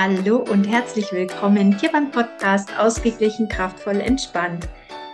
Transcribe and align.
Hallo 0.00 0.44
und 0.48 0.62
herzlich 0.62 1.10
willkommen 1.10 1.76
hier 1.76 1.90
beim 1.90 2.12
Podcast 2.12 2.68
Ausgeglichen, 2.78 3.48
kraftvoll, 3.48 4.00
entspannt. 4.00 4.68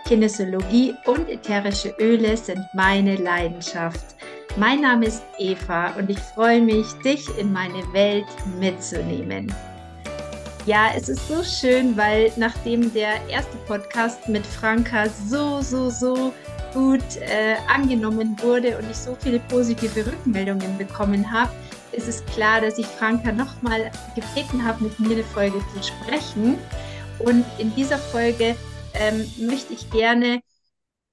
Kinesiologie 0.07 0.93
und 1.07 1.27
ätherische 1.27 1.95
Öle 1.99 2.37
sind 2.37 2.59
meine 2.75 3.15
Leidenschaft. 3.15 4.15
Mein 4.57 4.81
Name 4.81 5.07
ist 5.07 5.23
Eva 5.39 5.87
und 5.97 6.11
ich 6.11 6.19
freue 6.19 6.61
mich, 6.61 6.85
dich 7.03 7.25
in 7.39 7.51
meine 7.51 7.81
Welt 7.93 8.27
mitzunehmen. 8.59 9.51
Ja, 10.67 10.91
es 10.95 11.09
ist 11.09 11.27
so 11.27 11.43
schön, 11.43 11.97
weil 11.97 12.31
nachdem 12.35 12.93
der 12.93 13.27
erste 13.27 13.57
Podcast 13.65 14.29
mit 14.29 14.45
Franka 14.45 15.07
so, 15.27 15.61
so, 15.63 15.89
so 15.89 16.31
gut 16.75 17.01
äh, 17.21 17.55
angenommen 17.73 18.37
wurde 18.39 18.77
und 18.77 18.87
ich 18.91 18.97
so 18.97 19.17
viele 19.19 19.39
positive 19.39 20.05
Rückmeldungen 20.05 20.77
bekommen 20.77 21.31
habe, 21.31 21.49
ist 21.95 22.07
es 22.07 22.25
klar, 22.25 22.61
dass 22.61 22.77
ich 22.77 22.85
Franka 22.85 23.31
nochmal 23.31 23.91
gebeten 24.15 24.63
habe, 24.65 24.83
mit 24.83 24.99
mir 24.99 25.11
eine 25.11 25.23
Folge 25.23 25.59
zu 25.73 25.83
sprechen. 25.83 26.57
Und 27.19 27.45
in 27.57 27.73
dieser 27.75 27.97
Folge 27.97 28.55
ähm, 28.93 29.25
möchte 29.39 29.73
ich 29.73 29.89
gerne 29.89 30.41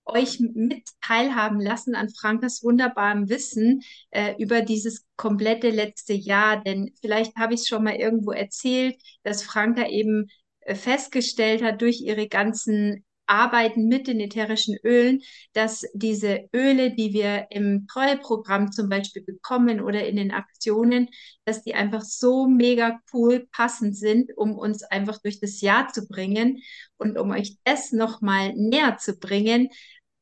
euch 0.04 0.40
mit 0.40 0.82
teilhaben 1.00 1.60
lassen 1.60 1.94
an 1.94 2.10
Frankas 2.10 2.62
wunderbarem 2.62 3.28
Wissen 3.28 3.82
äh, 4.10 4.34
über 4.38 4.62
dieses 4.62 5.04
komplette 5.16 5.70
letzte 5.70 6.12
Jahr. 6.12 6.62
Denn 6.62 6.92
vielleicht 7.00 7.36
habe 7.36 7.54
ich 7.54 7.60
es 7.60 7.68
schon 7.68 7.84
mal 7.84 7.94
irgendwo 7.94 8.32
erzählt, 8.32 8.96
dass 9.22 9.42
Franka 9.42 9.86
eben 9.86 10.28
äh, 10.60 10.74
festgestellt 10.74 11.62
hat 11.62 11.80
durch 11.80 12.00
ihre 12.00 12.28
ganzen 12.28 13.04
arbeiten 13.26 13.88
mit 13.88 14.06
den 14.06 14.20
ätherischen 14.20 14.76
Ölen, 14.84 15.22
dass 15.52 15.84
diese 15.94 16.48
Öle, 16.54 16.94
die 16.94 17.12
wir 17.12 17.46
im 17.50 17.86
Treueprogramm 17.86 18.72
zum 18.72 18.88
Beispiel 18.88 19.22
bekommen 19.22 19.80
oder 19.80 20.06
in 20.06 20.16
den 20.16 20.32
Aktionen, 20.32 21.08
dass 21.44 21.62
die 21.62 21.74
einfach 21.74 22.02
so 22.02 22.46
mega 22.46 23.00
cool 23.12 23.46
passend 23.52 23.96
sind, 23.96 24.36
um 24.36 24.58
uns 24.58 24.82
einfach 24.82 25.18
durch 25.22 25.40
das 25.40 25.60
Jahr 25.60 25.88
zu 25.88 26.06
bringen. 26.06 26.62
Und 26.98 27.18
um 27.18 27.30
euch 27.30 27.56
das 27.64 27.92
nochmal 27.92 28.52
näher 28.54 28.98
zu 28.98 29.18
bringen, 29.18 29.68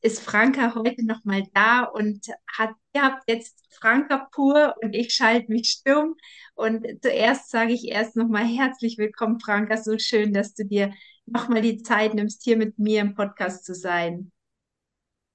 ist 0.02 0.20
Franka 0.22 0.74
heute 0.74 1.04
nochmal 1.04 1.42
da 1.54 1.84
und 1.84 2.26
hat, 2.50 2.70
ihr 2.94 3.02
habt 3.02 3.24
jetzt 3.28 3.62
Franka 3.70 4.28
pur 4.32 4.74
und 4.82 4.94
ich 4.94 5.12
schalte 5.12 5.52
mich 5.52 5.70
stumm. 5.70 6.16
Und 6.54 6.86
zuerst 7.02 7.50
sage 7.50 7.72
ich 7.72 7.88
erst 7.88 8.16
nochmal 8.16 8.46
herzlich 8.46 8.98
willkommen, 8.98 9.40
Franka. 9.40 9.76
So 9.76 9.98
schön, 9.98 10.32
dass 10.32 10.54
du 10.54 10.64
dir 10.64 10.92
nochmal 11.32 11.62
die 11.62 11.82
Zeit 11.82 12.14
nimmst, 12.14 12.42
hier 12.44 12.56
mit 12.56 12.78
mir 12.78 13.00
im 13.00 13.14
Podcast 13.14 13.64
zu 13.64 13.74
sein. 13.74 14.32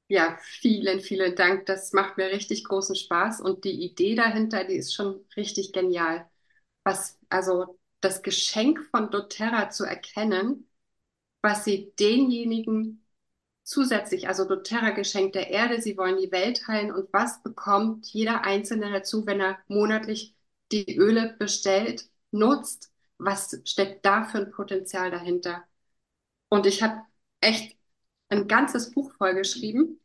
Ja, 0.08 0.38
vielen, 0.44 1.00
vielen 1.02 1.36
Dank. 1.36 1.66
Das 1.66 1.92
macht 1.94 2.18
mir 2.18 2.28
richtig 2.28 2.64
großen 2.66 2.96
Spaß 2.96 3.42
und 3.42 3.64
die 3.64 3.72
Idee 3.84 4.14
dahinter, 4.16 4.64
die 4.64 4.76
ist 4.76 4.94
schon 4.94 5.26
richtig 5.36 5.74
genial. 5.74 6.30
Was, 6.84 7.20
also 7.30 7.80
das 8.02 8.22
Geschenk 8.22 8.80
von 8.92 9.10
doTERRA 9.12 9.70
zu 9.72 9.84
erkennen, 9.86 10.70
was 11.42 11.66
sie 11.66 11.94
denjenigen 12.00 13.06
zusätzlich, 13.64 14.28
also 14.30 14.46
doTERRA 14.46 14.92
Geschenk 14.92 15.34
der 15.34 15.50
Erde, 15.52 15.82
sie 15.82 15.98
wollen 15.98 16.18
die 16.18 16.32
Welt 16.32 16.68
heilen 16.68 16.92
und 16.94 17.12
was 17.14 17.44
bekommt 17.44 18.08
jeder 18.08 18.44
Einzelne 18.44 18.92
dazu, 18.92 19.26
wenn 19.28 19.42
er 19.42 19.60
monatlich 19.68 20.36
die 20.72 20.98
Öle 20.98 21.36
bestellt, 21.40 22.10
nutzt? 22.32 22.92
Was 23.20 23.60
steckt 23.66 24.06
da 24.06 24.26
für 24.26 24.40
ein 24.40 24.52
Potenzial 24.52 25.12
dahinter? 25.12 25.64
Und 26.50 26.66
ich 26.66 26.84
habe 26.84 27.02
echt 27.42 27.78
ein 28.30 28.48
ganzes 28.48 28.92
Buch 28.92 29.12
vollgeschrieben. 29.18 30.00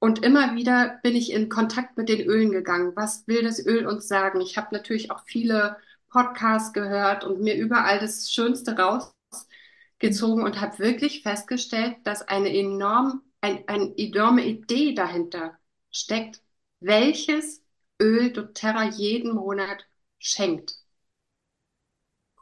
Und 0.00 0.24
immer 0.24 0.54
wieder 0.54 1.00
bin 1.02 1.16
ich 1.16 1.32
in 1.32 1.48
Kontakt 1.48 1.96
mit 1.96 2.08
den 2.08 2.20
Ölen 2.26 2.52
gegangen. 2.52 2.92
Was 2.94 3.26
will 3.26 3.42
das 3.42 3.64
Öl 3.64 3.86
uns 3.86 4.06
sagen? 4.06 4.40
Ich 4.40 4.56
habe 4.56 4.68
natürlich 4.72 5.10
auch 5.10 5.24
viele 5.24 5.76
Podcasts 6.10 6.72
gehört 6.72 7.24
und 7.24 7.40
mir 7.40 7.56
überall 7.56 7.98
das 7.98 8.30
Schönste 8.32 8.76
rausgezogen 8.76 10.44
und 10.44 10.60
habe 10.60 10.78
wirklich 10.78 11.22
festgestellt, 11.22 11.96
dass 12.04 12.22
eine 12.22 12.54
enorm, 12.56 13.22
ein, 13.40 13.66
eine 13.68 13.92
enorme 13.98 14.44
Idee 14.44 14.94
dahinter 14.94 15.58
steckt, 15.90 16.42
welches 16.80 17.62
Öl 18.00 18.32
doTERRA 18.32 18.84
jeden 18.84 19.34
Monat 19.34 19.86
schenkt. 20.18 20.76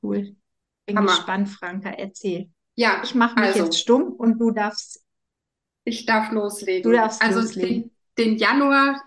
Cool. 0.01 0.37
Bin 0.87 0.97
Hammer. 0.97 1.09
gespannt, 1.09 1.49
Franka, 1.49 1.91
erzähl. 1.91 2.51
Ja, 2.77 3.01
ich 3.03 3.15
mache 3.15 3.41
mich 3.41 3.49
also, 3.49 3.65
jetzt 3.65 3.81
stumm 3.81 4.13
und 4.13 4.39
du 4.39 4.51
darfst. 4.51 5.03
Ich 5.85 6.07
darf 6.07 6.31
loslegen. 6.31 6.91
Du 6.91 6.97
darfst 6.97 7.23
also 7.23 7.41
loslegen. 7.41 7.91
Den, 8.19 8.33
den 8.33 8.37
Januar 8.37 9.03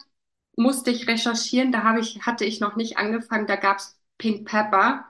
musste 0.55 0.91
ich 0.91 1.07
recherchieren, 1.07 1.71
da 1.71 1.83
habe 1.83 1.99
ich, 2.01 2.25
hatte 2.25 2.45
ich 2.45 2.59
noch 2.59 2.75
nicht 2.75 2.97
angefangen, 2.97 3.47
da 3.47 3.55
gab 3.55 3.77
es 3.77 3.97
Pink 4.17 4.47
Pepper. 4.47 5.05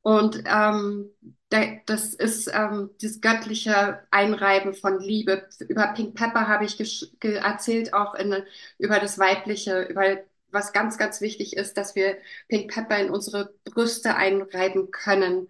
Und 0.00 0.42
ähm, 0.46 1.10
das 1.48 2.14
ist 2.14 2.50
ähm, 2.52 2.90
das 3.00 3.20
göttliche 3.20 4.00
Einreiben 4.10 4.74
von 4.74 5.00
Liebe. 5.00 5.48
Über 5.68 5.88
Pink 5.88 6.14
Pepper 6.14 6.46
habe 6.48 6.64
ich 6.64 6.78
erzählt, 7.20 7.94
auch 7.94 8.14
in, 8.14 8.42
über 8.78 8.98
das 8.98 9.18
Weibliche, 9.18 9.82
über 9.82 10.18
was 10.50 10.72
ganz, 10.72 10.98
ganz 10.98 11.20
wichtig 11.20 11.56
ist, 11.56 11.76
dass 11.76 11.94
wir 11.94 12.16
Pink 12.48 12.72
Pepper 12.72 12.98
in 12.98 13.10
unsere 13.10 13.54
Brüste 13.64 14.14
einreiben 14.16 14.90
können 14.90 15.48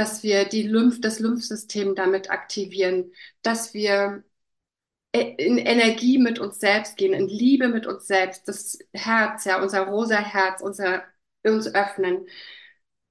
dass 0.00 0.22
wir 0.22 0.46
die 0.46 0.62
Lymph, 0.62 1.02
das 1.02 1.20
Lymphsystem 1.20 1.94
damit 1.94 2.30
aktivieren, 2.30 3.12
dass 3.42 3.74
wir 3.74 4.24
äh, 5.12 5.34
in 5.36 5.58
Energie 5.58 6.18
mit 6.18 6.38
uns 6.38 6.60
selbst 6.60 6.96
gehen, 6.96 7.12
in 7.12 7.28
Liebe 7.28 7.68
mit 7.68 7.86
uns 7.86 8.06
selbst, 8.06 8.48
das 8.48 8.78
Herz, 8.94 9.44
ja, 9.44 9.62
unser 9.62 9.82
rosa 9.88 10.16
Herz, 10.16 10.62
unser, 10.62 11.04
uns 11.44 11.74
öffnen. 11.74 12.26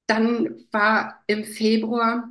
Dann 0.07 0.65
war 0.71 1.23
im 1.27 1.45
Februar, 1.45 2.29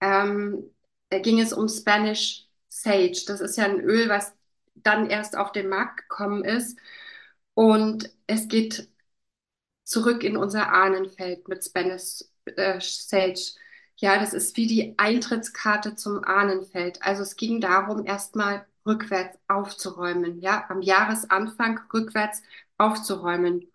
ähm, 0.00 0.70
ging 1.10 1.40
es 1.40 1.52
um 1.52 1.68
Spanish 1.68 2.46
Sage. 2.68 3.24
Das 3.26 3.40
ist 3.40 3.56
ja 3.56 3.64
ein 3.64 3.80
Öl, 3.80 4.08
was 4.08 4.32
dann 4.74 5.10
erst 5.10 5.36
auf 5.36 5.52
den 5.52 5.68
Markt 5.68 6.08
gekommen 6.08 6.44
ist. 6.44 6.78
Und 7.54 8.14
es 8.28 8.48
geht 8.48 8.88
zurück 9.84 10.22
in 10.24 10.36
unser 10.36 10.72
Ahnenfeld 10.72 11.48
mit 11.48 11.64
Spanish 11.64 12.24
äh, 12.56 12.80
Sage. 12.80 13.40
Ja, 13.96 14.18
das 14.18 14.32
ist 14.32 14.56
wie 14.56 14.66
die 14.66 14.94
Eintrittskarte 14.98 15.94
zum 15.94 16.24
Ahnenfeld. 16.24 17.02
Also 17.02 17.22
es 17.22 17.36
ging 17.36 17.60
darum, 17.60 18.06
erstmal 18.06 18.66
rückwärts 18.86 19.38
aufzuräumen, 19.48 20.40
ja, 20.40 20.64
am 20.70 20.80
Jahresanfang 20.82 21.80
rückwärts 21.92 22.42
aufzuräumen. 22.78 23.70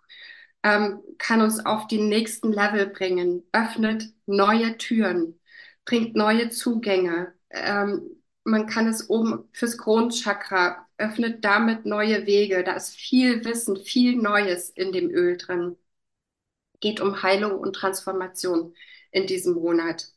Ähm, 0.64 1.02
kann 1.20 1.42
uns 1.42 1.66
auf 1.66 1.88
die 1.88 2.00
nächsten 2.02 2.52
Level 2.52 2.88
bringen, 2.88 3.44
öffnet 3.52 4.14
neue 4.26 4.78
Türen, 4.78 5.40
bringt 5.86 6.16
neue 6.16 6.50
Zugänge. 6.50 7.34
Ähm, 7.52 8.02
man 8.44 8.68
kann 8.68 8.88
es 8.88 9.10
oben 9.10 9.48
fürs 9.54 9.78
Kronchakra, 9.78 10.88
öffnet 10.98 11.46
damit 11.46 11.86
neue 11.86 12.26
Wege. 12.26 12.64
Da 12.64 12.74
ist 12.74 12.96
viel 12.96 13.46
Wissen, 13.46 13.78
viel 13.78 14.16
Neues 14.16 14.70
in 14.72 14.92
dem 14.92 15.10
Öl 15.12 15.38
drin 15.38 15.78
geht 16.80 17.00
um 17.02 17.24
Heilung 17.24 17.60
und 17.60 17.74
Transformation 17.74 18.76
in 19.12 19.28
diesem 19.28 19.56
Monat. 19.56 20.08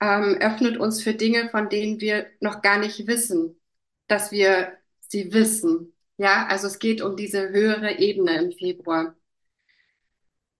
Ähm, 0.00 0.36
öffnet 0.40 0.76
uns 0.78 1.02
für 1.02 1.14
Dinge, 1.14 1.48
von 1.50 1.68
denen 1.68 2.00
wir 2.00 2.26
noch 2.40 2.62
gar 2.62 2.78
nicht 2.78 3.06
wissen, 3.06 3.60
dass 4.06 4.30
wir 4.30 4.72
sie 5.00 5.32
wissen. 5.32 5.94
Ja, 6.16 6.46
also 6.46 6.66
es 6.66 6.78
geht 6.78 7.02
um 7.02 7.16
diese 7.16 7.48
höhere 7.50 7.98
Ebene 7.98 8.36
im 8.38 8.52
Februar. 8.52 9.16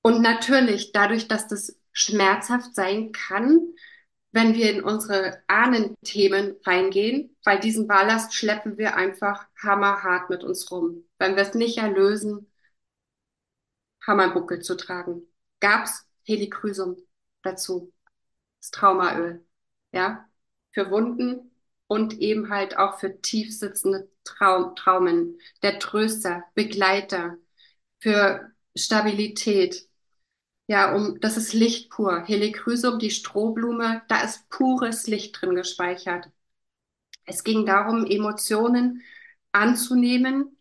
Und 0.02 0.22
natürlich, 0.22 0.92
dadurch, 0.92 1.28
dass 1.28 1.48
das 1.48 1.78
schmerzhaft 1.92 2.74
sein 2.74 3.12
kann, 3.12 3.74
wenn 4.32 4.54
wir 4.54 4.70
in 4.70 4.82
unsere 4.82 5.42
Ahnenthemen 5.46 6.56
reingehen, 6.64 7.36
weil 7.44 7.58
diesen 7.60 7.86
Ballast 7.86 8.34
schleppen 8.34 8.78
wir 8.78 8.96
einfach 8.96 9.46
hammerhart 9.60 10.30
mit 10.30 10.44
uns 10.44 10.70
rum. 10.70 11.04
Wenn 11.18 11.34
wir 11.34 11.42
es 11.42 11.54
nicht 11.54 11.78
erlösen, 11.78 12.46
Hammerbuckel 14.08 14.60
zu 14.60 14.76
tragen. 14.76 15.22
Gab's 15.60 16.06
Helichrysum 16.24 16.96
dazu, 17.42 17.92
das 18.60 18.70
Traumaöl, 18.72 19.44
ja, 19.92 20.28
für 20.72 20.90
Wunden 20.90 21.52
und 21.86 22.18
eben 22.18 22.50
halt 22.50 22.76
auch 22.76 22.98
für 22.98 23.20
tief 23.20 23.56
sitzende 23.56 24.10
Traum 24.24 24.76
Traumen, 24.76 25.38
der 25.62 25.78
Tröster, 25.78 26.44
Begleiter, 26.54 27.38
für 28.00 28.52
Stabilität. 28.76 29.88
Ja, 30.66 30.94
um, 30.94 31.20
das 31.20 31.36
ist 31.36 31.54
Licht 31.54 31.90
pur. 31.90 32.24
Helichrysum, 32.26 32.98
die 32.98 33.10
Strohblume, 33.10 34.02
da 34.08 34.22
ist 34.22 34.48
pures 34.50 35.06
Licht 35.06 35.40
drin 35.40 35.54
gespeichert. 35.54 36.30
Es 37.24 37.44
ging 37.44 37.66
darum, 37.66 38.06
Emotionen 38.06 39.02
anzunehmen. 39.52 40.56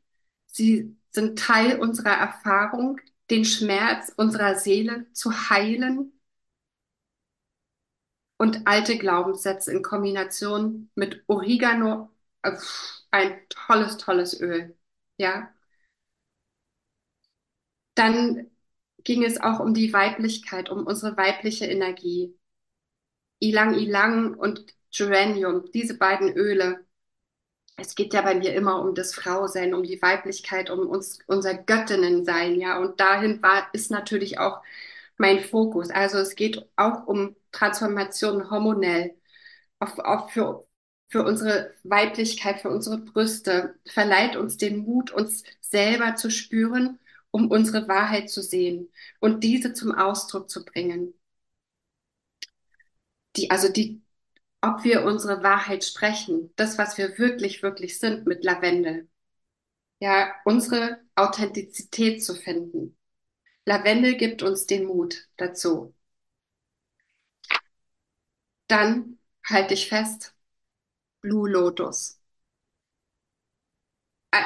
Sie 0.47 0.97
sind 1.11 1.39
Teil 1.39 1.79
unserer 1.79 2.11
Erfahrung, 2.13 2.99
den 3.29 3.45
Schmerz 3.45 4.11
unserer 4.17 4.55
Seele 4.55 5.11
zu 5.13 5.31
heilen 5.49 6.13
und 8.37 8.67
alte 8.67 8.97
Glaubenssätze 8.97 9.71
in 9.71 9.81
Kombination 9.83 10.89
mit 10.95 11.23
Oregano, 11.27 12.09
äh, 12.43 12.51
ein 13.11 13.39
tolles, 13.49 13.97
tolles 13.97 14.39
Öl, 14.39 14.75
ja. 15.17 15.51
Dann 17.95 18.49
ging 19.03 19.23
es 19.25 19.41
auch 19.41 19.59
um 19.59 19.73
die 19.73 19.91
Weiblichkeit, 19.93 20.69
um 20.69 20.85
unsere 20.87 21.17
weibliche 21.17 21.65
Energie. 21.65 22.33
Ilang 23.39 23.73
Ilang 23.75 24.35
und 24.35 24.65
Geranium, 24.91 25.71
diese 25.73 25.97
beiden 25.97 26.33
Öle. 26.37 26.86
Es 27.77 27.95
geht 27.95 28.13
ja 28.13 28.21
bei 28.21 28.33
mir 28.35 28.53
immer 28.55 28.81
um 28.81 28.95
das 28.95 29.13
Frausein, 29.13 29.73
um 29.73 29.83
die 29.83 30.01
Weiblichkeit, 30.01 30.69
um 30.71 30.87
uns, 30.87 31.19
unser 31.27 31.53
Göttinnensein, 31.55 32.55
ja. 32.59 32.79
Und 32.79 32.99
dahin 32.99 33.41
war, 33.43 33.69
ist 33.73 33.91
natürlich 33.91 34.39
auch 34.39 34.61
mein 35.17 35.41
Fokus. 35.43 35.89
Also 35.91 36.17
es 36.19 36.35
geht 36.35 36.67
auch 36.75 37.05
um 37.07 37.35
Transformation 37.51 38.49
hormonell, 38.51 39.15
auch, 39.79 39.99
auch 39.99 40.31
für, 40.31 40.67
für 41.09 41.23
unsere 41.25 41.73
Weiblichkeit, 41.83 42.61
für 42.61 42.69
unsere 42.69 42.99
Brüste, 42.99 43.75
verleiht 43.87 44.35
uns 44.37 44.57
den 44.57 44.79
Mut, 44.79 45.11
uns 45.11 45.43
selber 45.61 46.15
zu 46.15 46.31
spüren, 46.31 46.99
um 47.31 47.51
unsere 47.51 47.87
Wahrheit 47.87 48.29
zu 48.31 48.41
sehen 48.43 48.91
und 49.19 49.43
diese 49.43 49.73
zum 49.73 49.93
Ausdruck 49.95 50.49
zu 50.49 50.65
bringen. 50.65 51.13
Die, 53.35 53.49
also 53.51 53.69
die, 53.71 54.01
ob 54.61 54.83
wir 54.83 55.03
unsere 55.03 55.43
Wahrheit 55.43 55.83
sprechen, 55.83 56.51
das, 56.55 56.77
was 56.77 56.97
wir 56.97 57.17
wirklich, 57.17 57.63
wirklich 57.63 57.99
sind 57.99 58.25
mit 58.25 58.43
Lavendel. 58.43 59.09
Ja, 59.99 60.33
unsere 60.45 60.99
Authentizität 61.15 62.23
zu 62.23 62.35
finden. 62.35 62.97
Lavendel 63.65 64.15
gibt 64.17 64.43
uns 64.43 64.65
den 64.65 64.85
Mut 64.85 65.27
dazu. 65.37 65.93
Dann 68.67 69.19
halte 69.45 69.73
ich 69.73 69.89
fest, 69.89 70.33
Blue 71.21 71.49
Lotus. 71.49 72.19
Ah, 74.31 74.45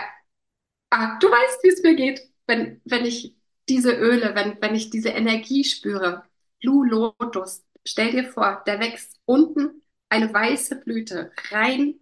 ah, 0.91 1.19
du 1.19 1.27
weißt, 1.29 1.63
wie 1.63 1.69
es 1.69 1.83
mir 1.83 1.95
geht, 1.95 2.21
wenn, 2.47 2.81
wenn 2.85 3.05
ich 3.05 3.35
diese 3.69 3.93
Öle, 3.93 4.35
wenn, 4.35 4.61
wenn 4.61 4.75
ich 4.75 4.89
diese 4.89 5.09
Energie 5.09 5.63
spüre. 5.63 6.25
Blue 6.61 6.87
Lotus, 6.87 7.63
stell 7.85 8.11
dir 8.11 8.25
vor, 8.25 8.63
der 8.67 8.79
wächst 8.79 9.19
unten 9.25 9.81
eine 10.11 10.33
weiße 10.33 10.75
Blüte 10.81 11.31
rein, 11.51 11.95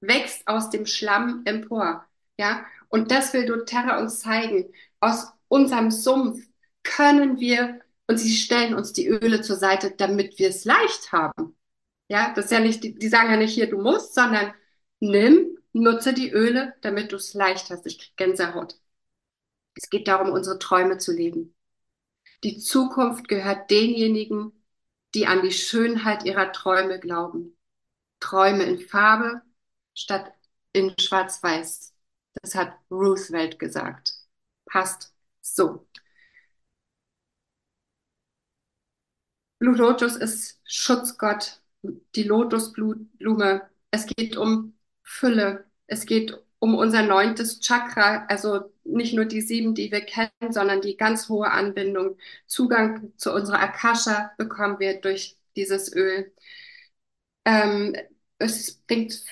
wächst 0.00 0.46
aus 0.46 0.70
dem 0.70 0.86
Schlamm 0.86 1.42
empor. 1.46 2.06
Ja, 2.38 2.66
und 2.88 3.10
das 3.10 3.32
will 3.32 3.46
doTERRA 3.46 3.98
uns 4.00 4.20
zeigen. 4.20 4.72
Aus 5.00 5.32
unserem 5.48 5.90
Sumpf 5.90 6.46
können 6.82 7.40
wir, 7.40 7.80
und 8.06 8.18
sie 8.18 8.36
stellen 8.36 8.74
uns 8.74 8.92
die 8.92 9.08
Öle 9.08 9.40
zur 9.40 9.56
Seite, 9.56 9.92
damit 9.96 10.38
wir 10.38 10.50
es 10.50 10.64
leicht 10.64 11.12
haben. 11.12 11.56
Ja, 12.08 12.32
das 12.34 12.46
ist 12.46 12.50
ja 12.52 12.60
nicht, 12.60 12.84
die, 12.84 12.94
die 12.94 13.08
sagen 13.08 13.30
ja 13.30 13.36
nicht 13.36 13.54
hier, 13.54 13.68
du 13.68 13.80
musst, 13.80 14.14
sondern 14.14 14.52
nimm, 15.00 15.58
nutze 15.72 16.12
die 16.12 16.30
Öle, 16.30 16.74
damit 16.82 17.12
du 17.12 17.16
es 17.16 17.34
leicht 17.34 17.70
hast. 17.70 17.86
Ich 17.86 17.98
krieg 17.98 18.16
Gänsehaut. 18.16 18.78
Es 19.74 19.90
geht 19.90 20.08
darum, 20.08 20.30
unsere 20.30 20.58
Träume 20.58 20.98
zu 20.98 21.12
leben. 21.12 21.54
Die 22.44 22.58
Zukunft 22.58 23.28
gehört 23.28 23.70
denjenigen, 23.70 24.52
die 25.16 25.26
an 25.26 25.42
die 25.42 25.50
Schönheit 25.52 26.24
ihrer 26.24 26.52
Träume 26.52 27.00
glauben. 27.00 27.56
Träume 28.20 28.64
in 28.64 28.78
Farbe 28.78 29.40
statt 29.94 30.32
in 30.72 30.94
Schwarz-Weiß. 30.98 31.94
Das 32.42 32.54
hat 32.54 32.74
Roosevelt 32.90 33.58
gesagt. 33.58 34.12
Passt 34.66 35.14
so. 35.40 35.88
Blue 39.58 39.74
Lotus 39.74 40.16
ist 40.16 40.60
Schutzgott, 40.64 41.62
die 41.82 42.24
Lotusblume. 42.24 43.70
Es 43.90 44.06
geht 44.06 44.36
um 44.36 44.76
Fülle. 45.02 45.64
Es 45.86 46.04
geht 46.04 46.38
um 46.58 46.74
unser 46.74 47.02
neuntes 47.02 47.60
Chakra, 47.60 48.26
also 48.28 48.72
nicht 48.84 49.14
nur 49.14 49.24
die 49.26 49.40
sieben, 49.42 49.74
die 49.74 49.90
wir 49.92 50.00
kennen, 50.02 50.30
sondern 50.52 50.80
die 50.80 50.96
ganz 50.96 51.28
hohe 51.28 51.50
Anbindung. 51.50 52.16
Zugang 52.46 53.12
zu 53.16 53.32
unserer 53.34 53.60
Akasha 53.60 54.32
bekommen 54.38 54.78
wir 54.80 55.00
durch 55.00 55.36
dieses 55.56 55.92
Öl. 55.94 56.32
Ähm, 57.44 57.94
es 58.38 58.74
bringt 58.86 59.24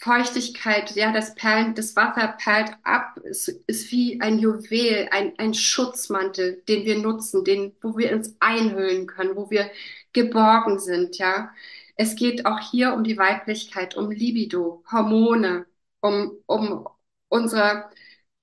Feuchtigkeit, 0.00 0.92
ja, 0.94 1.12
das 1.12 1.34
Perlen, 1.34 1.74
das 1.74 1.96
Wasser 1.96 2.36
perlt 2.38 2.70
ab, 2.84 3.18
es 3.24 3.48
ist 3.48 3.90
wie 3.90 4.20
ein 4.20 4.38
Juwel, 4.38 5.08
ein, 5.10 5.34
ein 5.38 5.54
Schutzmantel, 5.54 6.62
den 6.68 6.84
wir 6.84 6.98
nutzen, 6.98 7.44
den, 7.44 7.74
wo 7.82 7.96
wir 7.98 8.12
uns 8.14 8.36
einhüllen 8.40 9.06
können, 9.08 9.34
wo 9.36 9.50
wir 9.50 9.70
geborgen 10.12 10.78
sind, 10.78 11.18
ja. 11.18 11.50
Es 11.96 12.14
geht 12.14 12.46
auch 12.46 12.60
hier 12.60 12.94
um 12.94 13.02
die 13.02 13.18
Weiblichkeit, 13.18 13.96
um 13.96 14.10
Libido, 14.12 14.84
Hormone, 14.90 15.66
um, 16.00 16.38
um 16.46 16.88
unsere, 17.28 17.90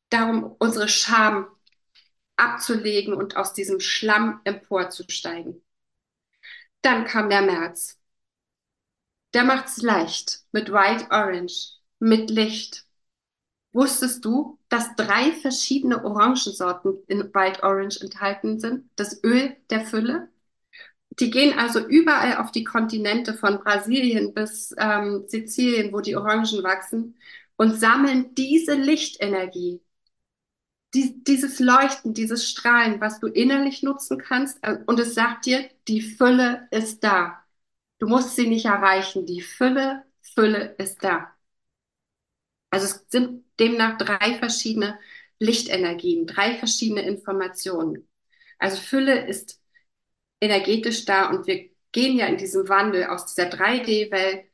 darum, 0.10 0.56
unsere 0.60 0.88
Scham 0.88 1.48
abzulegen 2.38 3.13
und 3.13 3.38
aus 3.38 3.54
diesem 3.54 3.80
Schlamm 3.80 4.42
emporzusteigen. 4.44 5.62
Dann 6.81 7.06
kam 7.06 7.30
der 7.30 7.42
März. 7.42 7.98
Der 9.34 9.44
macht's 9.44 9.81
leicht 9.81 10.44
mit 10.52 10.72
White 10.72 11.07
Orange, 11.10 11.74
mit 12.00 12.30
Licht. 12.30 12.86
Wusstest 13.74 14.24
du, 14.24 14.58
dass 14.69 14.96
drei 14.96 15.34
verschiedene 15.34 16.06
Orangensorten 16.06 17.04
in 17.08 17.34
White 17.34 17.63
Orange 17.63 18.00
enthalten 18.01 18.60
sind? 18.60 18.90
Das 18.96 19.22
Öl 19.24 19.56
der 19.69 19.81
Fülle. 19.86 20.30
Die 21.19 21.30
gehen 21.30 21.58
also 21.58 21.80
überall 21.86 22.38
auf 22.38 22.51
die 22.51 22.63
Kontinente 22.63 23.34
von 23.34 23.60
Brasilien 23.60 24.34
bis 24.34 24.74
ähm, 24.78 25.25
Sizilien, 25.28 25.94
wo 25.94 26.01
die 26.01 26.16
Orangen 26.16 26.63
wachsen 26.63 27.16
und 27.57 27.80
sammeln 27.80 28.36
diese 28.36 28.74
Lichtenergie, 28.74 29.81
die, 30.94 31.24
dieses 31.24 31.60
Leuchten, 31.60 32.13
dieses 32.13 32.50
Strahlen, 32.50 33.02
was 33.02 33.19
du 33.19 33.28
innerlich 33.28 33.84
nutzen 33.84 34.18
kannst. 34.18 34.60
Und 34.86 35.00
es 35.00 35.13
sagt 35.13 35.46
dir, 35.46 35.69
die 35.88 36.02
Fülle 36.02 36.68
ist 36.72 37.04
da. 37.04 37.44
Du 38.00 38.07
musst 38.07 38.36
sie 38.36 38.48
nicht 38.48 38.66
erreichen. 38.66 39.25
Die 39.25 39.42
Fülle, 39.42 40.04
Fülle 40.22 40.75
ist 40.78 41.04
da. 41.04 41.31
Also 42.69 42.88
es 42.88 43.06
sind 43.10 43.46
demnach 43.60 43.98
drei 43.98 44.38
verschiedene 44.38 45.00
Lichtenergien, 45.40 46.28
drei 46.28 46.56
verschiedene 46.56 47.01
Informationen. 47.04 48.08
Also 48.60 48.78
Fülle 48.81 49.28
ist 49.28 49.62
energetisch 50.42 51.06
da 51.06 51.30
und 51.30 51.48
wir 51.48 51.69
gehen 51.92 52.18
ja 52.18 52.28
in 52.28 52.38
diesem 52.38 52.69
Wandel 52.69 53.06
aus 53.08 53.28
dieser 53.34 53.50
3D-Welt, 53.50 54.46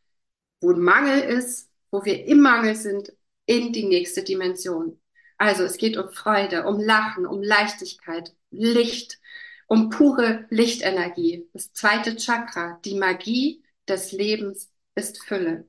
wo 0.62 0.74
Mangel 0.75 1.21
ist, 1.21 1.70
wo 1.91 2.03
wir 2.05 2.25
im 2.25 2.41
Mangel 2.41 2.75
sind, 2.75 3.13
in 3.45 3.73
die 3.73 3.85
nächste 3.85 4.23
Dimension. 4.23 4.99
Also 5.38 5.63
es 5.63 5.77
geht 5.77 5.97
um 5.97 6.09
Freude, 6.09 6.65
um 6.65 6.79
Lachen, 6.79 7.25
um 7.25 7.41
Leichtigkeit, 7.41 8.33
Licht, 8.51 9.19
um 9.68 9.89
pure 9.89 10.45
Lichtenergie. 10.49 11.49
Das 11.54 11.73
zweite 11.73 12.16
Chakra, 12.16 12.80
die 12.85 12.95
Magie 12.95 13.63
des 13.87 14.11
Lebens 14.11 14.71
ist 14.95 15.23
Fülle. 15.23 15.68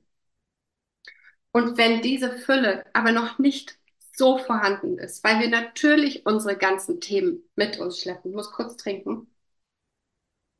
Und 1.51 1.77
wenn 1.77 2.01
diese 2.01 2.37
Fülle 2.37 2.85
aber 2.93 3.11
noch 3.11 3.39
nicht 3.39 3.77
so 4.15 4.37
vorhanden 4.37 4.97
ist, 4.97 5.23
weil 5.23 5.39
wir 5.39 5.49
natürlich 5.49 6.25
unsere 6.25 6.57
ganzen 6.57 6.99
Themen 7.01 7.43
mit 7.55 7.79
uns 7.79 7.99
schleppen, 8.01 8.31
ich 8.31 8.35
muss 8.35 8.51
kurz 8.51 8.77
trinken, 8.77 9.27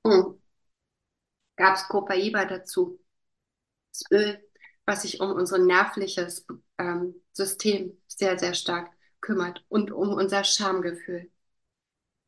hm. 0.06 0.40
gab 1.56 1.76
es 1.76 1.88
Copaiba 1.88 2.46
dazu, 2.46 3.00
das 3.92 4.04
Öl, 4.12 4.44
was 4.86 5.04
sich 5.04 5.20
um 5.22 5.32
unser 5.32 5.58
nervliches 5.60 6.46
ähm, 6.78 7.16
System 7.32 7.98
sehr, 8.08 8.38
sehr 8.38 8.54
stark 8.54 8.92
kümmert 9.22 9.64
und 9.70 9.92
um 9.92 10.10
unser 10.14 10.44
Schamgefühl. 10.44 11.32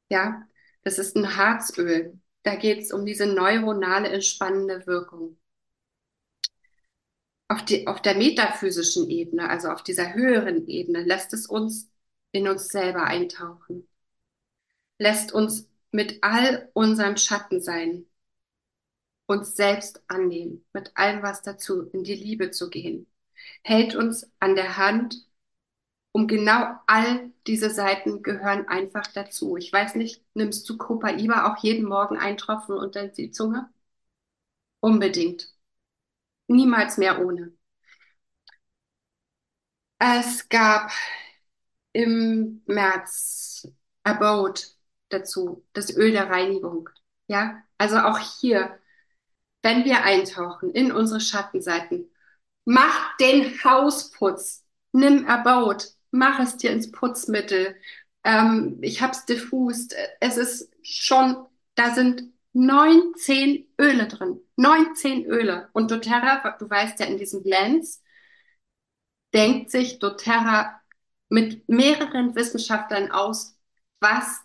Ja, 0.09 0.47
das 0.83 1.00
ist 1.00 1.15
ein 1.15 1.35
Harzöl. 1.35 2.19
Da 2.43 2.55
geht 2.55 2.81
es 2.83 2.91
um 2.91 3.05
diese 3.05 3.25
neuronale 3.25 4.09
entspannende 4.09 4.85
Wirkung. 4.88 5.38
Auf, 7.47 7.63
die, 7.65 7.88
auf 7.88 8.01
der 8.01 8.15
metaphysischen 8.15 9.09
Ebene, 9.09 9.50
also 9.50 9.69
auf 9.69 9.83
dieser 9.83 10.13
höheren 10.13 10.67
Ebene, 10.67 11.03
lässt 11.03 11.33
es 11.33 11.47
uns 11.47 11.89
in 12.31 12.47
uns 12.47 12.69
selber 12.69 13.03
eintauchen. 13.03 13.88
Lässt 14.97 15.31
uns 15.31 15.67
mit 15.91 16.24
all 16.24 16.69
unseren 16.74 17.17
Schatten 17.17 17.62
sein, 17.62 18.05
uns 19.27 19.55
selbst 19.55 20.03
annehmen, 20.08 20.65
mit 20.74 20.91
allem, 20.96 21.24
was 21.24 21.41
dazu, 21.41 21.84
in 21.91 22.03
die 22.03 22.15
Liebe 22.15 22.51
zu 22.51 22.70
gehen. 22.70 23.08
Hält 23.63 23.96
uns 23.96 24.32
an 24.39 24.55
der 24.55 24.77
Hand 24.77 25.25
um 26.13 26.27
genau 26.27 26.79
all 26.88 27.32
diese 27.46 27.70
Seiten 27.70 28.24
gehören 28.24 28.67
einfach 28.70 29.05
dazu. 29.08 29.58
Ich 29.58 29.72
weiß 29.74 29.96
nicht, 29.96 30.24
nimmst 30.34 30.67
du 30.70 30.77
Copaiba 30.77 31.51
auch 31.51 31.62
jeden 31.62 31.86
Morgen 31.86 32.17
einen 32.17 32.38
Tropfen 32.38 32.75
unter 32.77 33.08
die 33.10 33.32
Zunge? 33.32 33.70
Unbedingt. 34.79 35.53
Niemals 36.48 36.98
mehr 36.98 37.20
ohne. 37.25 37.53
Es 40.00 40.48
gab 40.50 40.91
im 41.94 42.62
März 42.65 43.67
Abode 44.03 44.62
dazu, 45.10 45.65
das 45.74 45.96
Öl 45.96 46.12
der 46.12 46.29
Reinigung. 46.29 46.89
Ja, 47.27 47.63
also 47.77 47.98
auch 48.00 48.20
hier, 48.20 48.77
wenn 49.65 49.84
wir 49.84 50.03
eintauchen 50.03 50.69
in 50.72 50.91
unsere 50.91 51.19
Schattenseiten, 51.19 52.12
mach 52.65 53.17
den 53.17 53.63
Hausputz, 53.63 54.63
nimm 54.91 55.25
Abode, 55.27 55.86
mach 56.12 56.39
es 56.39 56.57
dir 56.57 56.72
ins 56.72 56.91
Putzmittel, 56.91 57.75
Ähm, 58.24 58.79
ich 58.81 59.01
habe 59.01 59.13
es 59.13 59.25
diffust. 59.25 59.95
Es 60.19 60.38
ist 60.38 60.72
schon, 60.84 61.45
da 61.75 61.93
sind 61.95 62.24
19 62.53 63.67
Öle 63.79 64.07
drin. 64.07 64.41
19 64.57 65.25
Öle. 65.25 65.69
Und 65.74 65.91
doTERRA, 65.91 66.57
du 66.60 66.69
weißt 66.69 67.00
ja, 67.00 67.05
in 67.07 67.17
diesem 67.19 67.43
Blends 67.43 68.03
denkt 69.34 69.72
sich 69.72 70.00
doTERRA 70.00 70.81
mit 71.29 71.67
mehreren 71.69 72.36
Wissenschaftlern 72.36 73.12
aus, 73.12 73.57
was 74.00 74.41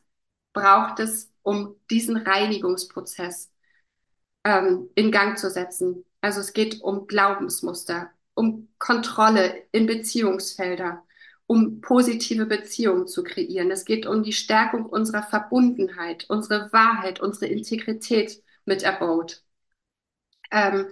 braucht 0.52 1.00
es, 1.00 1.32
um 1.42 1.76
diesen 1.90 2.16
Reinigungsprozess 2.18 3.49
ähm, 4.44 4.88
in 4.94 5.10
Gang 5.10 5.38
zu 5.38 5.50
setzen. 5.50 6.04
Also 6.20 6.40
es 6.40 6.52
geht 6.52 6.82
um 6.82 7.06
Glaubensmuster, 7.06 8.10
um 8.34 8.68
Kontrolle 8.78 9.64
in 9.72 9.86
Beziehungsfelder, 9.86 11.04
um 11.46 11.80
positive 11.80 12.46
Beziehungen 12.46 13.06
zu 13.08 13.22
kreieren. 13.24 13.70
Es 13.70 13.84
geht 13.84 14.06
um 14.06 14.22
die 14.22 14.32
Stärkung 14.32 14.86
unserer 14.86 15.22
Verbundenheit, 15.22 16.26
unsere 16.28 16.72
Wahrheit, 16.72 17.20
unsere 17.20 17.46
Integrität 17.46 18.42
mit 18.64 18.84
Abode. 18.84 19.34
Ähm, 20.50 20.88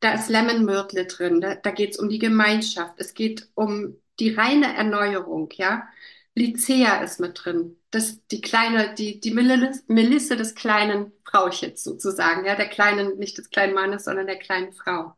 da 0.00 0.14
ist 0.14 0.28
Lemon 0.28 0.64
Myrtle 0.64 1.06
drin, 1.06 1.40
da, 1.40 1.54
da 1.54 1.70
geht 1.70 1.92
es 1.92 1.98
um 1.98 2.08
die 2.08 2.18
Gemeinschaft, 2.18 2.94
es 2.98 3.14
geht 3.14 3.48
um 3.54 3.96
die 4.20 4.30
reine 4.34 4.74
Erneuerung, 4.76 5.48
ja. 5.54 5.88
Lycea 6.36 7.02
ist 7.02 7.18
mit 7.20 7.40
drin. 7.44 7.78
Das, 7.90 8.26
die 8.28 8.40
kleine, 8.42 8.94
die, 8.94 9.20
die 9.20 9.32
Melisse 9.32 10.36
des 10.36 10.54
kleinen 10.54 11.12
Frauchens 11.24 11.82
sozusagen, 11.82 12.44
ja, 12.44 12.54
der 12.56 12.68
kleinen, 12.68 13.18
nicht 13.18 13.38
des 13.38 13.50
kleinen 13.50 13.74
Mannes, 13.74 14.04
sondern 14.04 14.26
der 14.26 14.38
kleinen 14.38 14.72
Frau. 14.72 15.14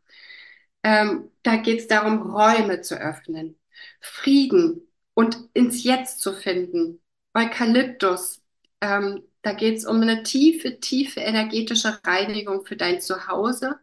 Ähm, 0.84 1.30
da 1.42 1.56
geht 1.56 1.80
es 1.80 1.88
darum, 1.88 2.22
Räume 2.32 2.82
zu 2.82 2.96
öffnen, 3.00 3.58
Frieden 4.00 4.88
und 5.14 5.38
ins 5.54 5.84
Jetzt 5.84 6.20
zu 6.20 6.32
finden. 6.34 7.00
Eukalyptus, 7.34 8.42
ähm, 8.80 9.22
da 9.42 9.52
geht 9.54 9.78
es 9.78 9.86
um 9.86 10.00
eine 10.02 10.22
tiefe, 10.24 10.80
tiefe 10.80 11.20
energetische 11.20 12.00
Reinigung 12.04 12.64
für 12.66 12.76
dein 12.76 13.00
Zuhause, 13.00 13.78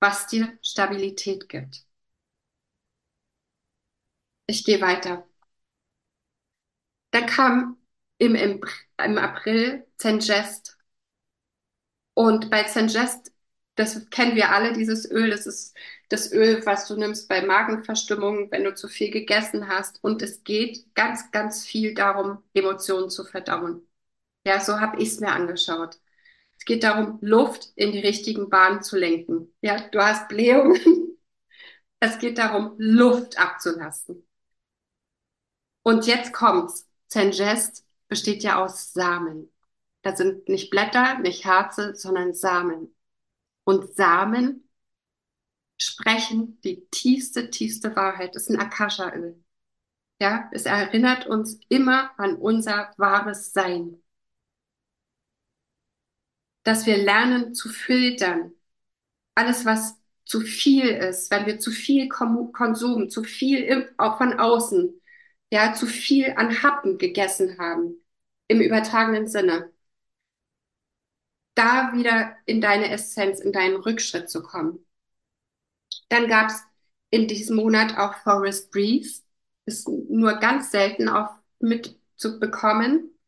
was 0.00 0.26
dir 0.26 0.58
Stabilität 0.62 1.48
gibt. 1.50 1.84
Ich 4.48 4.64
gehe 4.64 4.80
weiter. 4.80 5.24
Dann 7.16 7.24
kam 7.24 7.78
im, 8.18 8.34
im, 8.34 8.60
im 9.02 9.16
April 9.16 9.86
Zengest. 9.96 10.76
Und 12.12 12.50
bei 12.50 12.64
Zengest, 12.64 13.32
das 13.74 14.10
kennen 14.10 14.36
wir 14.36 14.50
alle, 14.50 14.74
dieses 14.74 15.10
Öl, 15.10 15.30
das 15.30 15.46
ist 15.46 15.74
das 16.10 16.30
Öl, 16.30 16.60
was 16.66 16.86
du 16.86 16.94
nimmst 16.96 17.26
bei 17.26 17.40
Magenverstimmung, 17.40 18.50
wenn 18.50 18.64
du 18.64 18.74
zu 18.74 18.86
viel 18.86 19.10
gegessen 19.10 19.66
hast. 19.68 20.04
Und 20.04 20.20
es 20.20 20.44
geht 20.44 20.94
ganz, 20.94 21.30
ganz 21.30 21.64
viel 21.64 21.94
darum, 21.94 22.42
Emotionen 22.52 23.08
zu 23.08 23.24
verdauen. 23.24 23.88
Ja, 24.44 24.60
so 24.60 24.78
habe 24.78 25.00
ich 25.00 25.08
es 25.08 25.20
mir 25.20 25.30
angeschaut. 25.32 25.98
Es 26.58 26.66
geht 26.66 26.84
darum, 26.84 27.18
Luft 27.22 27.72
in 27.76 27.92
die 27.92 28.00
richtigen 28.00 28.50
Bahnen 28.50 28.82
zu 28.82 28.98
lenken. 28.98 29.54
Ja, 29.62 29.88
du 29.88 30.00
hast 30.04 30.28
Blähungen. 30.28 30.78
Es 31.98 32.18
geht 32.18 32.36
darum, 32.36 32.74
Luft 32.76 33.38
abzulassen. 33.38 34.26
Und 35.82 36.06
jetzt 36.06 36.32
kommt's. 36.34 36.85
Zengest 37.08 37.84
besteht 38.08 38.42
ja 38.42 38.62
aus 38.62 38.92
Samen. 38.92 39.52
Das 40.02 40.18
sind 40.18 40.48
nicht 40.48 40.70
Blätter, 40.70 41.18
nicht 41.18 41.44
Herze, 41.44 41.94
sondern 41.94 42.34
Samen. 42.34 42.94
Und 43.64 43.94
Samen 43.96 44.68
sprechen 45.78 46.60
die 46.62 46.86
tiefste, 46.90 47.50
tiefste 47.50 47.94
Wahrheit. 47.96 48.34
Das 48.34 48.44
ist 48.44 48.50
ein 48.50 48.60
Akasha-Öl. 48.60 49.42
Ja, 50.20 50.48
es 50.52 50.64
erinnert 50.64 51.26
uns 51.26 51.60
immer 51.68 52.18
an 52.18 52.36
unser 52.36 52.92
wahres 52.96 53.52
Sein. 53.52 54.02
Dass 56.62 56.86
wir 56.86 56.96
lernen 56.96 57.54
zu 57.54 57.68
filtern. 57.68 58.52
Alles, 59.34 59.64
was 59.64 59.96
zu 60.24 60.40
viel 60.40 60.88
ist, 60.88 61.30
wenn 61.30 61.46
wir 61.46 61.58
zu 61.58 61.70
viel 61.70 62.08
Konsum, 62.08 63.10
zu 63.10 63.22
viel 63.22 63.94
von 63.96 64.38
außen, 64.38 65.00
ja, 65.56 65.72
zu 65.72 65.86
viel 65.86 66.34
an 66.36 66.62
Happen 66.62 66.98
gegessen 66.98 67.58
haben, 67.58 67.96
im 68.46 68.60
übertragenen 68.60 69.26
Sinne, 69.26 69.72
da 71.54 71.94
wieder 71.94 72.36
in 72.44 72.60
deine 72.60 72.90
Essenz, 72.90 73.40
in 73.40 73.52
deinen 73.52 73.76
Rückschritt 73.76 74.28
zu 74.28 74.42
kommen. 74.42 74.84
Dann 76.10 76.28
gab 76.28 76.50
es 76.50 76.62
in 77.08 77.26
diesem 77.26 77.56
Monat 77.56 77.96
auch 77.96 78.16
Forest 78.16 78.70
Breeze, 78.70 79.22
ist 79.64 79.88
nur 79.88 80.34
ganz 80.34 80.70
selten 80.70 81.08
auch 81.08 81.30
mit 81.58 81.98
zu 82.16 82.38
bekommen, 82.38 83.18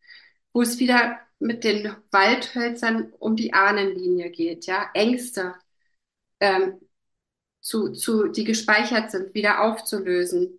wo 0.52 0.60
es 0.60 0.78
wieder 0.78 1.18
mit 1.38 1.64
den 1.64 1.96
Waldhölzern 2.10 3.10
um 3.18 3.36
die 3.36 3.54
Ahnenlinie 3.54 4.30
geht, 4.30 4.66
ja, 4.66 4.90
Ängste, 4.92 5.54
ähm, 6.40 6.78
zu, 7.62 7.92
zu, 7.92 8.28
die 8.28 8.44
gespeichert 8.44 9.10
sind, 9.12 9.32
wieder 9.34 9.62
aufzulösen, 9.62 10.57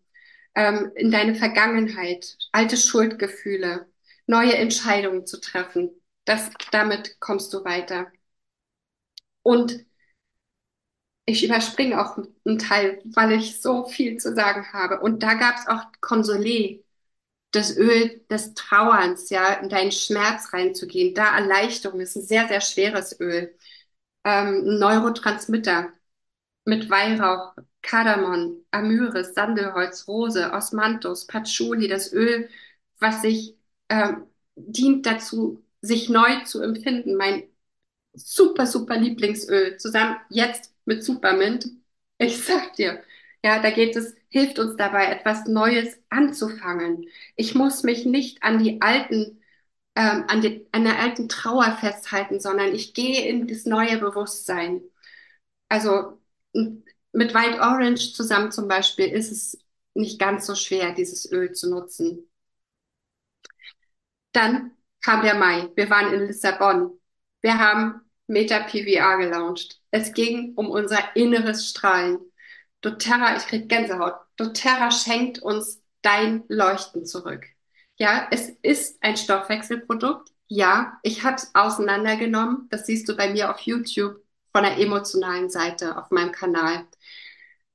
ähm, 0.55 0.91
in 0.95 1.11
deine 1.11 1.35
Vergangenheit, 1.35 2.37
alte 2.51 2.77
Schuldgefühle, 2.77 3.87
neue 4.27 4.55
Entscheidungen 4.55 5.25
zu 5.25 5.39
treffen. 5.39 5.91
Das, 6.25 6.51
damit 6.71 7.19
kommst 7.19 7.53
du 7.53 7.63
weiter. 7.63 8.07
Und 9.43 9.85
ich 11.25 11.43
überspringe 11.45 12.01
auch 12.01 12.17
einen 12.45 12.57
Teil, 12.59 13.01
weil 13.05 13.33
ich 13.33 13.61
so 13.61 13.85
viel 13.87 14.17
zu 14.17 14.33
sagen 14.33 14.65
habe. 14.73 14.99
Und 14.99 15.21
da 15.23 15.35
gab 15.35 15.57
es 15.57 15.67
auch 15.67 15.83
Consolé, 16.01 16.83
das 17.51 17.77
Öl 17.77 18.21
des 18.29 18.53
Trauerns, 18.55 19.29
ja, 19.29 19.53
in 19.55 19.69
deinen 19.69 19.91
Schmerz 19.91 20.53
reinzugehen. 20.53 21.15
Da 21.15 21.37
Erleichterung 21.37 21.99
ist 22.01 22.15
ein 22.17 22.23
sehr, 22.23 22.47
sehr 22.47 22.61
schweres 22.61 23.19
Öl. 23.19 23.55
Ähm, 24.25 24.79
Neurotransmitter 24.79 25.89
mit 26.65 26.89
Weihrauch, 26.89 27.55
Kardamom, 27.89 28.63
Amyris, 28.71 29.33
Sandelholz, 29.33 30.07
Rose, 30.07 30.51
Osmanthus, 30.53 31.25
Patchouli, 31.25 31.87
das 31.87 32.13
Öl, 32.13 32.47
was 32.99 33.21
sich 33.23 33.57
ähm, 33.89 34.27
dient 34.55 35.05
dazu, 35.07 35.63
sich 35.81 36.07
neu 36.09 36.43
zu 36.45 36.61
empfinden. 36.61 37.15
Mein 37.15 37.43
super, 38.13 38.67
super 38.67 38.97
Lieblingsöl, 38.97 39.77
zusammen 39.77 40.17
jetzt 40.29 40.73
mit 40.85 41.03
Supermint. 41.03 41.67
Ich 42.19 42.37
sag 42.43 42.75
dir, 42.75 43.03
ja, 43.43 43.59
da 43.61 43.71
geht 43.71 43.95
es, 43.95 44.15
hilft 44.29 44.59
uns 44.59 44.75
dabei, 44.77 45.05
etwas 45.07 45.45
Neues 45.47 45.99
anzufangen. 46.09 47.07
Ich 47.35 47.55
muss 47.55 47.83
mich 47.83 48.05
nicht 48.05 48.43
an 48.43 48.59
die 48.63 48.81
alten, 48.81 49.41
ähm, 49.95 50.25
an, 50.27 50.41
die, 50.41 50.67
an 50.71 50.83
der 50.83 50.99
alten 50.99 51.29
Trauer 51.29 51.77
festhalten, 51.79 52.39
sondern 52.39 52.75
ich 52.75 52.93
gehe 52.93 53.27
in 53.27 53.47
das 53.47 53.65
neue 53.65 53.97
Bewusstsein. 53.97 54.81
Also 55.69 56.19
mit 57.11 57.33
White 57.33 57.59
Orange 57.59 58.13
zusammen 58.13 58.51
zum 58.51 58.67
Beispiel 58.67 59.07
ist 59.07 59.31
es 59.31 59.57
nicht 59.93 60.19
ganz 60.19 60.45
so 60.45 60.55
schwer, 60.55 60.93
dieses 60.93 61.31
Öl 61.31 61.53
zu 61.53 61.69
nutzen. 61.69 62.29
Dann 64.31 64.71
kam 65.01 65.21
der 65.23 65.35
Mai. 65.35 65.69
Wir 65.75 65.89
waren 65.89 66.13
in 66.13 66.27
Lissabon. 66.27 66.99
Wir 67.41 67.57
haben 67.57 68.01
Meta 68.27 68.59
PVR 68.59 69.17
gelauncht. 69.17 69.81
Es 69.91 70.13
ging 70.13 70.53
um 70.55 70.69
unser 70.69 71.15
inneres 71.15 71.67
Strahlen. 71.67 72.19
doTERRA, 72.81 73.37
ich 73.37 73.47
krieg 73.47 73.69
Gänsehaut. 73.69 74.15
doTERRA 74.37 74.91
schenkt 74.91 75.39
uns 75.39 75.81
dein 76.01 76.43
Leuchten 76.47 77.05
zurück. 77.05 77.45
Ja, 77.97 78.27
es 78.31 78.49
ist 78.61 79.03
ein 79.03 79.17
Stoffwechselprodukt. 79.17 80.31
Ja, 80.47 80.99
ich 81.03 81.23
habe 81.23 81.35
es 81.35 81.53
auseinandergenommen. 81.53 82.67
Das 82.69 82.85
siehst 82.85 83.09
du 83.09 83.15
bei 83.15 83.31
mir 83.31 83.51
auf 83.51 83.59
YouTube 83.61 84.23
von 84.51 84.63
der 84.63 84.77
emotionalen 84.79 85.49
Seite 85.49 85.97
auf 85.97 86.09
meinem 86.11 86.31
Kanal. 86.31 86.87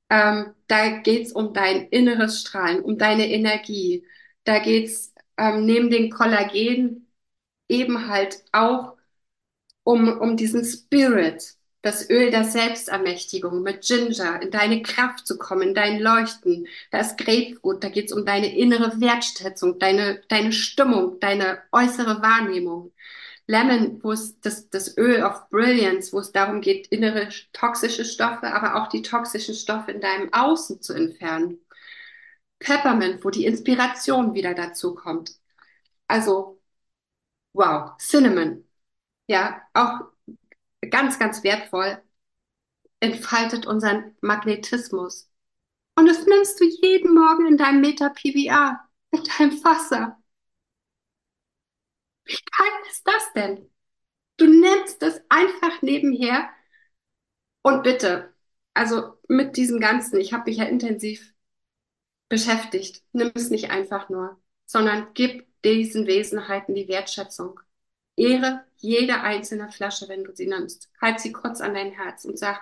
Ähm, 0.09 0.53
da 0.67 0.99
geht's 0.99 1.31
um 1.31 1.53
dein 1.53 1.87
inneres 1.89 2.41
Strahlen, 2.41 2.81
um 2.83 2.97
deine 2.97 3.29
Energie. 3.29 4.05
Da 4.43 4.59
geht's 4.59 5.13
ähm, 5.37 5.65
neben 5.65 5.89
den 5.89 6.09
Kollagen 6.11 7.07
eben 7.69 8.07
halt 8.07 8.43
auch 8.51 8.95
um, 9.83 10.19
um 10.19 10.37
diesen 10.37 10.63
Spirit, 10.65 11.55
das 11.81 12.09
Öl 12.09 12.31
der 12.31 12.43
Selbstermächtigung 12.43 13.61
mit 13.61 13.83
Ginger, 13.85 14.41
in 14.41 14.51
deine 14.51 14.81
Kraft 14.81 15.27
zu 15.27 15.37
kommen, 15.37 15.69
in 15.69 15.75
dein 15.75 15.99
Leuchten. 15.99 16.67
Da 16.91 16.99
ist 17.01 17.17
Grapefruit, 17.17 17.83
da 17.83 17.89
geht's 17.89 18.11
um 18.13 18.25
deine 18.25 18.55
innere 18.57 18.99
Wertschätzung, 18.99 19.77
deine, 19.79 20.21
deine 20.29 20.51
Stimmung, 20.51 21.19
deine 21.19 21.59
äußere 21.71 22.21
Wahrnehmung. 22.23 22.91
Lemon, 23.47 24.03
wo 24.03 24.11
es 24.11 24.39
das, 24.41 24.69
das 24.69 24.97
Öl 24.97 25.23
of 25.23 25.49
Brilliance, 25.49 26.11
wo 26.13 26.19
es 26.19 26.31
darum 26.31 26.61
geht, 26.61 26.87
innere 26.87 27.29
toxische 27.53 28.05
Stoffe, 28.05 28.53
aber 28.53 28.75
auch 28.75 28.89
die 28.89 29.01
toxischen 29.03 29.55
Stoffe 29.55 29.91
in 29.91 30.01
deinem 30.01 30.33
Außen 30.33 30.81
zu 30.81 30.93
entfernen. 30.93 31.59
Peppermint, 32.59 33.23
wo 33.23 33.29
die 33.29 33.45
Inspiration 33.45 34.33
wieder 34.33 34.53
dazu 34.55 34.95
kommt. 34.95 35.35
Also, 36.07 36.61
wow, 37.53 37.97
Cinnamon, 37.99 38.65
ja, 39.27 39.61
auch 39.73 40.01
ganz, 40.89 41.19
ganz 41.19 41.43
wertvoll, 41.43 42.01
entfaltet 42.99 43.65
unseren 43.67 44.15
Magnetismus. 44.21 45.29
Und 45.95 46.07
das 46.07 46.25
nimmst 46.25 46.59
du 46.59 46.65
jeden 46.65 47.13
Morgen 47.13 47.47
in 47.47 47.57
deinem 47.57 47.81
Meta-PVA, 47.81 48.87
mit 49.11 49.29
deinem 49.39 49.63
Wasser. 49.63 50.17
Wie 52.25 52.33
geil 52.35 52.71
ist 52.89 53.07
das 53.07 53.33
denn? 53.33 53.69
Du 54.37 54.47
nimmst 54.47 55.01
es 55.03 55.21
einfach 55.29 55.81
nebenher 55.81 56.49
und 57.61 57.83
bitte, 57.83 58.33
also 58.73 59.17
mit 59.27 59.57
diesem 59.57 59.79
Ganzen, 59.79 60.19
ich 60.19 60.33
habe 60.33 60.49
mich 60.49 60.57
ja 60.57 60.65
intensiv 60.65 61.33
beschäftigt, 62.29 63.03
nimm 63.13 63.31
es 63.35 63.49
nicht 63.49 63.69
einfach 63.71 64.09
nur, 64.09 64.39
sondern 64.65 65.07
gib 65.13 65.47
diesen 65.63 66.07
Wesenheiten 66.07 66.75
die 66.75 66.87
Wertschätzung. 66.87 67.59
Ehre 68.17 68.63
jede 68.77 69.21
einzelne 69.21 69.71
Flasche, 69.71 70.07
wenn 70.07 70.23
du 70.23 70.33
sie 70.35 70.47
nimmst. 70.47 70.89
Halt 71.01 71.19
sie 71.19 71.31
kurz 71.31 71.61
an 71.61 71.73
dein 71.73 71.91
Herz 71.91 72.25
und 72.25 72.37
sag, 72.39 72.61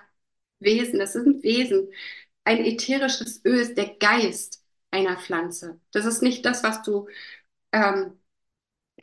Wesen, 0.60 1.00
das 1.00 1.14
sind 1.14 1.44
Wesen. 1.44 1.90
Ein 2.46 2.60
ätherisches 2.66 3.44
Öl 3.46 3.60
ist 3.60 3.78
der 3.78 3.96
Geist 3.96 4.64
einer 4.92 5.18
Pflanze. 5.18 5.80
Das 5.92 6.06
ist 6.06 6.22
nicht 6.22 6.46
das, 6.46 6.64
was 6.64 6.82
du 6.84 7.08
ähm, 7.72 8.20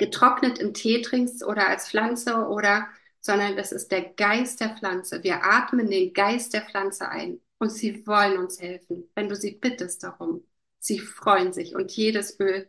getrocknet 0.00 0.59
im 0.59 0.75
Tee 0.75 1.02
trinkst 1.02 1.45
oder 1.45 1.69
als 1.69 1.88
Pflanze 1.88 2.49
oder, 2.49 2.88
sondern 3.21 3.57
das 3.57 3.71
ist 3.71 3.92
der 3.92 4.02
Geist 4.02 4.61
der 4.61 4.76
Pflanze. 4.76 5.23
Wir 5.23 5.45
atmen 5.45 5.90
den 5.90 6.12
Geist 6.14 6.54
der 6.54 6.62
Pflanze 6.62 7.09
ein 7.09 7.40
und 7.59 7.71
sie 7.71 8.07
wollen 8.07 8.38
uns 8.38 8.61
helfen, 8.61 9.09
wenn 9.14 9.28
du 9.28 9.37
sie 9.37 9.52
bittest 9.52 10.02
darum. 10.02 10.45
Sie 10.78 10.99
freuen 10.99 11.52
sich 11.52 11.75
und 11.76 11.92
jedes 11.92 12.40
Öl, 12.40 12.69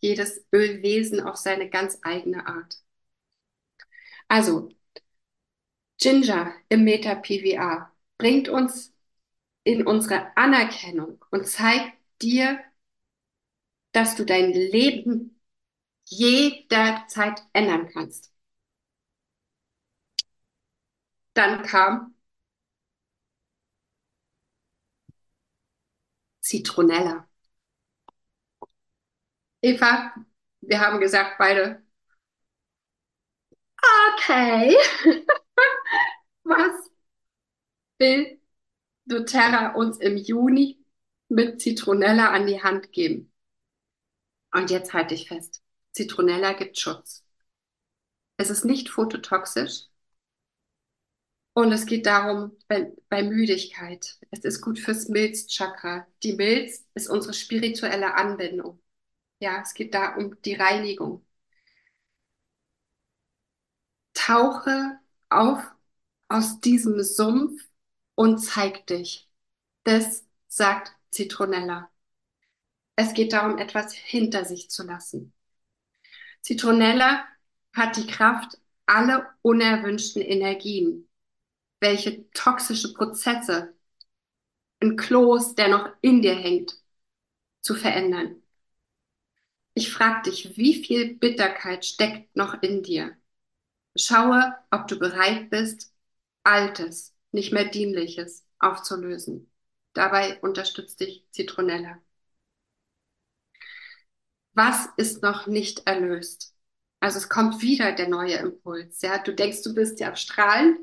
jedes 0.00 0.44
Ölwesen 0.52 1.20
auf 1.20 1.36
seine 1.36 1.68
ganz 1.68 1.98
eigene 2.02 2.46
Art. 2.46 2.82
Also, 4.28 4.70
Ginger 5.98 6.54
im 6.68 6.84
Meta-PVA 6.84 7.92
bringt 8.18 8.48
uns 8.48 8.92
in 9.64 9.86
unsere 9.86 10.36
Anerkennung 10.36 11.24
und 11.30 11.46
zeigt 11.46 11.92
dir, 12.22 12.58
dass 13.92 14.16
du 14.16 14.24
dein 14.24 14.52
Leben 14.52 15.31
jederzeit 16.18 17.42
ändern 17.52 17.88
kannst. 17.92 18.32
Dann 21.34 21.62
kam 21.62 22.14
Zitronella. 26.40 27.26
Eva, 29.62 30.12
wir 30.60 30.80
haben 30.80 31.00
gesagt 31.00 31.36
beide, 31.38 31.82
okay, 34.14 34.76
was 36.44 36.90
will 37.98 38.38
doTERRA 39.06 39.74
uns 39.76 39.98
im 39.98 40.16
Juni 40.18 40.78
mit 41.28 41.60
Zitronella 41.62 42.30
an 42.30 42.46
die 42.46 42.62
Hand 42.62 42.92
geben? 42.92 43.32
Und 44.52 44.70
jetzt 44.70 44.92
halte 44.94 45.14
ich 45.14 45.26
fest. 45.28 45.62
Zitronella 45.92 46.52
gibt 46.54 46.78
Schutz. 46.78 47.24
Es 48.36 48.50
ist 48.50 48.64
nicht 48.64 48.88
phototoxisch. 48.90 49.86
Und 51.54 51.72
es 51.72 51.86
geht 51.86 52.06
darum, 52.06 52.56
bei, 52.68 52.92
bei 53.08 53.22
Müdigkeit. 53.22 54.18
Es 54.30 54.40
ist 54.40 54.60
gut 54.62 54.78
fürs 54.78 55.08
Milzchakra. 55.08 56.06
Die 56.22 56.32
Milz 56.34 56.84
ist 56.94 57.08
unsere 57.08 57.34
spirituelle 57.34 58.14
Anbindung. 58.14 58.80
Ja, 59.40 59.60
es 59.62 59.74
geht 59.74 59.94
da 59.94 60.14
um 60.16 60.40
die 60.42 60.54
Reinigung. 60.54 61.24
Tauche 64.14 64.98
auf 65.28 65.62
aus 66.28 66.60
diesem 66.60 67.02
Sumpf 67.02 67.62
und 68.14 68.38
zeig 68.38 68.86
dich. 68.86 69.28
Das 69.84 70.24
sagt 70.48 70.92
Zitronella. 71.10 71.90
Es 72.96 73.14
geht 73.14 73.32
darum, 73.32 73.58
etwas 73.58 73.92
hinter 73.92 74.44
sich 74.44 74.70
zu 74.70 74.84
lassen. 74.84 75.32
Zitronella 76.42 77.24
hat 77.72 77.96
die 77.96 78.06
Kraft, 78.06 78.58
alle 78.86 79.26
unerwünschten 79.42 80.22
Energien, 80.22 81.08
welche 81.80 82.30
toxische 82.32 82.92
Prozesse, 82.94 83.74
ein 84.80 84.96
Kloß, 84.96 85.54
der 85.54 85.68
noch 85.68 85.88
in 86.02 86.22
dir 86.22 86.34
hängt, 86.34 86.76
zu 87.62 87.74
verändern. 87.74 88.42
Ich 89.74 89.92
frage 89.92 90.30
dich, 90.30 90.56
wie 90.56 90.84
viel 90.84 91.14
Bitterkeit 91.16 91.84
steckt 91.84 92.36
noch 92.36 92.62
in 92.62 92.82
dir? 92.82 93.16
Schaue, 93.96 94.54
ob 94.70 94.88
du 94.88 94.98
bereit 94.98 95.50
bist, 95.50 95.94
Altes, 96.44 97.14
nicht 97.32 97.52
mehr 97.52 97.66
Dienliches 97.66 98.46
aufzulösen. 98.58 99.50
Dabei 99.94 100.40
unterstützt 100.40 101.00
dich 101.00 101.26
Zitronella. 101.30 102.00
Was 104.54 104.88
ist 104.96 105.22
noch 105.22 105.46
nicht 105.46 105.86
erlöst? 105.86 106.54
Also 107.00 107.18
es 107.18 107.28
kommt 107.28 107.62
wieder 107.62 107.92
der 107.92 108.08
neue 108.08 108.36
Impuls. 108.36 109.02
Ja, 109.02 109.18
du 109.18 109.34
denkst, 109.34 109.62
du 109.62 109.74
bist 109.74 109.98
ja 110.00 110.14
strahlend 110.16 110.78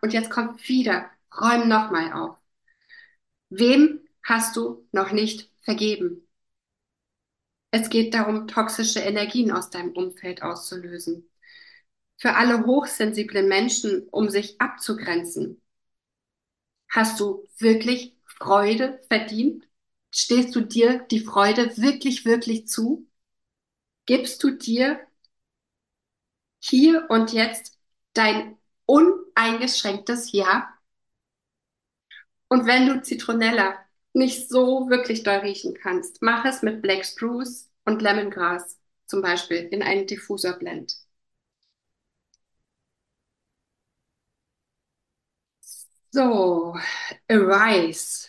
und 0.00 0.12
jetzt 0.12 0.30
kommt 0.30 0.66
wieder. 0.68 1.10
Räum 1.40 1.68
nochmal 1.68 2.12
auf. 2.12 2.36
Wem 3.50 4.00
hast 4.24 4.56
du 4.56 4.88
noch 4.92 5.12
nicht 5.12 5.48
vergeben? 5.60 6.26
Es 7.70 7.90
geht 7.90 8.14
darum, 8.14 8.48
toxische 8.48 9.00
Energien 9.00 9.50
aus 9.50 9.70
deinem 9.70 9.92
Umfeld 9.92 10.42
auszulösen. 10.42 11.28
Für 12.18 12.34
alle 12.36 12.66
hochsensiblen 12.66 13.48
Menschen, 13.48 14.08
um 14.10 14.30
sich 14.30 14.60
abzugrenzen. 14.60 15.60
Hast 16.88 17.18
du 17.18 17.48
wirklich 17.58 18.16
Freude 18.24 19.00
verdient? 19.08 19.66
Stehst 20.12 20.54
du 20.54 20.60
dir 20.60 21.00
die 21.10 21.18
Freude 21.18 21.76
wirklich, 21.76 22.24
wirklich 22.24 22.68
zu? 22.68 23.08
Gibst 24.06 24.42
du 24.44 24.52
dir 24.52 25.00
hier 26.60 27.06
und 27.10 27.32
jetzt 27.34 27.78
dein 28.14 28.56
uneingeschränktes 28.86 30.32
Ja? 30.32 30.72
Und 32.48 32.66
wenn 32.66 32.86
du 32.86 33.02
Zitronella 33.02 33.76
nicht 34.12 34.48
so 34.48 34.88
wirklich 34.88 35.22
doll 35.24 35.38
riechen 35.38 35.74
kannst, 35.74 36.22
mach 36.22 36.44
es 36.44 36.62
mit 36.62 36.82
Black 36.82 37.04
Spruce 37.04 37.68
und 37.84 38.02
Lemongrass 38.02 38.78
zum 39.06 39.22
Beispiel 39.22 39.68
in 39.70 39.82
einen 39.82 40.06
Diffuserblend. 40.06 40.94
So, 46.12 46.74
Arise. 47.28 48.28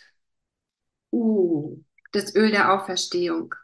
Uh, 1.14 1.78
das 2.10 2.34
Öl 2.34 2.50
der 2.50 2.72
Auferstehung 2.72 3.54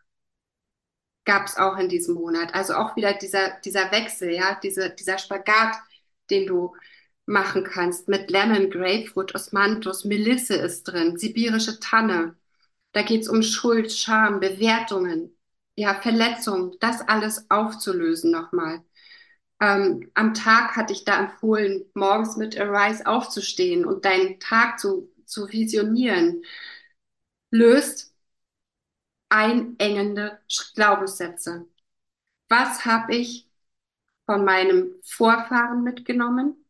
gab 1.24 1.46
es 1.46 1.56
auch 1.56 1.76
in 1.78 1.88
diesem 1.88 2.14
Monat. 2.14 2.54
Also 2.54 2.74
auch 2.74 2.94
wieder 2.94 3.12
dieser, 3.12 3.58
dieser 3.64 3.90
Wechsel, 3.90 4.30
ja, 4.30 4.58
diese, 4.62 4.90
dieser 4.90 5.18
Spagat, 5.18 5.74
den 6.30 6.46
du 6.46 6.76
machen 7.26 7.64
kannst 7.64 8.08
mit 8.08 8.30
Lemon, 8.30 8.70
Grapefruit, 8.70 9.34
Osmanthus, 9.34 10.04
Melisse 10.04 10.54
ist 10.54 10.84
drin, 10.84 11.16
sibirische 11.16 11.80
Tanne. 11.80 12.36
Da 12.92 13.02
geht 13.02 13.22
es 13.22 13.28
um 13.28 13.42
Schuld, 13.42 13.92
Scham, 13.92 14.38
Bewertungen, 14.38 15.36
ja, 15.74 15.94
Verletzungen, 16.00 16.76
das 16.78 17.00
alles 17.00 17.50
aufzulösen 17.50 18.30
nochmal. 18.30 18.84
Ähm, 19.60 20.08
am 20.14 20.34
Tag 20.34 20.76
hatte 20.76 20.92
ich 20.92 21.04
da 21.04 21.18
empfohlen, 21.18 21.84
morgens 21.94 22.36
mit 22.36 22.58
Arise 22.58 23.06
aufzustehen 23.06 23.84
und 23.84 24.04
deinen 24.04 24.38
Tag 24.38 24.78
zu, 24.78 25.12
zu 25.26 25.48
visionieren. 25.48 26.44
Löst 27.50 28.12
einengende 29.28 30.40
Glaubenssätze. 30.74 31.66
Was 32.48 32.84
habe 32.84 33.16
ich 33.16 33.48
von 34.26 34.44
meinem 34.44 34.94
Vorfahren 35.02 35.84
mitgenommen? 35.84 36.64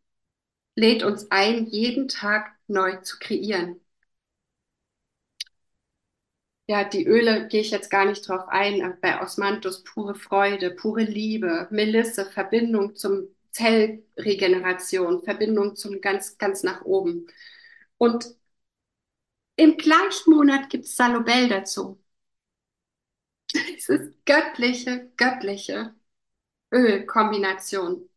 Lädt 0.76 1.02
uns 1.04 1.30
ein, 1.30 1.66
jeden 1.66 2.08
Tag 2.08 2.56
neu 2.68 2.96
zu 2.98 3.18
kreieren. 3.18 3.80
Ja, 6.66 6.84
die 6.84 7.04
Öle 7.06 7.48
gehe 7.48 7.60
ich 7.62 7.70
jetzt 7.72 7.90
gar 7.90 8.04
nicht 8.04 8.26
drauf 8.28 8.46
ein. 8.48 8.96
Bei 9.00 9.20
Osmanthus 9.20 9.82
pure 9.82 10.14
Freude, 10.14 10.70
pure 10.70 11.02
Liebe, 11.02 11.66
Melisse, 11.70 12.24
Verbindung 12.26 12.94
zum 12.94 13.28
Zellregeneration, 13.50 15.22
Verbindung 15.24 15.74
zum 15.74 16.00
ganz, 16.00 16.38
ganz 16.38 16.62
nach 16.62 16.82
oben. 16.84 17.26
Und 17.98 18.36
im 19.60 19.76
gleichen 19.76 20.32
Monat 20.32 20.70
gibt 20.70 20.86
es 20.86 20.96
Salobel 20.96 21.48
dazu. 21.48 22.02
Dieses 23.54 24.14
göttliche, 24.24 25.10
göttliche 25.16 25.94
Ölkombination. 26.72 28.08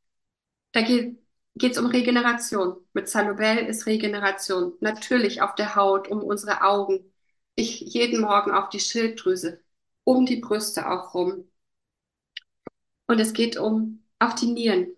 Da 0.74 0.82
geht 0.82 1.18
es 1.58 1.78
um 1.78 1.88
Regeneration. 1.88 2.78
Mit 2.94 3.10
Salobel 3.10 3.60
ist 3.68 3.88
Regeneration. 3.88 4.74
Natürlich 4.82 5.42
auf 5.42 5.56
der 5.56 5.76
Haut, 5.76 6.08
um 6.10 6.24
unsere 6.24 6.64
Augen. 6.64 7.14
Ich 7.56 7.82
jeden 7.82 8.22
Morgen 8.22 8.52
auf 8.52 8.70
die 8.70 8.80
Schilddrüse, 8.80 9.62
um 10.06 10.26
die 10.26 10.38
Brüste 10.38 10.90
auch 10.90 11.14
rum. 11.14 11.50
Und 13.08 13.20
es 13.20 13.34
geht 13.34 13.58
um 13.58 14.04
auf 14.20 14.36
die 14.36 14.48
Nieren. 14.48 14.96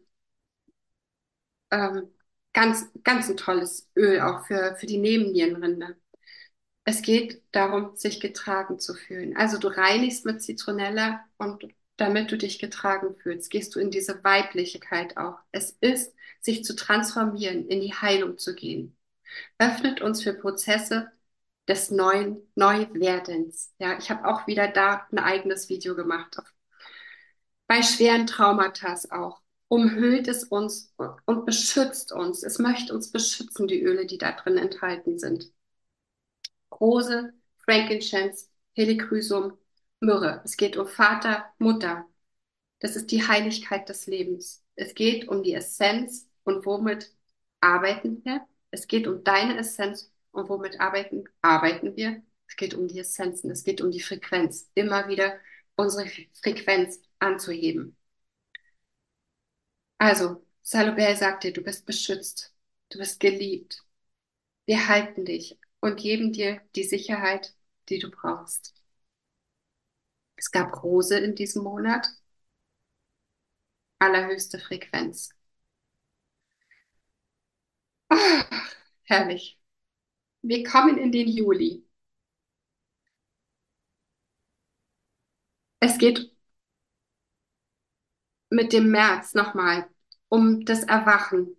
Ähm, 1.72 2.10
ganz, 2.54 2.88
ganz 3.04 3.30
ein 3.30 3.38
tolles 3.38 3.90
Öl 3.96 4.22
auch 4.22 4.46
für, 4.48 4.76
für 4.78 4.86
die 4.88 4.98
Nebennierenrinde. 4.98 5.98
Es 6.86 7.02
geht 7.02 7.42
darum, 7.52 7.96
sich 7.96 8.20
getragen 8.20 8.80
zu 8.80 8.94
fühlen. 8.94 9.36
Also 9.36 9.58
du 9.58 9.68
reinigst 9.68 10.26
mit 10.26 10.42
Zitronella 10.42 11.26
und 11.38 11.66
damit 11.98 12.32
du 12.32 12.38
dich 12.38 12.60
getragen 12.60 13.16
fühlst, 13.16 13.50
gehst 13.50 13.76
du 13.76 13.80
in 13.80 13.90
diese 13.90 14.24
Weiblichkeit 14.24 15.18
auch. 15.18 15.40
Es 15.52 15.72
ist, 15.82 16.14
sich 16.42 16.64
zu 16.64 16.76
transformieren, 16.76 17.68
in 17.68 17.82
die 17.82 17.94
Heilung 17.94 18.38
zu 18.38 18.54
gehen. 18.54 18.96
Öffnet 19.58 20.02
uns 20.02 20.22
für 20.22 20.34
Prozesse 20.34 21.12
des 21.68 21.90
neuen 21.90 22.38
Neuwerdens. 22.54 23.74
Ja, 23.80 23.98
ich 23.98 24.12
habe 24.12 24.28
auch 24.28 24.46
wieder 24.46 24.68
da 24.68 25.08
ein 25.12 25.18
eigenes 25.20 25.70
Video 25.70 25.96
gemacht. 25.96 26.38
Bei 27.68 27.82
schweren 27.82 28.28
Traumata 28.28 28.96
auch. 29.10 29.42
Umhüllt 29.68 30.28
es 30.28 30.44
uns 30.44 30.94
und 31.26 31.46
beschützt 31.46 32.12
uns. 32.12 32.44
Es 32.44 32.60
möchte 32.60 32.94
uns 32.94 33.12
beschützen, 33.12 33.68
die 33.68 33.82
Öle, 33.82 34.06
die 34.06 34.20
da 34.20 34.34
drin 34.34 34.58
enthalten 34.58 35.18
sind. 35.18 35.52
Rose, 36.80 37.34
Frankincense, 37.60 38.48
Helichrysum, 38.74 39.58
Myrrhe. 40.00 40.42
Es 40.44 40.58
geht 40.58 40.78
um 40.78 40.88
Vater, 40.88 41.46
Mutter. 41.58 42.06
Das 42.80 42.96
ist 42.96 43.12
die 43.12 43.28
Heiligkeit 43.28 43.90
des 43.90 44.08
Lebens. 44.08 44.64
Es 44.76 44.94
geht 44.94 45.28
um 45.28 45.44
die 45.44 45.54
Essenz 45.54 46.30
und 46.44 46.66
womit 46.66 47.14
arbeiten 47.62 48.24
wir. 48.26 48.46
Es 48.72 48.88
geht 48.88 49.08
um 49.08 49.24
deine 49.24 49.58
Essenz 49.58 50.12
und 50.32 50.50
womit 50.50 50.80
arbeiten, 50.80 51.24
arbeiten 51.42 51.96
wir. 51.96 52.22
Es 52.48 52.56
geht 52.56 52.74
um 52.74 52.88
die 52.88 53.00
Essenzen, 53.00 53.50
es 53.52 53.64
geht 53.64 53.82
um 53.82 53.92
die 53.92 54.02
Frequenz. 54.02 54.70
Immer 54.76 55.08
wieder 55.08 55.40
unsere 55.76 56.08
Frequenz 56.34 57.02
anzuheben. 57.20 57.96
Also, 59.98 60.46
Salobel 60.62 61.16
sagt 61.16 61.44
dir, 61.44 61.54
du 61.54 61.62
bist 61.62 61.86
beschützt, 61.86 62.54
du 62.90 63.00
bist 63.00 63.20
geliebt. 63.20 63.84
Wir 64.66 64.88
halten 64.88 65.26
dich 65.26 65.58
und 65.86 65.98
geben 65.98 66.34
dir 66.34 66.62
die 66.76 66.84
Sicherheit, 66.84 67.54
die 67.90 68.00
du 68.00 68.10
brauchst. 68.10 68.74
Es 70.36 70.50
gab 70.50 70.82
Rose 70.82 71.20
in 71.20 71.36
diesem 71.36 71.64
Monat. 71.64 72.08
Allerhöchste 74.00 74.58
Frequenz. 74.58 75.30
Oh, 78.10 78.16
herrlich. 79.04 79.60
Wir 80.42 80.64
kommen 80.64 80.98
in 80.98 81.12
den 81.12 81.28
Juli. 81.28 81.86
Es 85.80 85.98
geht 86.00 86.32
mit 88.50 88.74
dem 88.74 88.90
März 88.90 89.36
nochmal 89.36 89.88
um 90.30 90.66
das 90.66 90.84
Erwachen. 90.84 91.56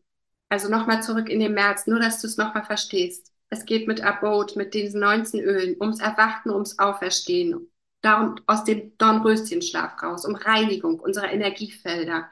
Also 0.49 0.69
nochmal 0.69 1.01
zurück 1.05 1.29
in 1.29 1.39
den 1.39 1.55
März, 1.55 1.87
nur 1.87 2.01
dass 2.01 2.21
du 2.21 2.27
es 2.27 2.37
nochmal 2.37 2.65
verstehst. 2.65 3.33
Es 3.49 3.65
geht 3.65 3.87
mit 3.87 4.03
Abode, 4.03 4.55
mit 4.57 4.75
diesen 4.75 5.01
19 5.01 5.41
Ölen, 5.41 5.77
ums 5.81 6.01
Erwachen, 6.01 6.51
ums 6.51 6.79
Auferstehen, 6.79 7.71
darum 8.03 8.37
aus 8.47 8.65
dem 8.65 8.97
Dornröschenschlaf 8.99 10.03
raus, 10.03 10.25
um 10.25 10.35
Reinigung 10.35 10.99
unserer 11.01 11.33
Energiefelder. 11.33 12.29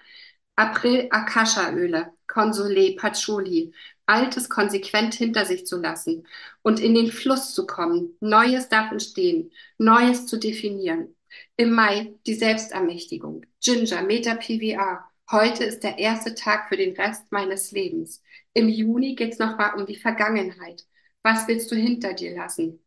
April 0.57 1.09
Akasha-Öle, 1.11 2.12
Consolé, 2.29 2.96
Patchouli, 2.96 3.72
Altes 4.07 4.48
konsequent 4.48 5.14
hinter 5.14 5.46
sich 5.46 5.66
zu 5.66 5.81
lassen 5.81 6.27
und 6.62 6.79
in 6.79 6.94
den 6.94 7.11
Fluss 7.11 7.55
zu 7.55 7.66
kommen. 7.66 8.16
Neues 8.20 8.68
darf 8.68 8.92
entstehen, 8.92 9.50
Neues 9.79 10.27
zu 10.27 10.38
definieren. 10.38 11.16
Im 11.57 11.72
Mai 11.72 12.14
die 12.27 12.35
Selbstermächtigung, 12.35 13.44
Ginger, 13.62 14.03
Meta 14.03 14.35
PVA. 14.35 15.11
Heute 15.31 15.64
ist 15.64 15.83
der 15.83 15.98
erste 15.98 16.35
Tag 16.35 16.68
für 16.68 16.77
den 16.77 16.94
Rest 16.94 17.33
meines 17.33 17.72
Lebens. 17.72 18.22
Im 18.53 18.68
Juni 18.68 19.14
geht's 19.14 19.38
nochmal 19.38 19.74
um 19.74 19.87
die 19.87 19.96
Vergangenheit. 19.96 20.87
Was 21.24 21.48
willst 21.48 21.72
du 21.72 21.74
hinter 21.74 22.12
dir 22.12 22.37
lassen? 22.37 22.84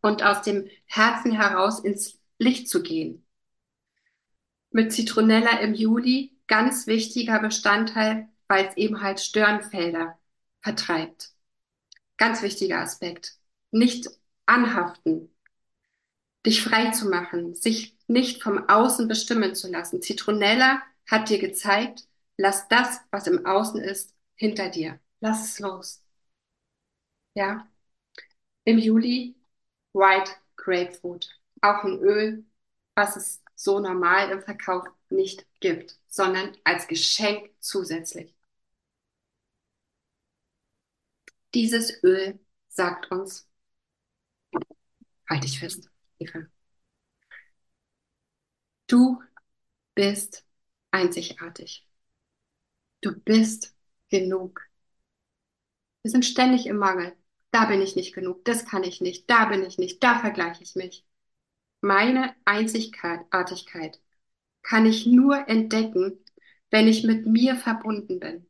Und 0.00 0.22
aus 0.22 0.42
dem 0.42 0.68
Herzen 0.86 1.32
heraus 1.32 1.80
ins 1.80 2.20
Licht 2.38 2.68
zu 2.68 2.82
gehen. 2.82 3.26
Mit 4.70 4.92
Zitronella 4.92 5.58
im 5.58 5.74
Juli, 5.74 6.38
ganz 6.46 6.86
wichtiger 6.86 7.40
Bestandteil, 7.40 8.28
weil 8.46 8.66
es 8.66 8.76
eben 8.76 9.02
halt 9.02 9.20
Störenfelder 9.20 10.18
vertreibt. 10.60 11.32
Ganz 12.16 12.42
wichtiger 12.42 12.80
Aspekt. 12.80 13.36
Nicht 13.72 14.08
anhaften, 14.46 15.34
dich 16.46 16.62
frei 16.62 16.90
zu 16.92 17.08
machen, 17.08 17.54
sich 17.56 17.98
nicht 18.06 18.42
vom 18.42 18.68
Außen 18.68 19.08
bestimmen 19.08 19.54
zu 19.56 19.68
lassen. 19.68 20.00
Zitronella 20.00 20.80
hat 21.06 21.28
dir 21.28 21.38
gezeigt, 21.38 22.06
lass 22.36 22.68
das, 22.68 23.00
was 23.10 23.26
im 23.26 23.46
Außen 23.46 23.80
ist, 23.80 24.14
hinter 24.36 24.68
dir. 24.68 25.00
Lass 25.20 25.44
es 25.44 25.58
los. 25.58 26.01
Ja. 27.34 27.68
Im 28.64 28.78
Juli 28.78 29.36
White 29.92 30.32
Grapefruit. 30.56 31.28
Auch 31.62 31.84
ein 31.84 31.98
Öl, 32.00 32.44
was 32.94 33.16
es 33.16 33.42
so 33.56 33.80
normal 33.80 34.30
im 34.30 34.42
Verkauf 34.42 34.86
nicht 35.10 35.46
gibt, 35.60 35.98
sondern 36.08 36.56
als 36.64 36.88
Geschenk 36.88 37.50
zusätzlich. 37.60 38.34
Dieses 41.54 42.02
Öl 42.02 42.40
sagt 42.68 43.10
uns, 43.12 43.48
halte 45.28 45.46
ich 45.46 45.58
fest, 45.58 45.88
Eva. 46.18 46.46
Du 48.86 49.20
bist 49.94 50.44
einzigartig. 50.92 51.86
Du 53.02 53.12
bist 53.20 53.74
genug. 54.08 54.62
Wir 56.02 56.10
sind 56.12 56.24
ständig 56.24 56.66
im 56.66 56.76
Mangel. 56.76 57.16
Da 57.52 57.66
bin 57.66 57.80
ich 57.82 57.94
nicht 57.96 58.14
genug, 58.14 58.44
das 58.44 58.64
kann 58.66 58.82
ich 58.82 59.00
nicht, 59.00 59.30
da 59.30 59.44
bin 59.46 59.62
ich 59.64 59.78
nicht, 59.78 60.02
da 60.02 60.18
vergleiche 60.18 60.62
ich 60.64 60.74
mich. 60.74 61.04
Meine 61.82 62.34
Einzigartigkeit 62.44 64.00
kann 64.62 64.86
ich 64.86 65.06
nur 65.06 65.48
entdecken, 65.48 66.18
wenn 66.70 66.88
ich 66.88 67.04
mit 67.04 67.26
mir 67.26 67.56
verbunden 67.56 68.20
bin. 68.20 68.46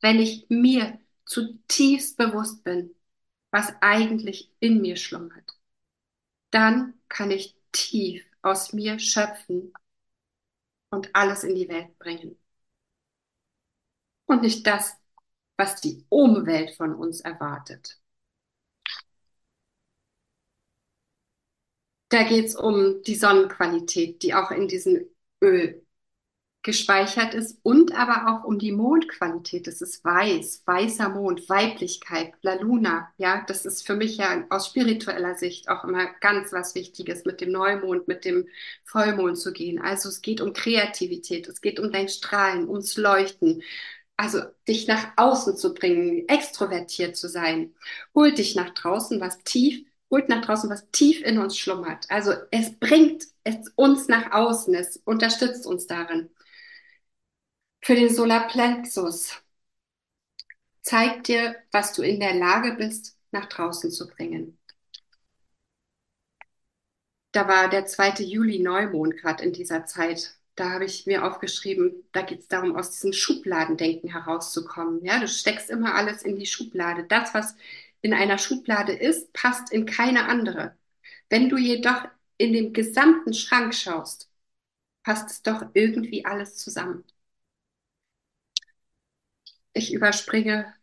Wenn 0.00 0.20
ich 0.20 0.46
mir 0.48 1.00
zutiefst 1.26 2.16
bewusst 2.16 2.64
bin, 2.64 2.94
was 3.50 3.74
eigentlich 3.80 4.52
in 4.60 4.80
mir 4.80 4.96
schlummert. 4.96 5.58
Dann 6.50 6.94
kann 7.08 7.30
ich 7.30 7.56
tief 7.72 8.24
aus 8.42 8.72
mir 8.72 8.98
schöpfen 8.98 9.72
und 10.90 11.14
alles 11.14 11.44
in 11.44 11.54
die 11.54 11.68
Welt 11.68 11.96
bringen. 11.98 12.36
Und 14.26 14.42
nicht 14.42 14.66
das, 14.66 14.96
was 15.56 15.80
die 15.80 16.04
Umwelt 16.08 16.72
von 16.76 16.94
uns 16.94 17.20
erwartet. 17.20 17.98
Da 22.08 22.22
geht 22.22 22.46
es 22.46 22.54
um 22.56 23.02
die 23.02 23.14
Sonnenqualität, 23.16 24.22
die 24.22 24.34
auch 24.34 24.50
in 24.50 24.68
diesem 24.68 25.06
Öl 25.42 25.82
gespeichert 26.62 27.34
ist 27.34 27.60
und 27.62 27.94
aber 27.94 28.28
auch 28.28 28.44
um 28.44 28.58
die 28.58 28.72
Mondqualität. 28.72 29.68
Das 29.68 29.82
ist 29.82 30.04
weiß, 30.04 30.64
weißer 30.66 31.08
Mond, 31.10 31.48
Weiblichkeit, 31.48 32.34
La 32.42 32.54
Luna. 32.54 33.12
Ja, 33.18 33.44
das 33.46 33.66
ist 33.66 33.86
für 33.86 33.94
mich 33.96 34.18
ja 34.18 34.44
aus 34.50 34.68
spiritueller 34.68 35.36
Sicht 35.36 35.68
auch 35.68 35.84
immer 35.84 36.06
ganz 36.20 36.52
was 36.52 36.74
Wichtiges, 36.74 37.24
mit 37.24 37.40
dem 37.40 37.52
Neumond, 37.52 38.08
mit 38.08 38.24
dem 38.24 38.48
Vollmond 38.84 39.38
zu 39.38 39.52
gehen. 39.52 39.80
Also 39.80 40.08
es 40.08 40.22
geht 40.22 40.40
um 40.40 40.52
Kreativität, 40.52 41.48
es 41.48 41.60
geht 41.60 41.80
um 41.80 41.92
dein 41.92 42.08
Strahlen, 42.08 42.68
ums 42.68 42.96
Leuchten. 42.96 43.62
Also 44.16 44.40
dich 44.66 44.86
nach 44.88 45.12
außen 45.16 45.56
zu 45.56 45.74
bringen, 45.74 46.28
extrovertiert 46.28 47.16
zu 47.16 47.28
sein. 47.28 47.74
Holt 48.14 48.38
dich 48.38 48.54
nach 48.56 48.70
draußen, 48.70 49.20
was 49.20 49.38
tief 49.44 49.84
holt 50.10 50.28
nach 50.28 50.44
draußen, 50.44 50.70
was 50.70 50.88
tief 50.92 51.20
in 51.22 51.38
uns 51.38 51.58
schlummert. 51.58 52.06
Also 52.10 52.32
es 52.50 52.72
bringt 52.78 53.24
es 53.44 53.68
uns 53.74 54.08
nach 54.08 54.32
außen, 54.32 54.74
es 54.74 54.98
unterstützt 54.98 55.66
uns 55.66 55.86
darin 55.86 56.30
für 57.80 57.94
den 57.94 58.14
Solarplexus. 58.14 59.42
Zeigt 60.80 61.28
dir, 61.28 61.54
was 61.70 61.92
du 61.92 62.00
in 62.02 62.18
der 62.18 62.32
Lage 62.34 62.76
bist, 62.76 63.18
nach 63.30 63.44
draußen 63.46 63.90
zu 63.90 64.08
bringen. 64.08 64.58
Da 67.30 67.46
war 67.46 67.70
der 67.70 67.86
2. 67.86 68.24
Juli 68.24 68.58
Neumond 68.58 69.16
gerade 69.16 69.44
in 69.44 69.52
dieser 69.52 69.86
Zeit. 69.86 70.35
Da 70.56 70.70
habe 70.72 70.86
ich 70.86 71.06
mir 71.06 71.24
aufgeschrieben, 71.24 72.04
da 72.12 72.22
geht 72.22 72.40
es 72.40 72.48
darum, 72.48 72.76
aus 72.76 72.90
diesem 72.90 73.12
Schubladendenken 73.12 74.10
herauszukommen. 74.10 75.04
Ja, 75.04 75.20
du 75.20 75.28
steckst 75.28 75.68
immer 75.70 75.94
alles 75.94 76.22
in 76.22 76.36
die 76.38 76.46
Schublade. 76.46 77.04
Das, 77.04 77.34
was 77.34 77.56
in 78.00 78.14
einer 78.14 78.38
Schublade 78.38 78.92
ist, 78.94 79.32
passt 79.34 79.70
in 79.72 79.84
keine 79.86 80.26
andere. 80.28 80.74
Wenn 81.28 81.48
du 81.50 81.58
jedoch 81.58 82.06
in 82.38 82.52
den 82.54 82.72
gesamten 82.72 83.34
Schrank 83.34 83.74
schaust, 83.74 84.30
passt 85.04 85.30
es 85.30 85.42
doch 85.42 85.62
irgendwie 85.74 86.24
alles 86.26 86.56
zusammen. 86.56 87.04
Ich 89.74 89.92
überspringe 89.94 90.74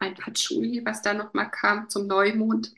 ein 0.00 0.14
Patchouli, 0.16 0.84
was 0.86 1.02
da 1.02 1.14
nochmal 1.14 1.50
kam 1.50 1.88
zum 1.90 2.06
Neumond, 2.08 2.74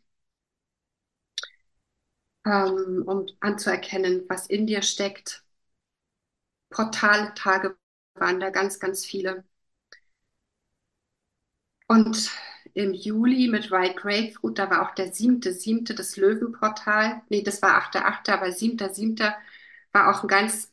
ähm, 2.45 3.05
um 3.07 3.27
anzuerkennen, 3.41 4.25
was 4.29 4.47
in 4.49 4.67
dir 4.67 4.83
steckt. 4.83 5.45
Portale 6.71 7.35
Tage 7.35 7.77
waren 8.15 8.41
da 8.41 8.51
ganz, 8.51 8.81
ganz 8.81 9.05
viele. 9.05 9.45
Und 11.87 12.31
im 12.75 12.93
Juli 12.95 13.49
mit 13.49 13.71
White 13.71 13.95
Grapefruit, 13.95 14.59
da 14.59 14.71
war 14.71 14.89
auch 14.89 14.95
der 14.95 15.13
siebte, 15.13 15.53
siebte, 15.55 15.95
das 15.95 16.17
Löwenportal. 16.17 17.23
Nee, 17.31 17.43
das 17.43 17.63
war 17.63 17.75
achter, 17.77 18.07
achter, 18.07 18.35
aber 18.35 18.53
siebter, 18.53 18.93
siebter 18.95 19.35
war 19.93 20.11
auch 20.15 20.23
ein 20.23 20.29
ganz 20.29 20.71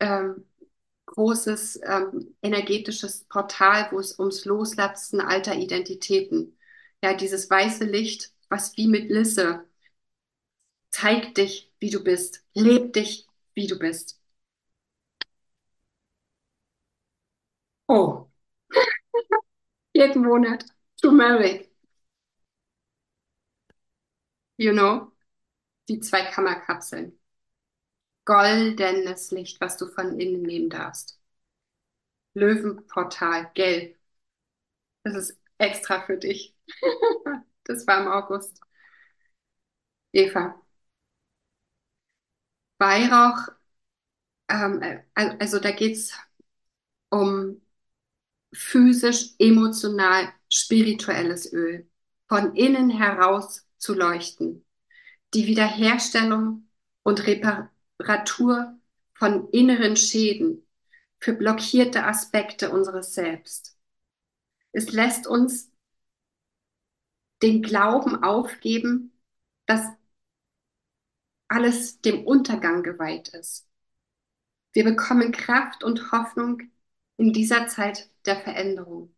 ähm, 0.00 0.44
großes 1.06 1.80
ähm, 1.84 2.36
energetisches 2.42 3.24
Portal, 3.26 3.88
wo 3.92 4.00
es 4.00 4.18
ums 4.18 4.44
Loslassen 4.46 5.20
alter 5.20 5.56
Identitäten. 5.56 6.58
Ja, 7.04 7.14
dieses 7.14 7.50
weiße 7.50 7.84
Licht, 7.84 8.32
was 8.50 8.76
wie 8.78 8.88
mit 8.88 9.10
Lisse 9.10 9.64
zeigt 10.90 11.38
dich, 11.38 11.72
wie 11.80 11.90
du 11.90 12.04
bist, 12.04 12.44
leb 12.54 12.92
dich, 12.92 13.26
wie 13.54 13.66
du 13.66 13.80
bist. 13.80 14.21
Oh, 17.88 18.28
jeden 19.94 20.22
Monat. 20.22 20.64
Turmeric. 21.00 21.70
You 24.56 24.72
know, 24.72 25.12
die 25.88 26.00
zwei 26.00 26.24
Kammerkapseln. 26.30 27.18
Goldenes 28.24 29.30
Licht, 29.30 29.60
was 29.60 29.76
du 29.76 29.86
von 29.86 30.18
innen 30.18 30.42
nehmen 30.42 30.70
darfst. 30.70 31.20
Löwenportal, 32.34 33.50
gelb. 33.54 33.96
Das 35.04 35.14
ist 35.16 35.38
extra 35.58 36.02
für 36.02 36.16
dich. 36.18 36.54
Das 37.64 37.86
war 37.86 38.00
im 38.02 38.08
August. 38.08 38.60
Eva. 40.14 40.56
Weihrauch, 42.78 43.48
ähm, 44.48 44.82
äh, 44.82 45.02
also 45.14 45.58
da 45.60 45.70
geht's 45.72 46.12
um 47.10 47.62
physisch, 48.52 49.34
emotional, 49.38 50.32
spirituelles 50.48 51.52
Öl. 51.52 51.88
Von 52.28 52.54
innen 52.54 52.90
heraus 52.90 53.66
zu 53.78 53.94
leuchten. 53.94 54.64
Die 55.34 55.46
Wiederherstellung 55.46 56.68
und 57.02 57.26
Reparatur 57.26 58.78
von 59.14 59.48
inneren 59.50 59.96
Schäden 59.96 60.66
für 61.18 61.32
blockierte 61.32 62.04
Aspekte 62.04 62.70
unseres 62.70 63.14
Selbst. 63.14 63.76
Es 64.72 64.92
lässt 64.92 65.26
uns 65.26 65.70
den 67.42 67.62
Glauben 67.62 68.22
aufgeben, 68.22 69.12
dass 69.66 69.86
alles 71.48 72.00
dem 72.00 72.24
Untergang 72.24 72.82
geweiht 72.82 73.28
ist. 73.28 73.68
Wir 74.72 74.84
bekommen 74.84 75.32
Kraft 75.32 75.84
und 75.84 76.12
Hoffnung 76.12 76.62
in 77.18 77.32
dieser 77.32 77.66
Zeit 77.66 78.08
der 78.26 78.36
Veränderung. 78.40 79.14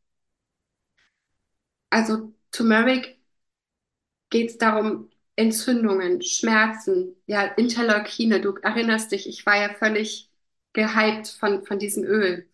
Also 1.91 2.35
Turmeric 2.51 3.19
geht 4.31 4.51
es 4.51 4.59
darum, 4.59 5.11
Entzündungen, 5.37 6.23
Schmerzen, 6.23 7.17
ja, 7.27 7.45
Interleukine. 7.45 8.41
Du 8.41 8.55
erinnerst 8.57 9.13
dich, 9.13 9.29
ich 9.29 9.45
war 9.47 9.57
ja 9.57 9.75
völlig 9.75 10.31
gehypt 10.73 11.29
von, 11.29 11.65
von 11.65 11.79
diesem 11.79 12.05
Öl. 12.05 12.49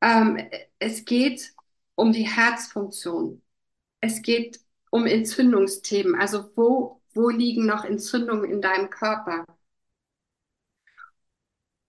Ähm, 0.00 0.38
es 0.78 1.04
geht 1.04 1.54
um 1.94 2.12
die 2.12 2.28
Herzfunktion. 2.28 3.42
Es 4.00 4.22
geht 4.22 4.60
um 4.90 5.06
Entzündungsthemen. 5.06 6.14
Also 6.16 6.50
wo, 6.56 7.02
wo 7.14 7.30
liegen 7.30 7.66
noch 7.66 7.84
Entzündungen 7.84 8.50
in 8.50 8.60
deinem 8.62 8.90
Körper? 8.90 9.46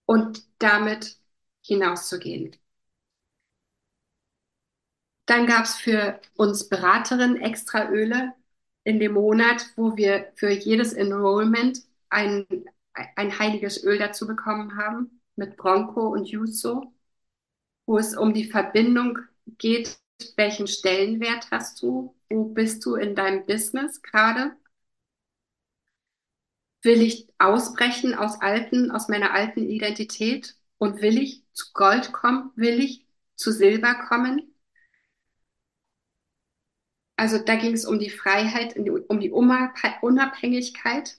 Und 0.07 0.45
damit 0.59 1.19
hinauszugehen. 1.61 2.55
Dann 5.25 5.47
gab 5.47 5.65
es 5.65 5.75
für 5.75 6.19
uns 6.35 6.69
Beraterinnen 6.69 7.37
extra 7.41 7.89
Öle 7.89 8.33
in 8.83 8.99
dem 8.99 9.13
Monat, 9.13 9.65
wo 9.75 9.97
wir 9.97 10.31
für 10.35 10.51
jedes 10.51 10.93
Enrollment 10.93 11.79
ein, 12.09 12.45
ein 13.15 13.39
heiliges 13.39 13.83
Öl 13.83 13.97
dazu 13.97 14.27
bekommen 14.27 14.77
haben 14.77 15.21
mit 15.35 15.57
Bronco 15.57 16.07
und 16.09 16.27
Yuso, 16.27 16.93
wo 17.87 17.97
es 17.97 18.15
um 18.17 18.33
die 18.33 18.45
Verbindung 18.45 19.19
geht, 19.57 19.99
welchen 20.37 20.67
Stellenwert 20.67 21.49
hast 21.51 21.81
du, 21.81 22.15
wo 22.29 22.45
bist 22.45 22.85
du 22.85 22.95
in 22.95 23.15
deinem 23.15 23.45
Business 23.45 24.01
gerade? 24.01 24.55
Will 26.83 27.01
ich 27.01 27.27
ausbrechen 27.37 28.15
aus 28.15 28.39
alten, 28.41 28.89
aus 28.89 29.09
meiner 29.09 29.33
alten 29.33 29.67
Identität 29.69 30.55
und 30.77 31.01
will 31.01 31.17
ich 31.17 31.43
zu 31.51 31.73
Gold 31.73 32.13
kommen? 32.13 32.51
Will 32.55 32.79
ich 32.79 33.05
zu 33.35 33.51
Silber 33.51 33.95
kommen? 34.07 34.54
Also 37.17 37.39
da 37.39 37.55
ging 37.55 37.73
es 37.73 37.85
um 37.85 37.99
die 37.99 38.09
Freiheit, 38.09 38.75
um 38.77 39.19
die 39.19 39.31
Unabhängigkeit. 39.31 41.17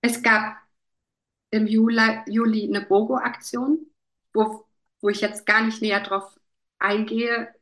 Es 0.00 0.22
gab 0.22 0.56
im 1.50 1.66
Juli, 1.66 2.20
Juli 2.28 2.64
eine 2.68 2.82
BOGO-Aktion, 2.86 3.86
wo, 4.34 4.66
wo 5.00 5.08
ich 5.08 5.20
jetzt 5.20 5.46
gar 5.46 5.64
nicht 5.64 5.82
näher 5.82 6.00
drauf 6.00 6.38
eingehe. 6.78 7.54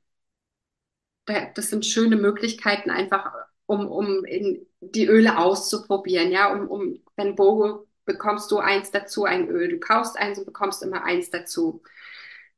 Das 1.55 1.71
sind 1.71 1.85
schöne 1.85 2.17
Möglichkeiten, 2.17 2.91
einfach 2.91 3.33
um, 3.67 3.89
um 3.89 4.25
in 4.25 4.67
die 4.81 5.07
Öle 5.07 5.39
auszuprobieren. 5.39 6.31
Ja, 6.31 6.53
um, 6.53 6.69
um, 6.69 7.03
wenn 7.17 7.35
BOGO 7.35 7.87
bekommst 8.05 8.51
du 8.53 8.59
eins 8.59 8.91
dazu, 8.93 9.25
ein 9.25 9.49
Öl. 9.49 9.69
Du 9.69 9.81
kaufst 9.81 10.17
eins 10.17 10.39
und 10.39 10.45
bekommst 10.45 10.83
immer 10.83 11.03
eins 11.05 11.31
dazu. 11.31 11.83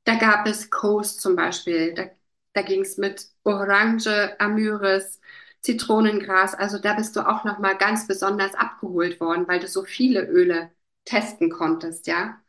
Da 0.05 0.17
gab 0.17 0.47
es 0.47 0.71
Coast 0.71 1.21
zum 1.23 1.37
Beispiel. 1.37 1.95
Da 1.95 2.11
da 2.59 2.63
ging 2.63 2.83
es 2.83 2.99
mit 2.99 3.29
Orange, 3.45 4.35
Amyris, 4.41 5.21
Zitronengras. 5.61 6.55
Also 6.55 6.79
da 6.81 6.95
bist 6.95 7.15
du 7.15 7.21
auch 7.21 7.45
noch 7.45 7.59
mal 7.61 7.77
ganz 7.79 8.09
besonders 8.09 8.55
abgeholt 8.55 9.21
worden, 9.21 9.47
weil 9.47 9.61
du 9.61 9.69
so 9.69 9.85
viele 9.85 10.27
Öle 10.27 10.73
testen 11.05 11.51
konntest, 11.51 12.09
ja. 12.09 12.41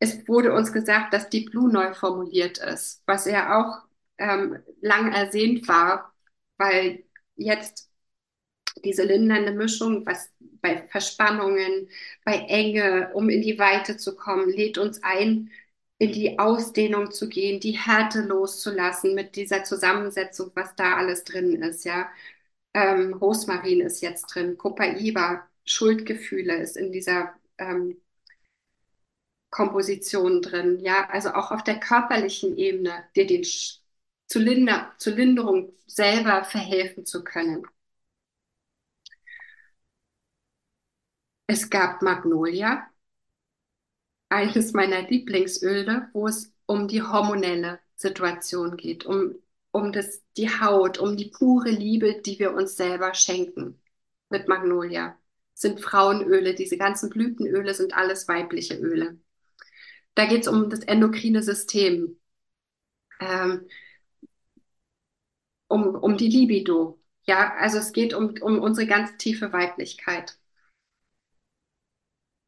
Es 0.00 0.26
wurde 0.28 0.52
uns 0.54 0.72
gesagt, 0.72 1.14
dass 1.14 1.28
die 1.30 1.42
Blue 1.44 1.72
neu 1.72 1.94
formuliert 1.94 2.58
ist, 2.58 3.02
was 3.06 3.26
ja 3.26 3.60
auch 3.60 3.86
ähm, 4.18 4.58
lang 4.80 5.12
ersehnt 5.12 5.68
war, 5.68 6.12
weil 6.56 7.04
jetzt 7.36 7.90
diese 8.84 9.04
lindernde 9.04 9.52
Mischung, 9.52 10.04
was 10.06 10.32
bei 10.40 10.86
Verspannungen, 10.88 11.88
bei 12.24 12.38
Enge, 12.48 13.10
um 13.14 13.28
in 13.28 13.42
die 13.42 13.58
Weite 13.58 13.96
zu 13.96 14.16
kommen, 14.16 14.50
lädt 14.50 14.78
uns 14.78 15.02
ein, 15.02 15.50
in 15.98 16.12
die 16.12 16.38
Ausdehnung 16.38 17.10
zu 17.12 17.28
gehen, 17.28 17.60
die 17.60 17.72
Härte 17.78 18.20
loszulassen 18.22 19.14
mit 19.14 19.36
dieser 19.36 19.64
Zusammensetzung, 19.64 20.50
was 20.54 20.74
da 20.76 20.96
alles 20.96 21.24
drin 21.24 21.62
ist, 21.62 21.84
ja. 21.84 22.08
Ähm, 22.74 23.14
Rosmarin 23.14 23.80
ist 23.80 24.00
jetzt 24.02 24.26
drin, 24.34 24.56
Copaiba, 24.58 25.48
Schuldgefühle 25.64 26.56
ist 26.58 26.76
in 26.76 26.92
dieser 26.92 27.34
ähm, 27.58 27.98
Komposition 29.50 30.40
drin, 30.42 30.78
ja. 30.80 31.08
Also 31.10 31.30
auch 31.34 31.50
auf 31.52 31.62
der 31.64 31.80
körperlichen 31.80 32.56
Ebene, 32.56 33.04
dir 33.16 33.26
den 33.26 33.44
Sch 33.44 33.80
zu, 34.26 34.38
Linder 34.40 34.92
zur 34.98 35.14
Linderung 35.14 35.72
selber 35.86 36.44
verhelfen 36.44 37.06
zu 37.06 37.24
können. 37.24 37.62
Es 41.46 41.68
gab 41.68 42.00
Magnolia, 42.02 42.88
eines 44.28 44.72
meiner 44.72 45.02
Lieblingsöle, 45.02 46.08
wo 46.12 46.26
es 46.28 46.52
um 46.66 46.88
die 46.88 47.02
hormonelle 47.02 47.80
Situation 47.96 48.76
geht, 48.76 49.06
um, 49.06 49.34
um 49.72 49.92
das, 49.92 50.22
die 50.36 50.48
Haut, 50.50 50.98
um 50.98 51.16
die 51.16 51.30
pure 51.30 51.70
Liebe, 51.70 52.20
die 52.22 52.38
wir 52.38 52.54
uns 52.54 52.76
selber 52.76 53.14
schenken 53.14 53.80
mit 54.30 54.48
Magnolia. 54.48 55.18
sind 55.54 55.80
Frauenöle, 55.80 56.54
diese 56.54 56.78
ganzen 56.78 57.10
Blütenöle 57.10 57.74
sind 57.74 57.94
alles 57.94 58.28
weibliche 58.28 58.76
Öle. 58.76 59.18
Da 60.14 60.26
geht 60.26 60.42
es 60.42 60.48
um 60.48 60.70
das 60.70 60.80
endokrine 60.80 61.42
System, 61.42 62.18
ähm, 63.20 63.66
um, 65.68 65.94
um 65.94 66.16
die 66.16 66.28
Libido. 66.28 67.00
Ja, 67.24 67.54
also 67.56 67.78
es 67.78 67.92
geht 67.92 68.14
um, 68.14 68.34
um 68.40 68.58
unsere 68.60 68.86
ganz 68.86 69.16
tiefe 69.18 69.52
Weiblichkeit. 69.52 70.38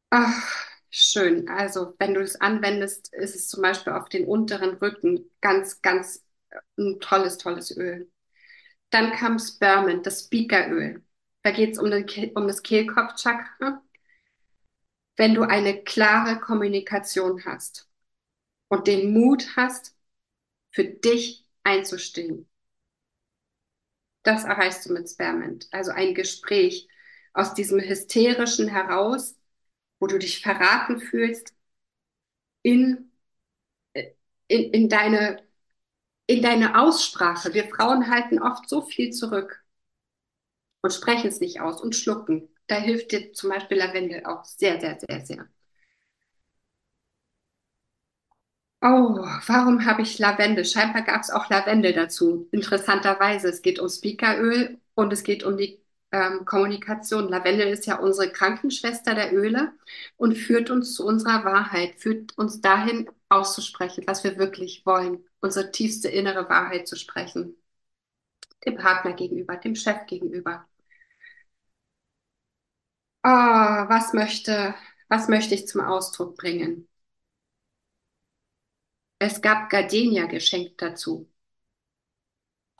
Ach, 0.09 0.70
Schön. 0.91 1.47
Also, 1.49 1.95
wenn 1.99 2.13
du 2.13 2.21
es 2.21 2.39
anwendest, 2.41 3.13
ist 3.13 3.35
es 3.35 3.47
zum 3.47 3.61
Beispiel 3.61 3.93
auf 3.93 4.09
den 4.09 4.25
unteren 4.27 4.75
Rücken 4.77 5.29
ganz, 5.41 5.81
ganz 5.81 6.25
äh, 6.49 6.59
ein 6.77 6.99
tolles, 6.99 7.37
tolles 7.37 7.75
Öl. 7.75 8.11
Dann 8.91 9.13
kam 9.13 9.39
Spermint, 9.39 10.05
das 10.05 10.25
Speakeröl. 10.25 11.03
Da 11.43 11.51
geht 11.51 11.73
es 11.73 11.79
um, 11.79 11.87
um 12.35 12.47
das 12.47 12.63
Kehlkopfchakra. 12.63 13.81
Wenn 15.15 15.33
du 15.35 15.43
eine 15.43 15.83
klare 15.83 16.39
Kommunikation 16.41 17.45
hast 17.45 17.89
und 18.69 18.87
den 18.87 19.13
Mut 19.13 19.55
hast, 19.57 19.95
für 20.71 20.85
dich 20.85 21.45
einzustehen, 21.63 22.49
das 24.23 24.43
erreichst 24.45 24.85
du 24.87 24.93
mit 24.93 25.09
Spermint. 25.09 25.67
Also 25.71 25.91
ein 25.91 26.13
Gespräch 26.13 26.87
aus 27.33 27.53
diesem 27.53 27.79
Hysterischen 27.79 28.67
heraus 28.67 29.35
wo 30.01 30.07
du 30.07 30.19
dich 30.19 30.41
verraten 30.41 30.99
fühlst 30.99 31.55
in, 32.63 33.11
in, 34.47 34.71
in, 34.73 34.89
deine, 34.89 35.41
in 36.27 36.41
deine 36.43 36.79
Aussprache. 36.81 37.53
Wir 37.53 37.65
Frauen 37.69 38.09
halten 38.09 38.39
oft 38.41 38.69
so 38.69 38.81
viel 38.81 39.11
zurück 39.11 39.63
und 40.81 40.93
sprechen 40.93 41.27
es 41.27 41.39
nicht 41.39 41.61
aus 41.61 41.81
und 41.81 41.95
schlucken. 41.95 42.49
da 42.67 42.75
hilft 42.77 43.11
dir 43.11 43.33
zum 43.33 43.49
Beispiel 43.49 43.77
Lavendel 43.77 44.25
auch 44.25 44.45
sehr, 44.45 44.79
sehr, 44.79 44.97
sehr, 44.99 45.25
sehr. 45.25 45.49
Oh, 48.83 49.15
warum 49.47 49.85
habe 49.85 50.01
ich 50.01 50.17
Lavendel? 50.17 50.65
Scheinbar 50.65 51.03
gab 51.03 51.21
es 51.21 51.29
auch 51.29 51.49
Lavendel 51.49 51.93
dazu. 51.93 52.47
Interessanterweise, 52.51 53.49
es 53.49 53.61
geht 53.61 53.79
um 53.79 53.89
Speakeröl 53.89 54.79
und 54.95 55.13
es 55.13 55.23
geht 55.23 55.43
um 55.43 55.57
die 55.57 55.80
ähm, 56.11 56.45
Kommunikation. 56.45 57.29
Lavendel 57.29 57.67
ist 57.69 57.85
ja 57.85 57.97
unsere 57.99 58.31
Krankenschwester 58.31 59.15
der 59.15 59.33
Öle 59.33 59.73
und 60.17 60.35
führt 60.37 60.69
uns 60.69 60.93
zu 60.95 61.05
unserer 61.05 61.45
Wahrheit, 61.45 61.95
führt 61.99 62.37
uns 62.37 62.61
dahin 62.61 63.09
auszusprechen, 63.29 64.03
was 64.07 64.23
wir 64.23 64.37
wirklich 64.37 64.85
wollen, 64.85 65.25
unsere 65.41 65.71
tiefste 65.71 66.09
innere 66.09 66.49
Wahrheit 66.49 66.87
zu 66.87 66.95
sprechen. 66.95 67.55
Dem 68.65 68.75
Partner 68.75 69.13
gegenüber, 69.13 69.55
dem 69.57 69.75
Chef 69.75 70.07
gegenüber. 70.07 70.67
Oh, 73.23 73.29
was 73.29 74.13
möchte, 74.13 74.75
was 75.09 75.27
möchte 75.27 75.55
ich 75.55 75.67
zum 75.67 75.81
Ausdruck 75.81 76.37
bringen? 76.37 76.87
Es 79.19 79.41
gab 79.41 79.69
Gardenia 79.69 80.25
geschenkt 80.25 80.81
dazu. 80.81 81.30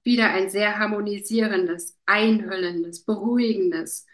Wieder 0.03 0.29
ein 0.31 0.49
sehr 0.49 0.79
harmonisierendes, 0.79 1.97
einhüllendes, 2.05 3.03
beruhigendes, 3.05 4.07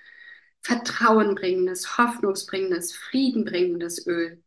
vertrauenbringendes, 0.62 1.98
hoffnungsbringendes, 1.98 2.96
friedenbringendes 2.96 4.06
Öl. 4.08 4.44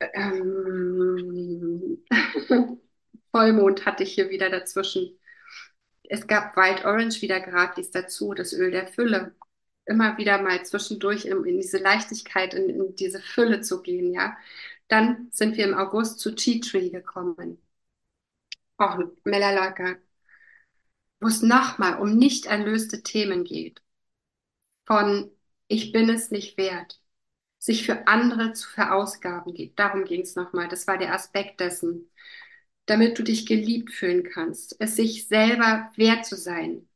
Ähm, 0.00 2.04
Vollmond 3.32 3.86
hatte 3.86 4.02
ich 4.04 4.14
hier 4.14 4.30
wieder 4.30 4.50
dazwischen. 4.50 5.18
Es 6.04 6.26
gab 6.26 6.56
White 6.56 6.84
Orange 6.86 7.22
wieder 7.22 7.40
gratis 7.40 7.90
dazu, 7.90 8.34
das 8.34 8.52
Öl 8.52 8.70
der 8.70 8.86
Fülle 8.88 9.34
immer 9.86 10.16
wieder 10.18 10.40
mal 10.40 10.64
zwischendurch 10.64 11.26
in, 11.26 11.44
in 11.44 11.60
diese 11.60 11.78
Leichtigkeit, 11.78 12.54
in, 12.54 12.68
in, 12.70 12.96
diese 12.96 13.20
Fülle 13.20 13.60
zu 13.60 13.82
gehen, 13.82 14.12
ja. 14.12 14.36
Dann 14.88 15.28
sind 15.32 15.56
wir 15.56 15.66
im 15.66 15.74
August 15.74 16.20
zu 16.20 16.34
Tea 16.34 16.60
Tree 16.60 16.90
gekommen. 16.90 17.58
Auch 18.76 18.98
Melaleuca, 19.24 19.96
wo 21.20 21.26
es 21.28 21.42
nochmal 21.42 22.00
um 22.00 22.16
nicht 22.16 22.46
erlöste 22.46 23.02
Themen 23.02 23.44
geht. 23.44 23.82
Von 24.86 25.30
ich 25.68 25.92
bin 25.92 26.10
es 26.10 26.30
nicht 26.30 26.56
wert, 26.58 27.00
sich 27.58 27.86
für 27.86 28.06
andere 28.06 28.52
zu 28.52 28.68
verausgaben 28.70 29.54
geht. 29.54 29.78
Darum 29.78 30.04
ging 30.04 30.22
es 30.22 30.36
nochmal. 30.36 30.68
Das 30.68 30.86
war 30.86 30.98
der 30.98 31.14
Aspekt 31.14 31.60
dessen. 31.60 32.10
Damit 32.86 33.18
du 33.18 33.24
dich 33.24 33.46
geliebt 33.46 33.92
fühlen 33.92 34.24
kannst, 34.24 34.76
es 34.80 34.96
sich 34.96 35.26
selber 35.28 35.90
wert 35.96 36.26
zu 36.26 36.36
sein, 36.36 36.88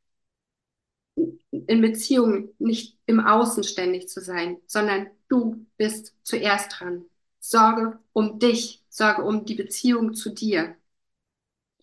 in 1.50 1.80
Beziehungen 1.80 2.50
nicht 2.58 2.98
im 3.06 3.20
Außen 3.20 3.64
ständig 3.64 4.08
zu 4.08 4.20
sein, 4.20 4.58
sondern 4.66 5.08
du 5.28 5.66
bist 5.76 6.14
zuerst 6.22 6.78
dran. 6.78 7.04
Sorge 7.40 7.98
um 8.12 8.38
dich, 8.38 8.84
sorge 8.88 9.22
um 9.24 9.44
die 9.46 9.54
Beziehung 9.54 10.14
zu 10.14 10.30
dir. 10.30 10.76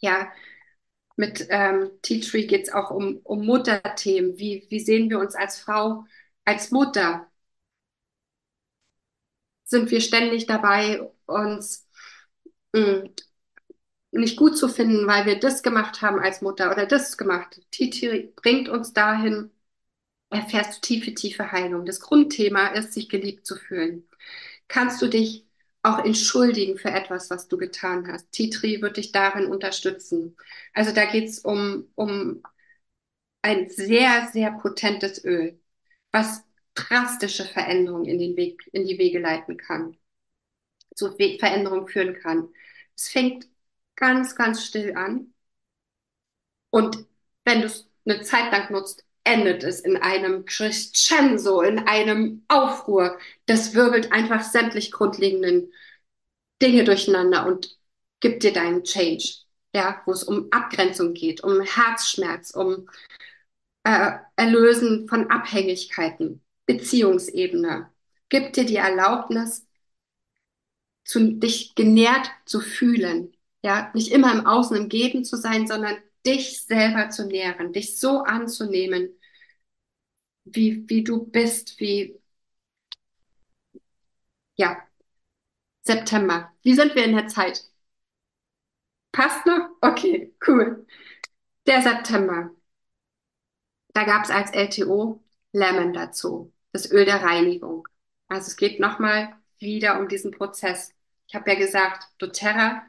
Ja, 0.02 0.32
mit 1.18 1.48
ähm, 1.50 1.92
Tea 2.02 2.22
Tree 2.22 2.46
geht 2.48 2.64
es 2.68 2.74
auch 2.74 2.92
um, 2.92 3.20
um 3.24 3.46
Mutterthemen. 3.46 4.38
Wie, 4.38 4.66
wie 4.70 4.80
sehen 4.80 5.10
wir 5.10 5.20
uns 5.20 5.36
als 5.36 5.60
Frau, 5.60 6.06
als 6.46 6.72
Mutter? 6.72 7.28
Sind 9.64 9.90
wir 9.92 10.02
ständig 10.02 10.46
dabei, 10.46 11.02
uns 11.26 11.88
mh, 12.74 12.82
mm, 12.82 13.16
nicht 14.12 14.38
gut 14.38 14.58
zu 14.58 14.70
finden, 14.70 15.08
weil 15.08 15.26
wir 15.26 15.40
das 15.40 15.64
gemacht 15.64 16.02
haben 16.02 16.20
als 16.20 16.42
Mutter 16.42 16.72
oder 16.72 16.86
das 16.86 17.18
gemacht. 17.18 17.62
Titi 17.72 18.34
bringt 18.36 18.70
uns 18.70 18.94
dahin, 18.94 19.52
erfährst 20.30 20.78
du 20.78 20.82
tiefe, 20.82 21.14
tiefe 21.14 21.52
Heilung. 21.52 21.86
Das 21.86 22.00
Grundthema 22.02 22.68
ist, 22.70 22.94
sich 22.94 23.10
geliebt 23.10 23.46
zu 23.46 23.56
fühlen. 23.58 24.08
Kannst 24.68 25.02
du 25.02 25.08
dich 25.08 25.45
auch 25.86 26.04
entschuldigen 26.04 26.78
für 26.78 26.90
etwas, 26.90 27.30
was 27.30 27.48
du 27.48 27.58
getan 27.58 28.12
hast? 28.12 28.32
Titri 28.32 28.82
wird 28.82 28.98
dich 28.98 29.12
darin 29.12 29.48
unterstützen. 29.48 30.36
Also 30.74 30.92
da 30.94 31.06
geht 31.06 31.30
es 31.30 31.40
um, 31.40 31.90
um 31.96 32.44
ein 33.42 33.70
sehr, 33.70 34.28
sehr 34.34 34.52
potentes 34.52 35.24
Öl, 35.24 35.60
was 36.12 36.44
drastische 36.74 37.46
Veränderungen 37.46 38.06
in, 38.06 38.20
den 38.20 38.36
Weg, 38.36 38.68
in 38.74 38.86
die 38.88 38.98
Wege 38.98 39.20
leiten 39.20 39.58
kann, 39.58 39.98
zu 40.96 41.16
Veränderungen 41.16 41.88
führen 41.88 42.16
kann. 42.16 42.50
Es 42.96 43.10
fängt 43.10 43.48
ganz, 43.96 44.36
ganz 44.36 44.66
still 44.66 44.96
an. 44.96 45.34
Und 46.72 47.06
wenn 47.46 47.62
du 47.62 47.68
es 47.68 47.88
eine 48.06 48.22
Zeit 48.22 48.52
lang 48.52 48.72
nutzt, 48.72 49.06
endet 49.26 49.64
es 49.64 49.82
in 49.82 49.98
einem 49.98 50.46
Crescenzo, 50.46 51.62
in 51.62 51.80
einem 51.80 52.46
Aufruhr. 52.48 53.18
Das 53.48 53.74
wirbelt 53.74 54.12
einfach 54.12 54.44
sämtlich 54.44 54.92
grundlegenden 54.92 55.74
Dinge 56.62 56.86
durcheinander 56.86 57.46
und 57.46 57.78
gibt 58.22 58.44
dir 58.44 58.54
deinen 58.54 58.84
Change. 58.84 59.40
Ja, 59.74 60.02
wo 60.06 60.14
es 60.14 60.24
um 60.24 60.48
Abgrenzung 60.52 61.14
geht, 61.14 61.44
um 61.44 61.60
Herzschmerz, 61.60 62.52
um 62.52 62.88
äh, 63.84 64.12
Erlösen 64.38 65.10
von 65.10 65.30
Abhängigkeiten, 65.30 66.42
Beziehungsebene. 66.66 67.92
Gibt 68.30 68.56
dir 68.56 68.66
die 68.66 68.78
Erlaubnis, 68.78 69.68
zu, 71.04 71.34
dich 71.34 71.76
genährt 71.76 72.32
zu 72.46 72.60
fühlen, 72.60 73.36
ja, 73.64 73.92
nicht 73.94 74.12
immer 74.12 74.34
im 74.34 74.46
Außen, 74.46 74.76
im 74.76 74.90
Geben 74.90 75.24
zu 75.24 75.38
sein, 75.38 75.68
sondern 75.68 75.98
dich 76.26 76.64
selber 76.64 77.10
zu 77.10 77.28
nähren, 77.28 77.74
dich 77.74 78.00
so 78.00 78.24
anzunehmen, 78.24 79.10
wie, 80.46 80.84
wie 80.90 81.04
du 81.04 81.26
bist, 81.26 81.80
wie, 81.80 82.20
ja, 84.58 84.78
September. 85.84 86.52
Wie 86.64 86.74
sind 86.74 86.96
wir 86.96 87.06
in 87.06 87.16
der 87.16 87.28
Zeit? 87.28 87.64
Passt 89.12 89.46
noch? 89.46 89.70
Okay, 89.82 90.34
cool. 90.48 90.86
Der 91.68 91.82
September. 91.82 92.52
Da 93.94 94.04
gab 94.04 94.24
es 94.26 94.30
als 94.30 94.52
LTO 94.52 95.24
Lemon 95.54 95.94
dazu, 95.94 96.54
das 96.72 96.92
Öl 96.92 97.06
der 97.06 97.24
Reinigung. 97.24 97.88
Also 98.28 98.48
es 98.48 98.58
geht 98.58 98.80
nochmal 98.80 99.36
wieder 99.58 100.00
um 100.00 100.08
diesen 100.08 100.32
Prozess. 100.32 100.94
Ich 101.28 101.36
habe 101.36 101.50
ja 101.52 101.58
gesagt, 101.58 102.10
doTERRA 102.20 102.84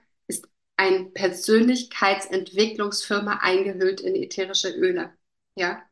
eine 0.77 1.07
Persönlichkeitsentwicklungsfirma 1.07 3.41
eingehüllt 3.43 4.01
in 4.01 4.15
ätherische 4.15 4.71
Öle. 4.71 5.13
Ja, 5.57 5.83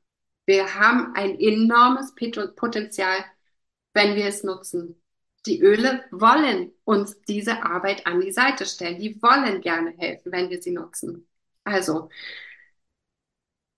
wir 0.46 0.74
haben 0.74 1.14
ein 1.14 1.38
enormes 1.40 2.14
Potenzial, 2.56 3.24
wenn 3.94 4.16
wir 4.16 4.26
es 4.26 4.44
nutzen. 4.44 5.00
Die 5.46 5.60
Öle 5.60 6.04
wollen 6.10 6.72
uns 6.84 7.20
diese 7.22 7.62
Arbeit 7.64 8.06
an 8.06 8.20
die 8.20 8.32
Seite 8.32 8.66
stellen. 8.66 8.98
Die 8.98 9.20
wollen 9.22 9.60
gerne 9.60 9.90
helfen, 9.96 10.32
wenn 10.32 10.50
wir 10.50 10.60
sie 10.62 10.72
nutzen. 10.72 11.28
Also, 11.64 12.10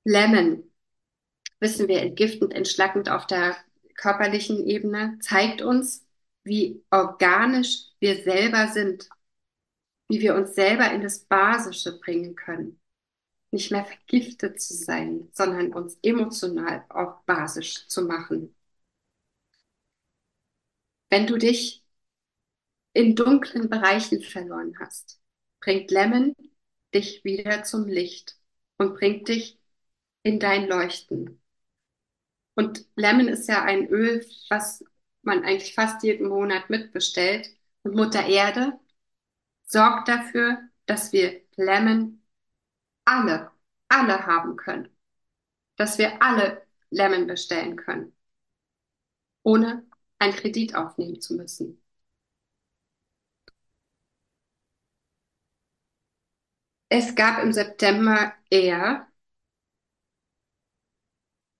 Lemon, 0.05 0.71
wissen 1.61 1.89
wir, 1.89 2.03
entgiftend, 2.03 2.55
entschlackend 2.55 3.11
auf 3.11 3.27
der 3.27 3.57
körperlichen 3.97 4.67
Ebene, 4.67 5.19
zeigt 5.21 5.63
uns, 5.63 6.07
wie 6.45 6.85
organisch 6.91 7.87
wir 8.01 8.23
selber 8.23 8.69
sind 8.69 9.09
wie 10.09 10.21
wir 10.21 10.35
uns 10.35 10.55
selber 10.55 10.93
in 10.93 11.03
das 11.03 11.21
Basische 11.21 11.99
bringen 11.99 12.35
können. 12.35 12.81
Nicht 13.51 13.71
mehr 13.73 13.85
vergiftet 13.85 14.61
zu 14.61 14.75
sein, 14.75 15.29
sondern 15.33 15.73
uns 15.73 15.99
emotional 16.03 16.85
auch 16.89 17.23
basisch 17.25 17.87
zu 17.89 18.03
machen. 18.03 18.55
Wenn 21.11 21.27
du 21.27 21.37
dich 21.39 21.83
in 22.93 23.15
dunklen 23.15 23.69
Bereichen 23.69 24.23
verloren 24.23 24.75
hast, 24.81 25.21
bringt 25.61 25.91
Lemon 25.91 26.35
dich 26.95 27.25
wieder 27.25 27.63
zum 27.65 27.87
Licht 27.87 28.37
und 28.79 28.95
bringt 28.95 29.29
dich 29.29 29.59
in 30.23 30.41
dein 30.41 30.67
Leuchten. 30.69 31.41
Und 32.55 32.87
Lemon 32.97 33.29
ist 33.29 33.49
ja 33.49 33.63
ein 33.63 33.89
Öl, 33.89 34.25
was 34.49 34.85
man 35.23 35.45
eigentlich 35.45 35.75
fast 35.75 36.03
jeden 36.03 36.29
Monat 36.29 36.71
mitbestellt. 36.71 37.51
Und 37.83 37.95
Mutter 37.95 38.27
Erde 38.27 38.79
sorgt 39.67 40.09
dafür, 40.09 40.59
dass 40.87 41.13
wir 41.13 41.43
Lemon 41.57 42.23
alle, 43.05 43.51
alle 43.89 44.27
haben 44.27 44.57
können. 44.57 44.89
Dass 45.77 45.99
wir 45.99 46.23
alle 46.23 46.63
Lemon 46.91 47.27
bestellen 47.27 47.77
können, 47.77 48.13
ohne 49.45 49.87
einen 50.19 50.35
Kredit 50.35 50.75
aufnehmen 50.75 51.21
zu 51.23 51.35
müssen. 51.37 51.81
Es 56.89 57.15
gab 57.15 57.41
im 57.43 57.53
September 57.53 58.33
eher, 58.51 59.07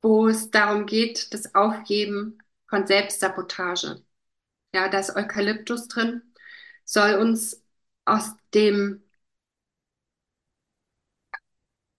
wo 0.03 0.29
es 0.29 0.51
darum 0.51 0.87
geht, 0.87 1.33
das 1.35 1.55
Aufgeben 1.55 2.39
von 2.69 2.87
Selbstsabotage. 2.87 4.03
Ja, 4.75 4.89
da 4.89 5.01
ist 5.01 5.17
Eukalyptus 5.17 5.89
drin, 5.89 6.23
soll 6.85 7.15
uns 7.17 7.66
aus 8.07 8.33
dem, 8.55 9.03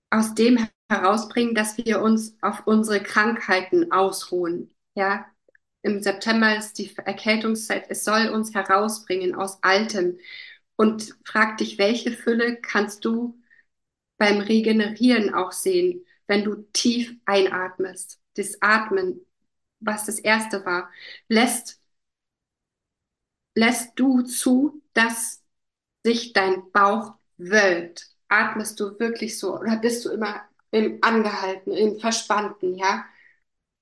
aus 0.09 0.33
dem 0.35 0.67
herausbringen, 0.89 1.53
dass 1.55 1.77
wir 1.77 2.01
uns 2.01 2.37
auf 2.41 2.65
unsere 2.65 3.01
Krankheiten 3.03 3.91
ausruhen. 3.91 4.73
Ja, 4.95 5.25
im 5.81 6.01
September 6.01 6.57
ist 6.57 6.77
die 6.79 6.95
Erkältungszeit. 6.97 7.85
Es 7.89 8.03
soll 8.03 8.29
uns 8.29 8.53
herausbringen 8.53 9.35
aus 9.35 9.61
Altem. 9.63 10.17
Und 10.75 11.15
frag 11.25 11.57
dich, 11.57 11.77
welche 11.77 12.11
Fülle 12.11 12.57
kannst 12.61 13.03
du 13.05 13.39
beim 14.17 14.39
Regenerieren 14.39 15.33
auch 15.33 15.51
sehen, 15.51 16.05
wenn 16.27 16.43
du 16.43 16.55
tief 16.73 17.15
einatmest. 17.25 18.19
Das 18.35 18.61
Atmen, 18.61 19.25
was 19.79 20.05
das 20.05 20.19
erste 20.19 20.65
war, 20.65 20.91
lässt, 21.27 21.81
lässt 23.55 23.91
du 23.99 24.21
zu, 24.21 24.81
dass 24.93 25.43
sich 26.07 26.31
dein 26.33 26.71
Bauch 26.71 27.15
wölbt. 27.37 28.09
Atmest 28.29 28.79
du 28.79 28.97
wirklich 28.99 29.37
so 29.39 29.59
oder 29.59 29.75
bist 29.77 30.05
du 30.05 30.09
immer 30.09 30.41
im 30.71 30.99
Angehalten, 31.01 31.71
im 31.73 31.99
Verspannten, 31.99 32.75
ja? 32.75 33.05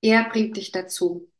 Er 0.02 0.28
bringt 0.28 0.56
dich 0.56 0.72
dazu. 0.72 1.30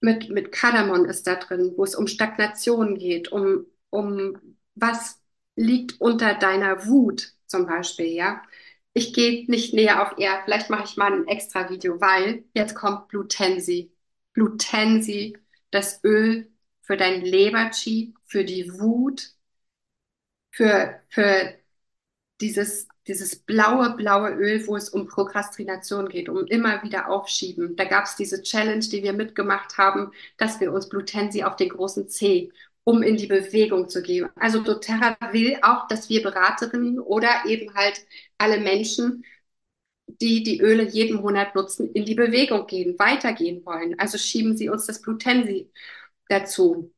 Mit, 0.00 0.30
mit 0.30 0.50
Kardamom 0.52 1.04
ist 1.04 1.26
da 1.26 1.36
drin, 1.36 1.74
wo 1.76 1.84
es 1.84 1.94
um 1.94 2.06
Stagnation 2.06 2.96
geht, 2.98 3.30
um, 3.32 3.66
um 3.90 4.56
was 4.74 5.20
liegt 5.56 6.00
unter 6.00 6.34
deiner 6.34 6.86
Wut 6.86 7.34
zum 7.46 7.66
Beispiel, 7.66 8.06
ja. 8.06 8.42
Ich 8.94 9.14
gehe 9.14 9.44
nicht 9.48 9.74
näher 9.74 10.02
auf 10.02 10.18
er, 10.18 10.42
vielleicht 10.44 10.70
mache 10.70 10.84
ich 10.84 10.96
mal 10.96 11.12
ein 11.12 11.28
extra 11.28 11.70
Video, 11.70 12.00
weil 12.00 12.44
jetzt 12.54 12.74
kommt 12.74 13.08
Blutensi. 13.08 13.92
Blutensi, 14.32 15.36
das 15.70 16.02
Öl 16.04 16.50
für 16.90 16.96
dein 16.96 17.20
Leberchi, 17.20 18.14
für 18.26 18.44
die 18.44 18.68
Wut, 18.80 19.30
für, 20.50 21.00
für 21.08 21.54
dieses, 22.40 22.88
dieses 23.06 23.36
blaue, 23.36 23.94
blaue 23.96 24.30
Öl, 24.30 24.66
wo 24.66 24.74
es 24.74 24.88
um 24.88 25.06
Prokrastination 25.06 26.08
geht, 26.08 26.28
um 26.28 26.46
immer 26.46 26.82
wieder 26.82 27.08
aufschieben. 27.08 27.76
Da 27.76 27.84
gab 27.84 28.06
es 28.06 28.16
diese 28.16 28.42
Challenge, 28.42 28.80
die 28.80 29.04
wir 29.04 29.12
mitgemacht 29.12 29.78
haben, 29.78 30.10
dass 30.36 30.58
wir 30.58 30.72
uns 30.72 30.88
Blutensi 30.88 31.44
auf 31.44 31.54
den 31.56 31.68
großen 31.68 32.08
C 32.08 32.50
um 32.82 33.02
in 33.04 33.16
die 33.16 33.28
Bewegung 33.28 33.88
zu 33.88 34.02
gehen. 34.02 34.28
Also 34.34 34.60
doTERRA 34.62 35.16
will 35.32 35.58
auch, 35.62 35.86
dass 35.86 36.08
wir 36.08 36.22
Beraterinnen 36.24 36.98
oder 36.98 37.44
eben 37.46 37.72
halt 37.74 38.04
alle 38.38 38.58
Menschen, 38.58 39.24
die 40.20 40.42
die 40.42 40.60
Öle 40.60 40.88
jeden 40.88 41.20
Monat 41.20 41.54
nutzen, 41.54 41.92
in 41.92 42.04
die 42.04 42.16
Bewegung 42.16 42.66
gehen, 42.66 42.98
weitergehen 42.98 43.64
wollen. 43.64 43.96
Also 44.00 44.18
schieben 44.18 44.56
sie 44.56 44.68
uns 44.70 44.86
das 44.86 45.00
Blutensi 45.02 45.70
dazu. 46.30 46.92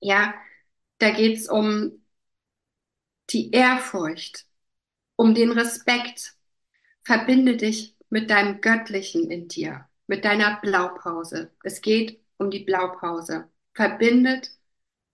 Ja, 0.00 0.34
da 0.98 1.10
geht 1.10 1.38
es 1.38 1.48
um 1.48 2.02
die 3.30 3.50
Ehrfurcht, 3.52 4.46
um 5.16 5.34
den 5.34 5.52
Respekt. 5.52 6.34
Verbinde 7.04 7.56
dich 7.56 7.96
mit 8.10 8.30
deinem 8.30 8.60
Göttlichen 8.60 9.30
in 9.30 9.48
dir, 9.48 9.88
mit 10.06 10.24
deiner 10.24 10.60
Blaupause. 10.60 11.52
Es 11.62 11.80
geht 11.80 12.20
um 12.36 12.50
die 12.50 12.60
Blaupause. 12.64 13.48
Verbindet 13.74 14.50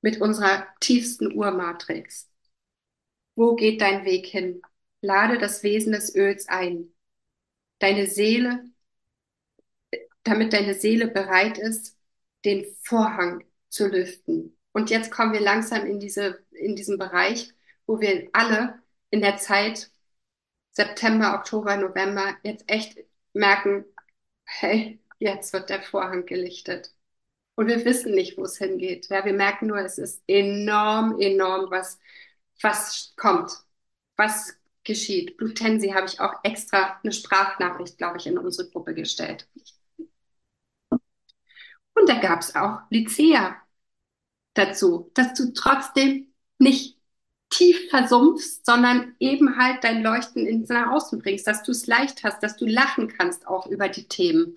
mit 0.01 0.20
unserer 0.20 0.66
tiefsten 0.81 1.33
Urmatrix. 1.33 2.29
Wo 3.35 3.55
geht 3.55 3.81
dein 3.81 4.05
Weg 4.05 4.26
hin? 4.26 4.62
Lade 5.01 5.39
das 5.39 5.62
Wesen 5.62 5.93
des 5.93 6.14
Öls 6.14 6.49
ein. 6.49 6.93
Deine 7.79 8.07
Seele, 8.07 8.64
damit 10.24 10.53
deine 10.53 10.74
Seele 10.74 11.09
bereit 11.09 11.59
ist, 11.59 11.97
den 12.45 12.66
Vorhang 12.82 13.45
zu 13.68 13.89
lüften. 13.89 14.57
Und 14.72 14.91
jetzt 14.91 15.11
kommen 15.11 15.32
wir 15.32 15.41
langsam 15.41 15.86
in 15.86 16.01
diese, 16.01 16.45
in 16.53 16.76
diesen 16.76 16.99
Bereich, 16.99 17.53
wo 17.86 18.01
wir 18.01 18.28
alle 18.32 18.80
in 19.11 19.20
der 19.20 19.39
Zeit 19.39 19.91
September, 20.72 21.34
Oktober, 21.34 21.76
November 21.76 22.36
jetzt 22.43 22.64
echt 22.68 22.99
merken, 23.32 23.84
hey, 24.45 25.01
jetzt 25.18 25.53
wird 25.53 25.70
der 25.70 25.82
Vorhang 25.82 26.26
gelichtet. 26.26 26.95
Und 27.57 27.66
wir 27.66 27.84
wissen 27.84 28.14
nicht, 28.14 28.39
wo 28.39 28.45
es 28.45 28.59
hingeht. 28.59 29.09
Ja, 29.11 29.24
wir 29.24 29.32
merken 29.32 29.66
nur, 29.66 29.78
es 29.78 29.99
ist 29.99 30.22
enorm, 30.28 31.20
enorm, 31.20 31.70
was, 31.70 31.99
was 32.62 33.14
kommt, 33.16 33.51
was 34.16 34.55
geschieht. 34.84 35.36
Blutensi 35.36 35.89
habe 35.91 36.07
ich 36.07 36.20
auch 36.20 36.34
extra 36.45 37.01
eine 37.03 37.12
Sprachnachricht, 37.12 37.99
glaube 37.99 38.18
ich, 38.18 38.26
in 38.26 38.39
unsere 38.39 38.70
Gruppe 38.70 38.95
gestellt. 38.95 39.49
Und 41.99 42.09
da 42.09 42.18
gab 42.20 42.40
es 42.40 42.55
auch 42.55 42.80
Lycea 42.90 43.57
dazu, 44.55 45.11
dass 45.14 45.34
du 45.34 45.53
trotzdem 45.53 46.32
nicht 46.59 46.99
tief 47.51 47.88
versumpfst, 47.90 48.66
sondern 48.66 49.14
eben 49.20 49.57
halt 49.57 49.82
dein 49.84 50.03
Leuchten 50.03 50.46
ins 50.46 50.70
Außen 50.70 51.18
bringst, 51.20 51.46
dass 51.46 51.62
du 51.62 51.72
es 51.72 51.86
leicht 51.86 52.24
hast, 52.24 52.42
dass 52.42 52.57
du 52.57 52.66
lachen 52.66 53.09
kannst 53.09 53.46
auch 53.46 53.66
über 53.66 53.88
die 53.88 54.07
Themen 54.07 54.55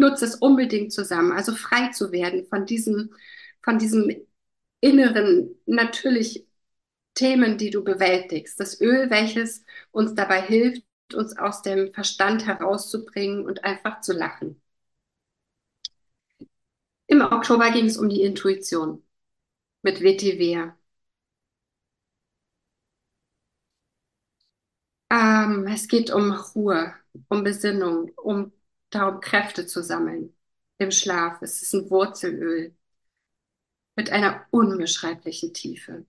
nutze 0.00 0.24
es 0.24 0.34
unbedingt 0.36 0.92
zusammen. 0.92 1.32
Also 1.32 1.54
frei 1.54 1.90
zu 1.90 2.10
werden 2.10 2.46
von 2.46 2.66
diesem, 2.66 3.14
von 3.62 3.78
diesem 3.78 4.10
inneren, 4.80 5.56
natürlich 5.66 6.46
Themen, 7.14 7.58
die 7.58 7.70
du 7.70 7.84
bewältigst. 7.84 8.58
Das 8.58 8.80
Öl, 8.80 9.10
welches 9.10 9.64
uns 9.92 10.14
dabei 10.14 10.40
hilft, 10.42 10.84
uns 11.14 11.36
aus 11.36 11.62
dem 11.62 11.92
Verstand 11.92 12.46
herauszubringen 12.46 13.44
und 13.44 13.64
einfach 13.64 14.00
zu 14.00 14.12
lachen. 14.12 14.60
Oktober 17.30 17.70
ging 17.70 17.86
es 17.86 17.96
um 17.96 18.08
die 18.10 18.22
Intuition 18.22 19.02
mit 19.82 20.02
WTW. 20.02 20.72
Ähm, 25.10 25.66
es 25.68 25.88
geht 25.88 26.10
um 26.10 26.32
Ruhe, 26.32 26.94
um 27.28 27.42
Besinnung, 27.44 28.10
um 28.16 28.52
darum, 28.90 29.20
Kräfte 29.20 29.66
zu 29.66 29.82
sammeln 29.82 30.34
im 30.78 30.90
Schlaf. 30.90 31.42
Es 31.42 31.62
ist 31.62 31.74
ein 31.74 31.90
Wurzelöl 31.90 32.74
mit 33.96 34.10
einer 34.10 34.46
unbeschreiblichen 34.50 35.54
Tiefe. 35.54 36.04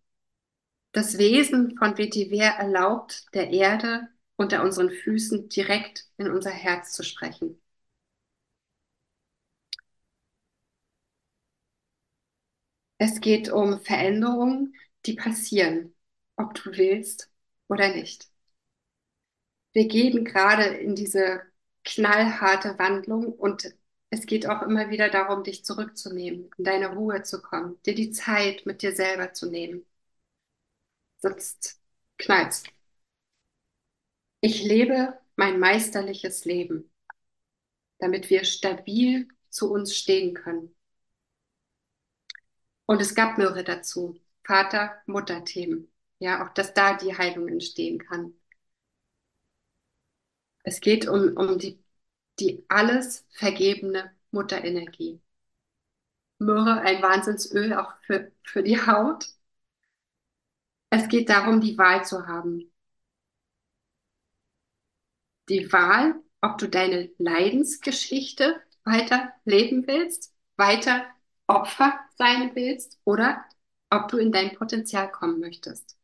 Das 0.94 1.18
Wesen 1.20 1.78
von 1.78 1.98
Vetiver 1.98 2.46
erlaubt 2.46 3.26
der 3.36 3.52
Erde 3.52 4.10
unter 4.38 4.64
unseren 4.64 4.92
Füßen 4.92 5.50
direkt 5.50 6.08
in 6.18 6.32
unser 6.32 6.52
Herz 6.52 6.94
zu 6.94 7.04
sprechen. 7.04 7.61
Es 13.02 13.20
geht 13.20 13.50
um 13.50 13.82
Veränderungen, 13.82 14.76
die 15.08 15.14
passieren, 15.16 15.96
ob 16.36 16.54
du 16.54 16.78
willst 16.78 17.32
oder 17.68 17.90
nicht. 17.96 18.30
Wir 19.74 19.88
gehen 19.88 20.24
gerade 20.24 20.66
in 20.66 20.94
diese 20.94 21.42
knallharte 21.84 22.78
Wandlung 22.78 23.34
und 23.34 23.74
es 24.12 24.28
geht 24.28 24.48
auch 24.48 24.62
immer 24.62 24.92
wieder 24.92 25.10
darum, 25.10 25.44
dich 25.44 25.66
zurückzunehmen, 25.66 26.52
in 26.60 26.64
deine 26.64 26.94
Ruhe 26.94 27.24
zu 27.24 27.42
kommen, 27.42 27.82
dir 27.88 27.96
die 27.96 28.12
Zeit 28.12 28.68
mit 28.68 28.84
dir 28.84 28.96
selber 28.96 29.34
zu 29.34 29.50
nehmen. 29.50 29.84
Sonst 31.18 31.82
knallt's. 32.20 32.66
Ich 34.42 34.62
lebe 34.62 35.18
mein 35.36 35.60
meisterliches 35.60 36.46
Leben, 36.46 36.92
damit 37.98 38.30
wir 38.30 38.44
stabil 38.44 39.28
zu 39.50 39.72
uns 39.72 39.96
stehen 39.98 40.36
können. 40.36 40.76
Und 42.92 43.02
es 43.02 43.16
gab 43.16 43.38
Myrrhe 43.38 43.64
dazu, 43.64 44.20
Vater-Mutter-Themen. 44.44 45.90
Ja, 46.20 46.46
auch 46.46 46.54
dass 46.54 46.74
da 46.74 46.98
die 46.98 47.18
Heilung 47.18 47.48
entstehen 47.48 48.00
kann. 48.00 48.34
Es 50.64 50.82
geht 50.82 51.08
um, 51.08 51.38
um 51.38 51.58
die, 51.58 51.82
die 52.38 52.66
alles 52.68 53.26
vergebene 53.32 54.12
Mutterenergie. 54.32 55.22
Myrrhe, 56.40 56.82
ein 56.82 57.02
Wahnsinnsöl 57.02 57.74
auch 57.76 57.94
für, 58.02 58.30
für 58.44 58.62
die 58.62 58.86
Haut. 58.86 59.30
Es 60.90 61.08
geht 61.08 61.30
darum, 61.30 61.62
die 61.62 61.78
Wahl 61.78 62.04
zu 62.04 62.28
haben. 62.28 62.74
Die 65.48 65.72
Wahl, 65.72 66.16
ob 66.42 66.58
du 66.58 66.68
deine 66.68 67.10
Leidensgeschichte 67.20 68.62
weiter 68.84 69.32
leben 69.46 69.88
willst, 69.88 70.34
weiter 70.58 71.06
Opfer 71.56 72.00
sein 72.18 72.52
willst 72.56 73.00
oder 73.04 73.44
ob 73.90 74.08
du 74.08 74.18
in 74.18 74.32
dein 74.32 74.56
Potenzial 74.56 75.12
kommen 75.12 75.40
möchtest. 75.40 75.98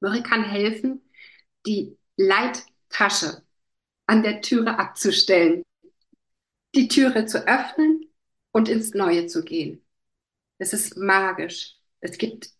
Myrrhe 0.00 0.22
kann 0.22 0.44
helfen, 0.44 1.02
die 1.66 1.96
Leid 2.16 2.64
Tasche 2.88 3.42
an 4.06 4.22
der 4.22 4.40
Türe 4.40 4.78
abzustellen, 4.78 5.62
die 6.74 6.88
Türe 6.88 7.26
zu 7.26 7.46
öffnen 7.46 8.10
und 8.52 8.68
ins 8.68 8.94
Neue 8.94 9.26
zu 9.26 9.44
gehen. 9.44 9.84
Es 10.58 10.72
ist 10.72 10.96
magisch. 10.96 11.76
Es 12.00 12.18
gibt 12.18 12.50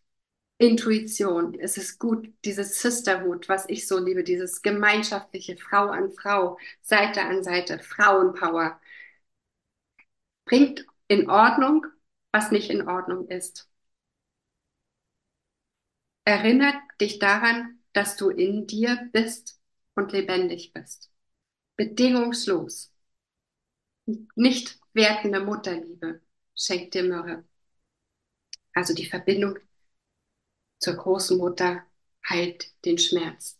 Intuition. 0.58 1.58
Es 1.58 1.76
ist 1.76 1.98
gut, 1.98 2.32
dieses 2.44 2.80
Sisterhood, 2.80 3.48
was 3.48 3.68
ich 3.68 3.86
so 3.86 3.98
liebe, 3.98 4.24
dieses 4.24 4.62
gemeinschaftliche 4.62 5.56
Frau 5.56 5.88
an 5.88 6.10
Frau, 6.12 6.58
Seite 6.82 7.22
an 7.22 7.42
Seite, 7.44 7.78
Frauenpower. 7.78 8.80
Bringt 10.44 10.86
in 11.08 11.30
Ordnung, 11.30 11.86
was 12.32 12.50
nicht 12.50 12.70
in 12.70 12.88
Ordnung 12.88 13.28
ist. 13.28 13.68
Erinnert 16.24 16.76
dich 17.00 17.18
daran, 17.18 17.78
dass 17.92 18.16
du 18.16 18.30
in 18.30 18.66
dir 18.66 19.08
bist 19.12 19.60
und 19.94 20.12
lebendig 20.12 20.72
bist. 20.72 21.10
Bedingungslos. 21.76 22.92
Nicht 24.34 24.78
wertende 24.92 25.40
Mutterliebe 25.40 26.20
schenkt 26.54 26.94
dir 26.94 27.04
Myrrhe. 27.04 27.44
Also 28.74 28.94
die 28.94 29.06
Verbindung 29.06 29.58
zur 30.78 30.94
großen 30.94 31.38
Mutter 31.38 31.84
heilt 32.28 32.72
den 32.84 32.98
Schmerz. 32.98 33.58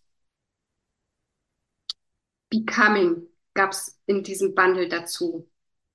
Becoming 2.50 3.28
gab 3.54 3.72
es 3.72 3.98
in 4.06 4.22
diesem 4.22 4.54
Bundle 4.54 4.88
dazu. 4.88 5.48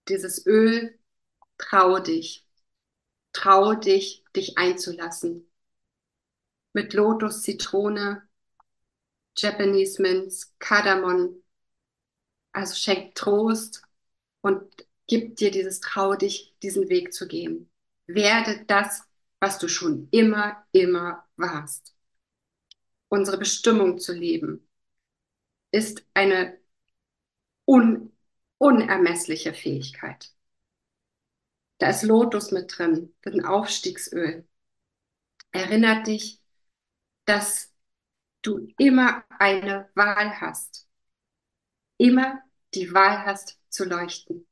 Dieses 0.07 0.45
Öl, 0.45 0.97
traue 1.61 2.01
dich. 2.01 2.45
Traue 3.33 3.77
dich, 3.79 4.25
dich 4.35 4.57
einzulassen. 4.57 5.49
Mit 6.73 6.93
Lotus, 6.93 7.43
Zitrone, 7.43 8.27
Japanese 9.37 10.01
Mints, 10.01 10.53
Kardamom. 10.59 11.41
Also 12.51 12.75
schenkt 12.75 13.17
Trost 13.17 13.83
und 14.41 14.63
gibt 15.07 15.39
dir 15.39 15.51
dieses 15.51 15.79
Trau 15.79 16.15
dich, 16.15 16.55
diesen 16.61 16.89
Weg 16.89 17.13
zu 17.13 17.27
gehen. 17.27 17.69
Werde 18.07 18.65
das, 18.65 19.03
was 19.39 19.57
du 19.57 19.67
schon 19.67 20.09
immer, 20.11 20.65
immer 20.71 21.25
warst. 21.37 21.95
Unsere 23.07 23.37
Bestimmung 23.37 23.99
zu 23.99 24.13
leben 24.13 24.67
ist 25.71 26.05
eine 26.13 26.57
un 27.65 28.11
unermessliche 28.57 29.53
Fähigkeit. 29.53 30.31
Da 31.81 31.89
ist 31.89 32.03
Lotus 32.03 32.51
mit 32.51 32.77
drin, 32.77 33.11
ein 33.25 33.43
Aufstiegsöl. 33.43 34.47
Erinnert 35.51 36.05
dich, 36.05 36.39
dass 37.25 37.73
du 38.43 38.71
immer 38.77 39.25
eine 39.39 39.89
Wahl 39.95 40.39
hast. 40.39 40.87
Immer 41.97 42.39
die 42.75 42.93
Wahl 42.93 43.25
hast 43.25 43.59
zu 43.69 43.85
leuchten 43.85 44.47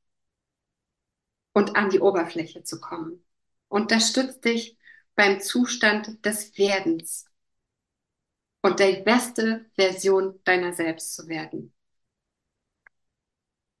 und 1.52 1.76
an 1.76 1.88
die 1.90 2.00
Oberfläche 2.00 2.64
zu 2.64 2.80
kommen. 2.80 3.24
Unterstützt 3.68 4.44
dich 4.44 4.76
beim 5.14 5.40
Zustand 5.40 6.24
des 6.26 6.58
Werdens 6.58 7.26
und 8.60 8.80
die 8.80 9.02
beste 9.04 9.70
Version 9.76 10.40
deiner 10.42 10.72
selbst 10.72 11.14
zu 11.14 11.28
werden. 11.28 11.72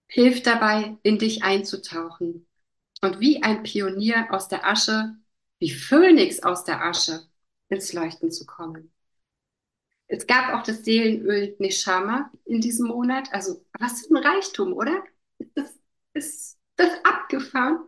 Hilf 0.06 0.44
dabei, 0.44 0.98
in 1.02 1.18
dich 1.18 1.42
einzutauchen 1.42 2.46
und 3.00 3.20
wie 3.20 3.42
ein 3.42 3.62
Pionier 3.62 4.28
aus 4.30 4.48
der 4.48 4.66
Asche, 4.66 5.16
wie 5.58 5.70
Phönix 5.70 6.42
aus 6.42 6.64
der 6.64 6.82
Asche, 6.84 7.28
ins 7.68 7.92
Leuchten 7.92 8.30
zu 8.30 8.46
kommen. 8.46 8.92
Es 10.08 10.26
gab 10.26 10.52
auch 10.54 10.64
das 10.64 10.84
Seelenöl 10.84 11.54
Neshama 11.60 12.30
in 12.44 12.60
diesem 12.60 12.88
Monat. 12.88 13.32
Also, 13.32 13.64
was 13.78 14.06
für 14.06 14.14
ein 14.14 14.24
Reichtum, 14.24 14.72
oder? 14.72 15.04
Ist 15.38 15.52
das, 15.56 15.78
ist 16.14 16.58
das 16.76 16.90
abgefahren? 17.04 17.78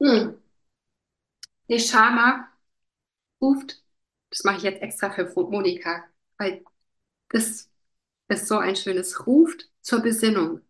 Hm. 0.00 0.34
Neshama 1.68 2.48
ruft, 3.40 3.82
das 4.30 4.44
mache 4.44 4.58
ich 4.58 4.62
jetzt 4.64 4.82
extra 4.82 5.10
für 5.10 5.24
Monika, 5.34 6.04
weil 6.38 6.64
das 7.30 7.70
ist 8.28 8.48
so 8.48 8.58
ein 8.58 8.76
schönes, 8.76 9.26
ruft 9.26 9.70
zur 9.82 10.00
Besinnung 10.00 10.62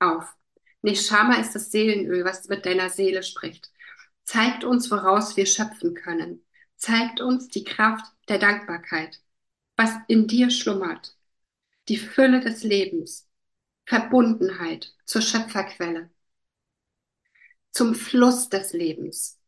auf. 0.00 0.36
Neshama 0.82 1.34
ist 1.40 1.54
das 1.54 1.70
Seelenöl, 1.70 2.24
was 2.24 2.48
mit 2.48 2.64
deiner 2.64 2.88
Seele 2.90 3.22
spricht. 3.22 3.70
Zeigt 4.24 4.64
uns, 4.64 4.90
woraus 4.90 5.36
wir 5.36 5.46
schöpfen 5.46 5.94
können. 5.94 6.44
Zeigt 6.76 7.20
uns 7.20 7.48
die 7.48 7.64
Kraft 7.64 8.06
der 8.28 8.38
Dankbarkeit, 8.38 9.20
was 9.76 9.90
in 10.08 10.26
dir 10.26 10.50
schlummert. 10.50 11.16
Die 11.88 11.98
Fülle 11.98 12.40
des 12.40 12.62
Lebens, 12.62 13.28
Verbundenheit 13.86 14.94
zur 15.04 15.20
Schöpferquelle, 15.20 16.10
zum 17.72 17.94
Fluss 17.94 18.48
des 18.48 18.72
Lebens, 18.72 19.40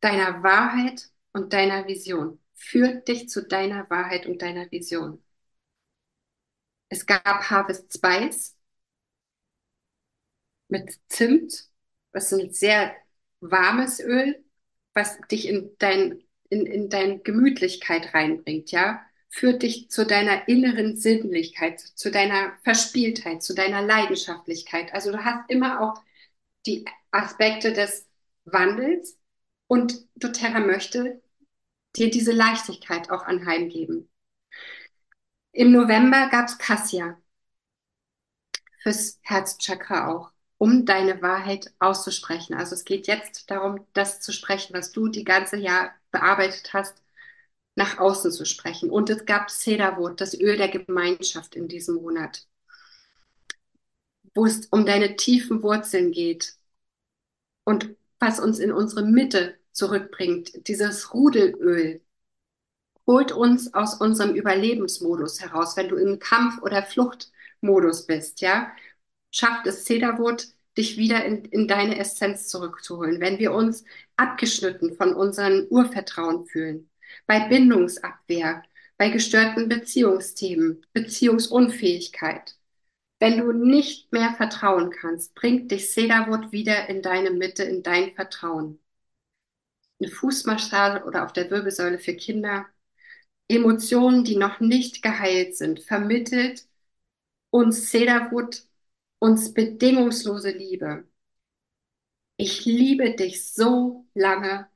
deiner 0.00 0.42
Wahrheit 0.42 1.10
und 1.32 1.52
deiner 1.52 1.86
Vision. 1.86 2.40
Führt 2.54 3.06
dich 3.08 3.28
zu 3.28 3.46
deiner 3.46 3.88
Wahrheit 3.88 4.26
und 4.26 4.42
deiner 4.42 4.70
Vision. 4.70 5.22
Es 6.88 7.06
gab 7.06 7.50
Harvest 7.50 7.92
Spice 7.94 8.57
mit 10.68 10.98
Zimt, 11.08 11.68
was 12.12 12.32
ein 12.32 12.52
sehr 12.52 12.94
warmes 13.40 14.00
Öl, 14.00 14.44
was 14.94 15.18
dich 15.30 15.48
in 15.48 15.70
dein, 15.78 16.22
in, 16.50 16.66
in 16.66 16.88
deine 16.88 17.18
Gemütlichkeit 17.20 18.14
reinbringt, 18.14 18.70
ja. 18.70 19.02
Führt 19.30 19.62
dich 19.62 19.90
zu 19.90 20.06
deiner 20.06 20.48
inneren 20.48 20.96
Sinnlichkeit, 20.96 21.80
zu 21.80 22.10
deiner 22.10 22.56
Verspieltheit, 22.64 23.42
zu 23.42 23.54
deiner 23.54 23.82
Leidenschaftlichkeit. 23.82 24.94
Also 24.94 25.12
du 25.12 25.22
hast 25.22 25.50
immer 25.50 25.82
auch 25.82 26.02
die 26.64 26.86
Aspekte 27.10 27.74
des 27.74 28.06
Wandels 28.46 29.18
und 29.66 30.06
doTERRA 30.16 30.60
möchte 30.60 31.20
dir 31.96 32.10
diese 32.10 32.32
Leichtigkeit 32.32 33.10
auch 33.10 33.22
anheimgeben. 33.22 34.08
Im 35.52 35.72
November 35.72 36.28
gab 36.30 36.48
es 36.48 36.58
Kassia 36.58 37.20
fürs 38.82 39.18
Herzchakra 39.22 40.08
auch, 40.08 40.32
um 40.58 40.84
deine 40.84 41.22
Wahrheit 41.22 41.72
auszusprechen. 41.78 42.54
Also 42.54 42.74
es 42.74 42.84
geht 42.84 43.06
jetzt 43.06 43.50
darum, 43.50 43.86
das 43.92 44.20
zu 44.20 44.32
sprechen, 44.32 44.74
was 44.74 44.92
du 44.92 45.08
die 45.08 45.24
ganze 45.24 45.56
Jahr 45.56 45.92
bearbeitet 46.10 46.72
hast, 46.74 47.02
nach 47.76 47.98
außen 47.98 48.32
zu 48.32 48.44
sprechen. 48.44 48.90
Und 48.90 49.08
es 49.10 49.24
gab 49.24 49.50
Cedarwood, 49.50 50.20
das 50.20 50.34
Öl 50.38 50.56
der 50.56 50.68
Gemeinschaft 50.68 51.54
in 51.54 51.68
diesem 51.68 51.96
Monat, 51.96 52.46
wo 54.34 54.46
es 54.46 54.66
um 54.66 54.84
deine 54.84 55.16
tiefen 55.16 55.62
Wurzeln 55.62 56.12
geht 56.12 56.54
und 57.64 57.96
was 58.18 58.40
uns 58.40 58.58
in 58.58 58.72
unsere 58.72 59.04
Mitte 59.04 59.58
zurückbringt, 59.72 60.66
dieses 60.68 61.14
Rudelöl, 61.14 62.02
holt 63.06 63.32
uns 63.32 63.74
aus 63.74 63.94
unserem 63.94 64.34
Überlebensmodus 64.34 65.40
heraus, 65.40 65.76
wenn 65.76 65.88
du 65.88 65.96
im 65.96 66.18
Kampf- 66.18 66.62
oder 66.62 66.82
Fluchtmodus 66.82 68.06
bist, 68.06 68.40
ja, 68.40 68.72
schafft 69.30 69.66
es 69.66 69.84
Cedarwood, 69.84 70.48
dich 70.76 70.96
wieder 70.96 71.24
in, 71.24 71.44
in 71.46 71.68
deine 71.68 71.98
Essenz 71.98 72.48
zurückzuholen, 72.48 73.20
wenn 73.20 73.38
wir 73.38 73.52
uns 73.52 73.84
abgeschnitten 74.16 74.94
von 74.94 75.14
unserem 75.14 75.66
Urvertrauen 75.70 76.46
fühlen, 76.46 76.90
bei 77.26 77.48
Bindungsabwehr, 77.48 78.62
bei 78.96 79.10
gestörten 79.10 79.68
Beziehungsthemen, 79.68 80.84
Beziehungsunfähigkeit. 80.92 82.56
Wenn 83.20 83.38
du 83.38 83.52
nicht 83.52 84.12
mehr 84.12 84.34
vertrauen 84.36 84.90
kannst, 84.90 85.34
bringt 85.34 85.72
dich 85.72 85.90
Cedarwood 85.90 86.52
wieder 86.52 86.88
in 86.88 87.02
deine 87.02 87.30
Mitte, 87.30 87.64
in 87.64 87.82
dein 87.82 88.14
Vertrauen. 88.14 88.80
Eine 90.00 90.10
Fußmassage 90.10 91.04
oder 91.04 91.24
auf 91.24 91.32
der 91.32 91.50
Wirbelsäule 91.50 91.98
für 91.98 92.14
Kinder. 92.14 92.66
Emotionen, 93.48 94.24
die 94.24 94.36
noch 94.36 94.60
nicht 94.60 95.02
geheilt 95.02 95.56
sind, 95.56 95.80
vermittelt 95.80 96.66
uns 97.50 97.90
Cedarwood 97.90 98.67
uns 99.18 99.52
bedingungslose 99.52 100.50
Liebe. 100.50 101.08
Ich 102.36 102.64
liebe 102.64 103.14
dich 103.14 103.52
so 103.52 104.06
lange, 104.14 104.68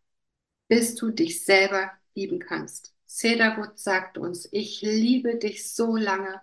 bis 0.69 0.95
du 0.97 1.11
dich 1.11 1.45
selber 1.45 1.93
lieben 2.15 2.39
kannst. 2.39 2.95
Cedarwood 3.07 3.79
sagt 3.79 4.19
uns, 4.19 4.49
ich 4.51 4.81
liebe 4.83 5.37
dich 5.37 5.71
so 5.71 5.97
lange, 5.97 6.41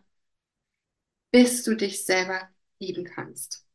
bis 1.31 1.63
du 1.63 1.75
dich 1.75 2.05
selber 2.05 2.49
lieben 2.79 3.03
kannst. 3.03 3.65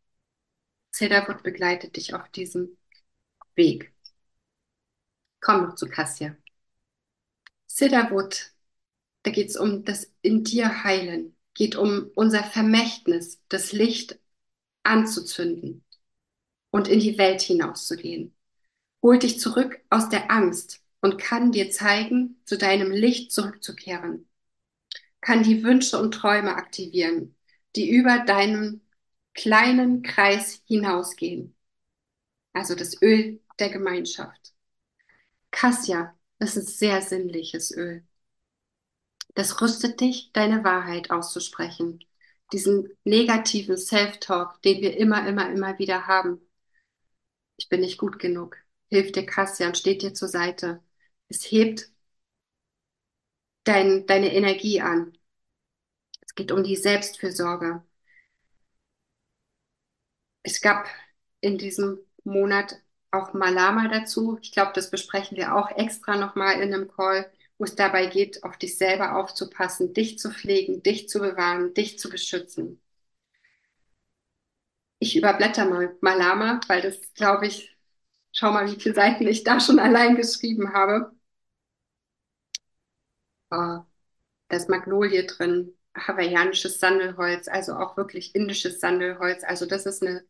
Cedarwood 0.92 1.42
begleitet 1.42 1.96
dich 1.96 2.14
auf 2.14 2.28
diesem 2.30 2.78
Weg. 3.56 3.92
Komm 5.40 5.64
noch 5.64 5.74
zu 5.74 5.86
Kassia. 5.86 6.36
Cedarwood, 7.68 8.52
da 9.24 9.30
geht 9.32 9.50
es 9.50 9.56
um 9.56 9.84
das 9.84 10.10
in 10.22 10.44
dir 10.44 10.84
heilen, 10.84 11.36
geht 11.54 11.76
um 11.76 12.10
unser 12.14 12.44
Vermächtnis, 12.44 13.40
das 13.48 13.72
Licht 13.72 14.18
anzuzünden 14.82 15.84
und 16.70 16.88
in 16.88 17.00
die 17.00 17.18
Welt 17.18 17.40
hinauszugehen. 17.40 18.34
Holt 19.02 19.22
dich 19.22 19.38
zurück 19.38 19.80
aus 19.90 20.08
der 20.08 20.30
Angst 20.30 20.82
und 21.00 21.18
kann 21.18 21.52
dir 21.52 21.70
zeigen, 21.70 22.40
zu 22.44 22.58
deinem 22.58 22.90
Licht 22.90 23.32
zurückzukehren. 23.32 24.28
Kann 25.20 25.42
die 25.42 25.62
Wünsche 25.62 25.98
und 25.98 26.12
Träume 26.12 26.56
aktivieren, 26.56 27.36
die 27.76 27.90
über 27.90 28.20
deinen 28.20 28.80
kleinen 29.34 30.02
Kreis 30.02 30.62
hinausgehen. 30.66 31.54
Also 32.52 32.74
das 32.74 33.00
Öl 33.02 33.40
der 33.58 33.70
Gemeinschaft. 33.70 34.54
Kassia 35.50 36.14
ist 36.38 36.56
ein 36.56 36.66
sehr 36.66 37.02
sinnliches 37.02 37.70
Öl. 37.76 38.04
Das 39.34 39.60
rüstet 39.60 40.00
dich, 40.00 40.32
deine 40.32 40.64
Wahrheit 40.64 41.10
auszusprechen. 41.10 42.04
Diesen 42.52 42.90
negativen 43.04 43.76
Self-Talk, 43.76 44.60
den 44.62 44.80
wir 44.80 44.96
immer, 44.96 45.26
immer, 45.28 45.50
immer 45.50 45.78
wieder 45.78 46.06
haben. 46.06 46.40
Ich 47.56 47.68
bin 47.68 47.80
nicht 47.80 47.98
gut 47.98 48.18
genug. 48.18 48.56
Hilft 48.90 49.16
dir 49.16 49.26
Kassia 49.26 49.66
und 49.66 49.76
steht 49.78 50.02
dir 50.02 50.14
zur 50.14 50.28
Seite. 50.28 50.82
Es 51.28 51.42
hebt 51.50 51.90
dein, 53.64 54.06
deine 54.06 54.32
Energie 54.34 54.80
an. 54.80 55.16
Es 56.26 56.34
geht 56.34 56.52
um 56.52 56.64
die 56.64 56.76
Selbstfürsorge. 56.76 57.82
Es 60.42 60.60
gab 60.60 60.86
in 61.40 61.58
diesem 61.58 61.98
Monat 62.24 62.80
auch 63.10 63.32
Malama 63.34 63.88
dazu. 63.88 64.38
Ich 64.42 64.52
glaube, 64.52 64.72
das 64.74 64.90
besprechen 64.90 65.36
wir 65.36 65.54
auch 65.56 65.70
extra 65.70 66.16
nochmal 66.16 66.60
in 66.60 66.74
einem 66.74 66.88
Call, 66.88 67.30
es 67.64 67.74
dabei 67.76 68.06
geht, 68.06 68.44
auf 68.44 68.56
dich 68.58 68.78
selber 68.78 69.16
aufzupassen, 69.16 69.92
dich 69.94 70.18
zu 70.18 70.30
pflegen, 70.30 70.82
dich 70.82 71.08
zu 71.08 71.20
bewahren, 71.20 71.74
dich 71.74 71.98
zu 71.98 72.08
beschützen. 72.10 72.80
Ich 74.98 75.16
überblätter 75.16 75.66
mal 75.66 75.96
Malama, 76.00 76.60
weil 76.68 76.82
das, 76.82 77.12
glaube 77.14 77.46
ich, 77.46 77.76
schau 78.32 78.52
mal, 78.52 78.66
wie 78.70 78.80
viele 78.80 78.94
Seiten 78.94 79.26
ich 79.26 79.44
da 79.44 79.60
schon 79.60 79.78
allein 79.78 80.16
geschrieben 80.16 80.72
habe. 80.74 81.12
Oh, 83.50 83.56
da 84.48 84.56
ist 84.56 84.68
Magnolie 84.68 85.26
drin, 85.26 85.74
hawaiianisches 85.96 86.80
Sandelholz, 86.80 87.48
also 87.48 87.74
auch 87.76 87.96
wirklich 87.96 88.34
indisches 88.34 88.80
Sandelholz. 88.80 89.44
Also 89.44 89.66
das 89.66 89.86
ist 89.86 90.02
eine 90.02 90.24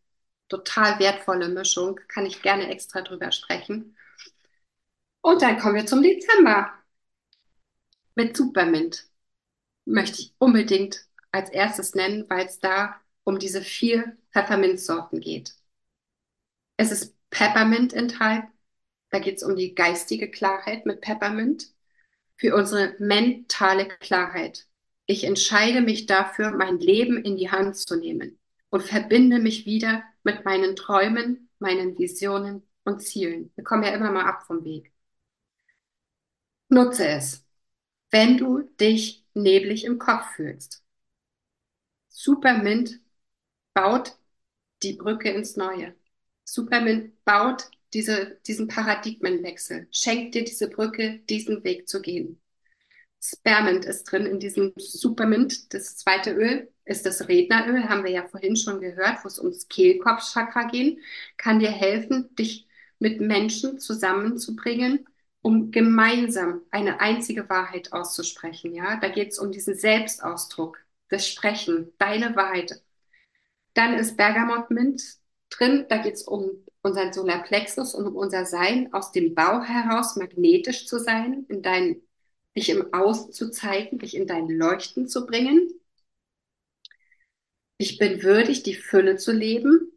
total 0.48 0.98
wertvolle 0.98 1.48
Mischung, 1.48 2.00
kann 2.08 2.26
ich 2.26 2.42
gerne 2.42 2.68
extra 2.70 3.02
drüber 3.02 3.32
sprechen. 3.32 3.96
Und 5.22 5.42
dann 5.42 5.58
kommen 5.58 5.74
wir 5.76 5.86
zum 5.86 6.02
Dezember 6.02 6.72
mit 8.14 8.36
Supermint. 8.36 9.08
Möchte 9.84 10.20
ich 10.20 10.34
unbedingt 10.38 11.06
als 11.32 11.50
erstes 11.50 11.94
nennen, 11.94 12.24
weil 12.28 12.46
es 12.46 12.58
da 12.60 13.00
um 13.24 13.38
diese 13.38 13.62
vier 13.62 14.16
Pfefferminzsorten 14.32 15.20
geht. 15.20 15.54
Es 16.76 16.90
ist 16.90 17.16
Peppermint 17.30 17.92
enthalten. 17.92 18.48
Da 19.10 19.18
geht 19.18 19.36
es 19.36 19.42
um 19.42 19.56
die 19.56 19.74
geistige 19.74 20.30
Klarheit 20.30 20.86
mit 20.86 21.00
Peppermint. 21.00 21.72
Für 22.36 22.54
unsere 22.56 22.96
mentale 22.98 23.86
Klarheit. 23.86 24.66
Ich 25.06 25.24
entscheide 25.24 25.82
mich 25.82 26.06
dafür, 26.06 26.50
mein 26.50 26.78
Leben 26.78 27.22
in 27.22 27.36
die 27.36 27.50
Hand 27.50 27.76
zu 27.76 27.96
nehmen 27.96 28.38
und 28.70 28.82
verbinde 28.82 29.38
mich 29.38 29.66
wieder 29.66 30.02
mit 30.24 30.44
meinen 30.44 30.76
Träumen, 30.76 31.48
meinen 31.58 31.96
Visionen 31.98 32.62
und 32.84 33.02
Zielen. 33.02 33.52
Wir 33.54 33.64
kommen 33.64 33.84
ja 33.84 33.90
immer 33.90 34.10
mal 34.10 34.24
ab 34.24 34.44
vom 34.46 34.64
Weg. 34.64 34.92
Nutze 36.68 37.06
es, 37.06 37.43
wenn 38.14 38.36
du 38.36 38.60
dich 38.80 39.24
neblig 39.34 39.84
im 39.84 39.98
Kopf 39.98 40.24
fühlst. 40.36 40.84
Supermint 42.08 43.00
baut 43.74 44.16
die 44.84 44.92
Brücke 44.92 45.30
ins 45.30 45.56
Neue. 45.56 45.96
Supermint 46.44 47.24
baut 47.24 47.64
diese, 47.92 48.38
diesen 48.46 48.68
Paradigmenwechsel, 48.68 49.88
schenkt 49.90 50.36
dir 50.36 50.44
diese 50.44 50.70
Brücke, 50.70 51.22
diesen 51.28 51.64
Weg 51.64 51.88
zu 51.88 52.00
gehen. 52.00 52.40
Spearmint 53.20 53.84
ist 53.84 54.04
drin 54.04 54.26
in 54.26 54.38
diesem 54.38 54.72
Supermint, 54.76 55.74
das 55.74 55.96
zweite 55.96 56.34
Öl 56.34 56.72
ist 56.84 57.06
das 57.06 57.26
Redneröl, 57.26 57.88
haben 57.88 58.04
wir 58.04 58.12
ja 58.12 58.28
vorhin 58.28 58.54
schon 58.54 58.80
gehört, 58.80 59.24
wo 59.24 59.28
es 59.28 59.40
ums 59.40 59.66
Kehlkopfchakra 59.66 60.68
geht, 60.68 61.00
kann 61.36 61.58
dir 61.58 61.72
helfen, 61.72 62.32
dich 62.36 62.68
mit 63.00 63.20
Menschen 63.20 63.80
zusammenzubringen, 63.80 65.04
um 65.44 65.70
gemeinsam 65.70 66.62
eine 66.70 67.00
einzige 67.00 67.50
Wahrheit 67.50 67.92
auszusprechen. 67.92 68.74
Ja, 68.74 68.96
da 68.98 69.10
geht 69.10 69.32
es 69.32 69.38
um 69.38 69.52
diesen 69.52 69.74
Selbstausdruck, 69.74 70.78
das 71.10 71.28
Sprechen, 71.28 71.92
deine 71.98 72.34
Wahrheit. 72.34 72.82
Dann 73.74 73.92
ist 73.92 74.16
Bergamottmint 74.16 75.02
drin, 75.50 75.84
da 75.90 75.98
geht 75.98 76.14
es 76.14 76.22
um 76.22 76.64
unseren 76.80 77.12
Solarplexus 77.12 77.94
und 77.94 78.06
um 78.06 78.16
unser 78.16 78.46
Sein, 78.46 78.90
aus 78.94 79.12
dem 79.12 79.34
Bau 79.34 79.60
heraus 79.60 80.16
magnetisch 80.16 80.86
zu 80.86 80.98
sein, 80.98 81.44
in 81.50 81.60
dein, 81.60 82.00
dich 82.56 82.70
im 82.70 82.94
Außen 82.94 83.30
zu 83.34 83.50
zeigen, 83.50 83.98
dich 83.98 84.16
in 84.16 84.26
dein 84.26 84.48
Leuchten 84.48 85.08
zu 85.08 85.26
bringen. 85.26 85.68
Ich 87.76 87.98
bin 87.98 88.22
würdig, 88.22 88.62
die 88.62 88.74
Fülle 88.74 89.16
zu 89.16 89.30
leben. 89.30 89.92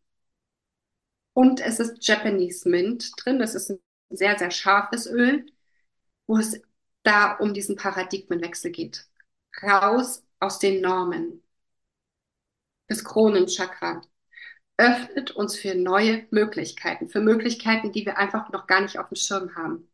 Und 1.31 1.61
es 1.61 1.79
ist 1.79 2.05
Japanese 2.05 2.67
Mint 2.67 3.13
drin. 3.17 3.39
Das 3.39 3.55
ist 3.55 3.69
ein 3.69 3.79
sehr, 4.09 4.37
sehr 4.37 4.51
scharfes 4.51 5.07
Öl, 5.07 5.45
wo 6.27 6.37
es 6.37 6.61
da 7.03 7.33
um 7.33 7.53
diesen 7.53 7.75
Paradigmenwechsel 7.75 8.71
geht. 8.71 9.07
Raus 9.61 10.23
aus 10.39 10.59
den 10.59 10.81
Normen. 10.81 11.43
Das 12.87 13.03
Kronenchakra 13.03 14.01
öffnet 14.77 15.31
uns 15.31 15.57
für 15.57 15.75
neue 15.75 16.27
Möglichkeiten, 16.31 17.09
für 17.09 17.19
Möglichkeiten, 17.19 17.91
die 17.91 18.05
wir 18.05 18.17
einfach 18.17 18.51
noch 18.51 18.67
gar 18.67 18.81
nicht 18.81 18.99
auf 18.99 19.09
dem 19.09 19.15
Schirm 19.15 19.55
haben. 19.55 19.89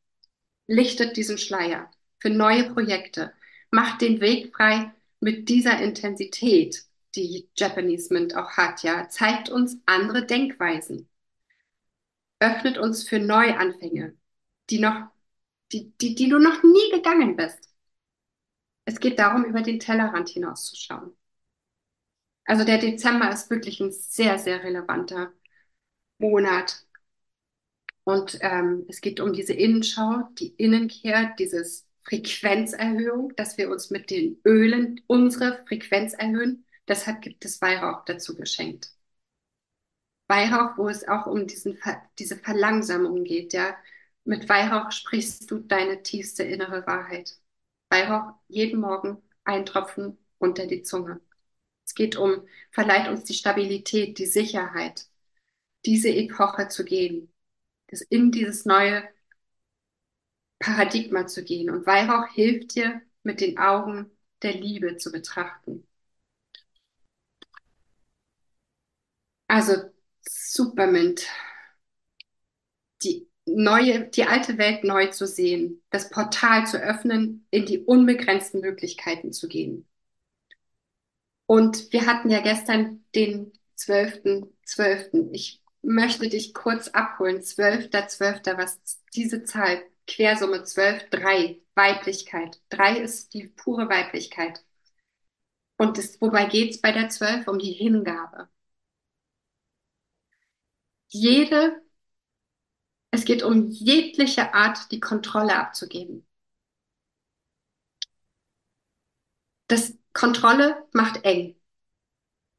Lichtet 0.68 1.18
diesen 1.18 1.38
Schleier 1.38 1.90
für 2.20 2.30
neue 2.30 2.72
Projekte, 2.74 3.34
macht 3.72 4.02
den 4.02 4.22
Weg 4.22 4.56
frei 4.56 4.94
mit 5.20 5.50
dieser 5.50 5.80
Intensität, 5.82 6.86
die 7.16 7.50
Japanese 7.56 8.14
Mint 8.14 8.36
auch 8.36 8.52
hat, 8.52 8.84
ja, 8.84 9.08
zeigt 9.10 9.50
uns 9.50 9.78
andere 9.86 10.26
Denkweisen, 10.26 11.08
öffnet 12.44 12.78
uns 12.78 13.08
für 13.08 13.20
Neuanfänge, 13.20 14.18
die 14.70 14.80
noch, 14.80 15.08
die, 15.72 15.94
die, 16.02 16.16
die 16.16 16.30
du 16.30 16.40
noch 16.40 16.62
nie 16.64 16.92
gegangen 16.92 17.36
bist. 17.36 17.70
Es 18.86 19.00
geht 19.00 19.20
darum, 19.20 19.46
über 19.46 19.62
den 19.62 19.80
Tellerrand 19.80 20.30
hinauszuschauen. 20.30 21.16
Also 22.46 22.66
der 22.66 22.78
Dezember 22.78 23.32
ist 23.32 23.50
wirklich 23.50 23.80
ein 23.80 23.92
sehr, 23.92 24.38
sehr 24.38 24.64
relevanter 24.64 25.32
Monat. 26.18 26.86
Und 28.04 28.38
ähm, 28.42 28.86
es 28.90 29.00
geht 29.00 29.22
um 29.22 29.32
diese 29.32 29.54
Innenschau, 29.54 30.24
die 30.38 30.50
Innenkehr, 30.56 31.34
dieses 31.40 31.88
Frequenzerhöhung, 32.04 33.34
dass 33.38 33.58
wir 33.58 33.70
uns 33.70 33.90
mit 33.90 34.10
den 34.10 34.42
Ölen 34.46 35.00
unsere 35.08 35.64
Frequenz 35.66 36.14
erhöhen. 36.14 36.66
Deshalb 36.90 37.22
gibt 37.22 37.46
es 37.46 37.62
Weihrauch 37.62 38.04
dazu 38.04 38.36
geschenkt. 38.36 38.93
Weihrauch, 40.34 40.78
wo 40.78 40.90
es 40.90 41.08
auch 41.08 41.28
um 41.28 41.46
diesen, 41.46 41.78
diese 42.18 42.38
Verlangsamung 42.38 43.24
geht, 43.24 43.54
ja. 43.54 43.78
Mit 44.26 44.50
Weihrauch 44.50 44.92
sprichst 44.92 45.52
du 45.52 45.60
deine 45.60 46.02
tiefste 46.02 46.44
innere 46.44 46.88
Wahrheit. 46.88 47.38
Weihrauch 47.90 48.34
jeden 48.48 48.80
Morgen 48.80 49.22
ein 49.44 49.66
Tropfen 49.66 50.18
unter 50.40 50.66
die 50.66 50.82
Zunge. 50.82 51.22
Es 51.86 51.94
geht 51.94 52.16
um, 52.16 52.48
verleiht 52.72 53.10
uns 53.10 53.26
die 53.26 53.36
Stabilität, 53.36 54.18
die 54.18 54.26
Sicherheit, 54.26 55.08
diese 55.86 56.10
Epoche 56.10 56.68
zu 56.70 56.84
gehen, 56.86 57.32
das 57.88 58.02
in 58.02 58.32
dieses 58.32 58.66
neue 58.66 59.08
Paradigma 60.60 61.28
zu 61.28 61.44
gehen. 61.44 61.70
Und 61.70 61.86
Weihrauch 61.86 62.28
hilft 62.34 62.76
dir, 62.76 63.02
mit 63.24 63.40
den 63.42 63.58
Augen 63.60 64.10
der 64.42 64.54
Liebe 64.54 64.98
zu 64.98 65.12
betrachten. 65.12 65.88
Also 69.48 69.93
Supermint, 70.28 71.28
die 73.04 73.28
neue, 73.46 74.08
die 74.08 74.24
alte 74.24 74.58
Welt 74.58 74.84
neu 74.84 75.08
zu 75.08 75.28
sehen, 75.28 75.82
das 75.90 76.10
Portal 76.10 76.66
zu 76.68 76.78
öffnen, 76.78 77.46
in 77.52 77.66
die 77.66 77.80
unbegrenzten 77.80 78.62
Möglichkeiten 78.62 79.34
zu 79.34 79.48
gehen. 79.48 79.88
Und 81.46 81.92
wir 81.92 82.06
hatten 82.06 82.30
ja 82.30 82.40
gestern 82.42 83.04
den 83.16 83.52
12.12. 83.78 84.48
.12. 84.66 85.30
Ich 85.32 85.62
möchte 85.82 86.30
dich 86.30 86.54
kurz 86.54 86.88
abholen. 86.90 87.42
12.12., 87.42 88.58
was 88.58 88.80
diese 89.14 89.44
Zahl, 89.44 89.84
Quersumme 90.08 90.64
12, 90.64 91.10
3, 91.10 91.62
Weiblichkeit. 91.76 92.62
3 92.70 93.00
ist 93.00 93.34
die 93.34 93.48
pure 93.48 93.90
Weiblichkeit. 93.90 94.64
Und 95.78 95.98
das, 95.98 96.22
wobei 96.22 96.46
geht 96.46 96.72
es 96.72 96.82
bei 96.82 96.92
der 96.92 97.10
12 97.10 97.48
um 97.48 97.60
die 97.60 97.72
Hingabe 97.72 98.50
jede, 101.14 101.82
es 103.12 103.24
geht 103.24 103.44
um 103.44 103.70
jegliche 103.70 104.54
Art, 104.54 104.92
die 104.92 105.00
Kontrolle 105.00 105.56
abzugeben. 105.56 106.28
Das 109.68 109.98
Kontrolle 110.14 110.88
macht 110.94 111.26
eng, 111.26 111.58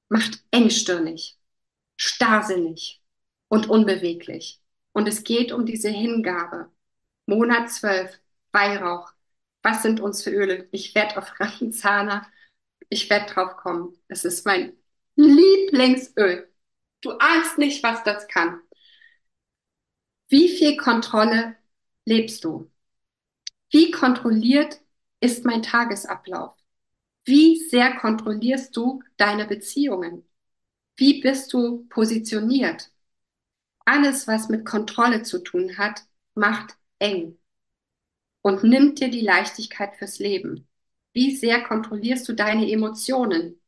macht 0.08 0.44
engstirnig, 0.50 1.38
starrsinnig 1.96 3.02
und 3.48 3.68
unbeweglich. 3.68 4.60
Und 4.92 5.08
es 5.08 5.24
geht 5.24 5.52
um 5.52 5.66
diese 5.66 5.90
Hingabe. 5.90 6.70
Monat 7.26 7.70
12, 7.70 8.20
Weihrauch. 8.52 9.12
Was 9.62 9.82
sind 9.82 10.00
uns 10.00 10.22
für 10.24 10.30
Öle? 10.30 10.68
Ich 10.72 10.94
werde 10.94 11.18
auf 11.18 11.40
Rachenzahner, 11.40 12.26
ich 12.90 13.10
werde 13.10 13.32
drauf 13.32 13.56
kommen. 13.58 13.98
Es 14.08 14.24
ist 14.24 14.46
mein 14.46 14.74
Lieblingsöl. 15.16 16.48
Du 17.04 17.12
ahnst 17.18 17.58
nicht, 17.58 17.82
was 17.84 18.02
das 18.02 18.26
kann. 18.28 18.60
Wie 20.28 20.48
viel 20.48 20.76
Kontrolle 20.76 21.56
lebst 22.04 22.44
du? 22.44 22.70
Wie 23.70 23.90
kontrolliert 23.90 24.80
ist 25.20 25.44
mein 25.44 25.62
Tagesablauf? 25.62 26.56
Wie 27.24 27.58
sehr 27.68 27.96
kontrollierst 27.96 28.74
du 28.76 29.02
deine 29.18 29.46
Beziehungen? 29.46 30.26
Wie 30.96 31.20
bist 31.20 31.52
du 31.52 31.86
positioniert? 31.88 32.90
Alles, 33.84 34.28
was 34.28 34.48
mit 34.48 34.66
Kontrolle 34.66 35.22
zu 35.24 35.40
tun 35.40 35.78
hat, 35.78 36.04
macht 36.34 36.76
eng 37.00 37.38
und 38.42 38.62
nimmt 38.62 39.00
dir 39.00 39.10
die 39.10 39.20
Leichtigkeit 39.22 39.96
fürs 39.96 40.18
Leben. 40.20 40.68
Wie 41.12 41.36
sehr 41.36 41.62
kontrollierst 41.64 42.28
du 42.28 42.32
deine 42.34 42.70
Emotionen, 42.70 43.60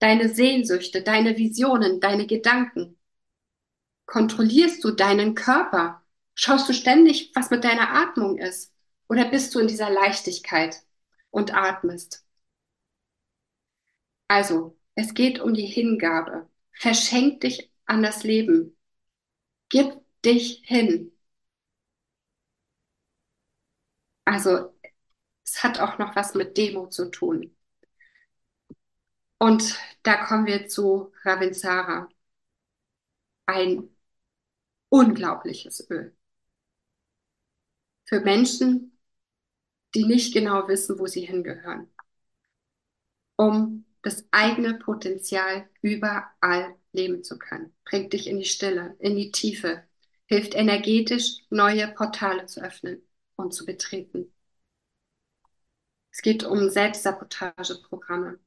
deine 0.00 0.28
Sehnsüchte, 0.28 1.02
deine 1.02 1.36
Visionen, 1.36 2.00
deine 2.00 2.26
Gedanken? 2.26 2.98
Kontrollierst 4.06 4.82
du 4.82 4.90
deinen 4.90 5.34
Körper? 5.36 6.02
Schaust 6.34 6.68
du 6.68 6.72
ständig, 6.72 7.30
was 7.34 7.50
mit 7.50 7.62
deiner 7.62 7.90
Atmung 7.94 8.38
ist? 8.38 8.74
Oder 9.08 9.26
bist 9.26 9.54
du 9.54 9.60
in 9.60 9.68
dieser 9.68 9.90
Leichtigkeit 9.90 10.82
und 11.30 11.54
atmest? 11.54 12.24
Also, 14.28 14.78
es 14.94 15.12
geht 15.14 15.38
um 15.40 15.52
die 15.54 15.66
Hingabe. 15.66 16.48
Verschenk 16.72 17.40
dich 17.42 17.70
an 17.86 18.02
das 18.02 18.22
Leben. 18.24 18.76
Gib 19.70 19.94
dich 20.24 20.62
hin. 20.66 21.12
Also, 24.24 24.72
es 25.44 25.62
hat 25.64 25.80
auch 25.80 25.98
noch 25.98 26.16
was 26.16 26.34
mit 26.34 26.56
Demo 26.58 26.88
zu 26.88 27.10
tun. 27.10 27.56
Und 29.38 29.78
da 30.02 30.24
kommen 30.24 30.46
wir 30.46 30.68
zu 30.68 31.12
Ravinsara. 31.24 32.08
Ein 33.46 33.88
unglaubliches 34.90 35.88
Öl. 35.90 36.14
Für 38.04 38.20
Menschen, 38.20 38.98
die 39.94 40.04
nicht 40.04 40.34
genau 40.34 40.68
wissen, 40.68 40.98
wo 40.98 41.06
sie 41.06 41.24
hingehören. 41.26 41.88
Um 43.36 43.84
das 44.02 44.24
eigene 44.30 44.74
Potenzial 44.74 45.68
überall 45.82 46.74
leben 46.92 47.22
zu 47.24 47.38
können. 47.38 47.74
Bringt 47.84 48.12
dich 48.12 48.26
in 48.26 48.38
die 48.38 48.44
Stille, 48.44 48.96
in 48.98 49.16
die 49.16 49.30
Tiefe, 49.32 49.84
hilft 50.26 50.54
energetisch, 50.54 51.38
neue 51.50 51.88
Portale 51.88 52.46
zu 52.46 52.60
öffnen 52.62 53.02
und 53.36 53.54
zu 53.54 53.64
betreten. 53.64 54.32
Es 56.10 56.22
geht 56.22 56.44
um 56.44 56.68
Selbstsabotageprogramme, 56.68 58.38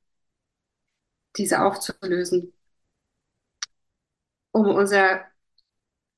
diese 1.37 1.61
aufzulösen, 1.63 2.53
um 4.51 4.67
unser 4.69 5.25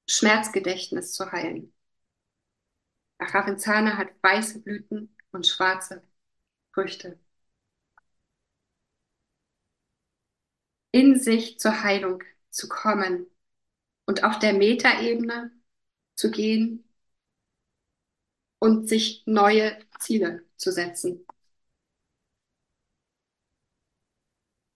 Schmerzgedächtnis 0.07 1.13
zu 1.13 1.31
heilen. 1.31 1.73
Ravenzana 3.19 3.97
hat 3.97 4.09
weiße 4.21 4.61
Blüten 4.61 5.15
und 5.31 5.47
schwarze 5.47 6.03
Früchte. 6.73 7.19
In 10.91 11.19
sich 11.19 11.59
zur 11.59 11.83
Heilung 11.83 12.23
zu 12.49 12.69
kommen 12.69 13.25
und 14.05 14.23
auf 14.23 14.39
der 14.39 14.53
Metaebene 14.53 15.51
zu 16.15 16.31
gehen 16.31 16.85
und 18.59 18.87
sich 18.89 19.23
neue 19.27 19.77
Ziele 19.99 20.43
zu 20.57 20.71
setzen. 20.71 21.25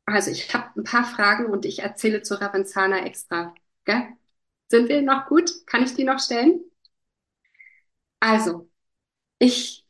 Also 0.07 0.31
ich 0.31 0.53
habe 0.53 0.79
ein 0.79 0.83
paar 0.85 1.05
Fragen 1.05 1.47
und 1.47 1.65
ich 1.65 1.79
erzähle 1.79 2.21
zu 2.23 2.39
Ravenzana 2.39 3.05
extra. 3.05 3.53
Gell? 3.85 4.07
Sind 4.69 4.89
wir 4.89 5.01
noch 5.01 5.27
gut? 5.27 5.65
Kann 5.67 5.83
ich 5.83 5.95
die 5.95 6.03
noch 6.05 6.19
stellen? 6.19 6.61
Also, 8.19 8.69
ich 9.39 9.85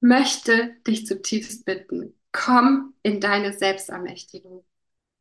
möchte 0.00 0.76
dich 0.86 1.06
zutiefst 1.06 1.64
bitten, 1.64 2.14
komm 2.32 2.94
in 3.02 3.20
deine 3.20 3.52
Selbstermächtigung 3.52 4.64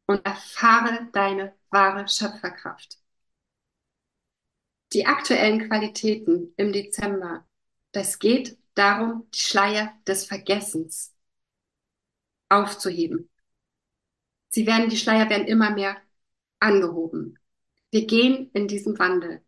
und 0.08 0.26
erfahre 0.26 1.10
deine 1.14 1.56
wahre 1.70 2.08
Schöpferkraft. 2.08 3.00
Die 4.94 5.06
aktuellen 5.06 5.68
Qualitäten 5.68 6.54
im 6.58 6.72
Dezember, 6.74 7.48
das 7.94 8.20
geht 8.20 8.58
darum, 8.76 9.28
die 9.34 9.40
Schleier 9.40 9.94
des 10.08 10.26
Vergessens 10.26 11.14
aufzuheben. 12.50 13.31
Sie 14.52 14.68
werden, 14.68 14.90
die 14.90 14.98
Schleier 14.98 15.30
werden 15.30 15.48
immer 15.48 15.72
mehr 15.72 15.98
angehoben. 16.60 17.40
Wir 17.90 18.06
gehen 18.06 18.52
in 18.54 18.68
diesen 18.68 19.00
Wandel. 19.00 19.42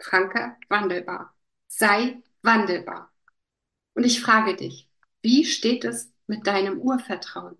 Franke, 0.00 0.56
wandelbar. 0.68 1.34
Sei 1.68 2.22
wandelbar. 2.42 3.12
Und 3.94 4.04
ich 4.04 4.20
frage 4.22 4.56
dich, 4.56 4.88
wie 5.22 5.44
steht 5.44 5.84
es 5.84 6.12
mit 6.26 6.46
deinem 6.46 6.80
Urvertrauen? 6.80 7.58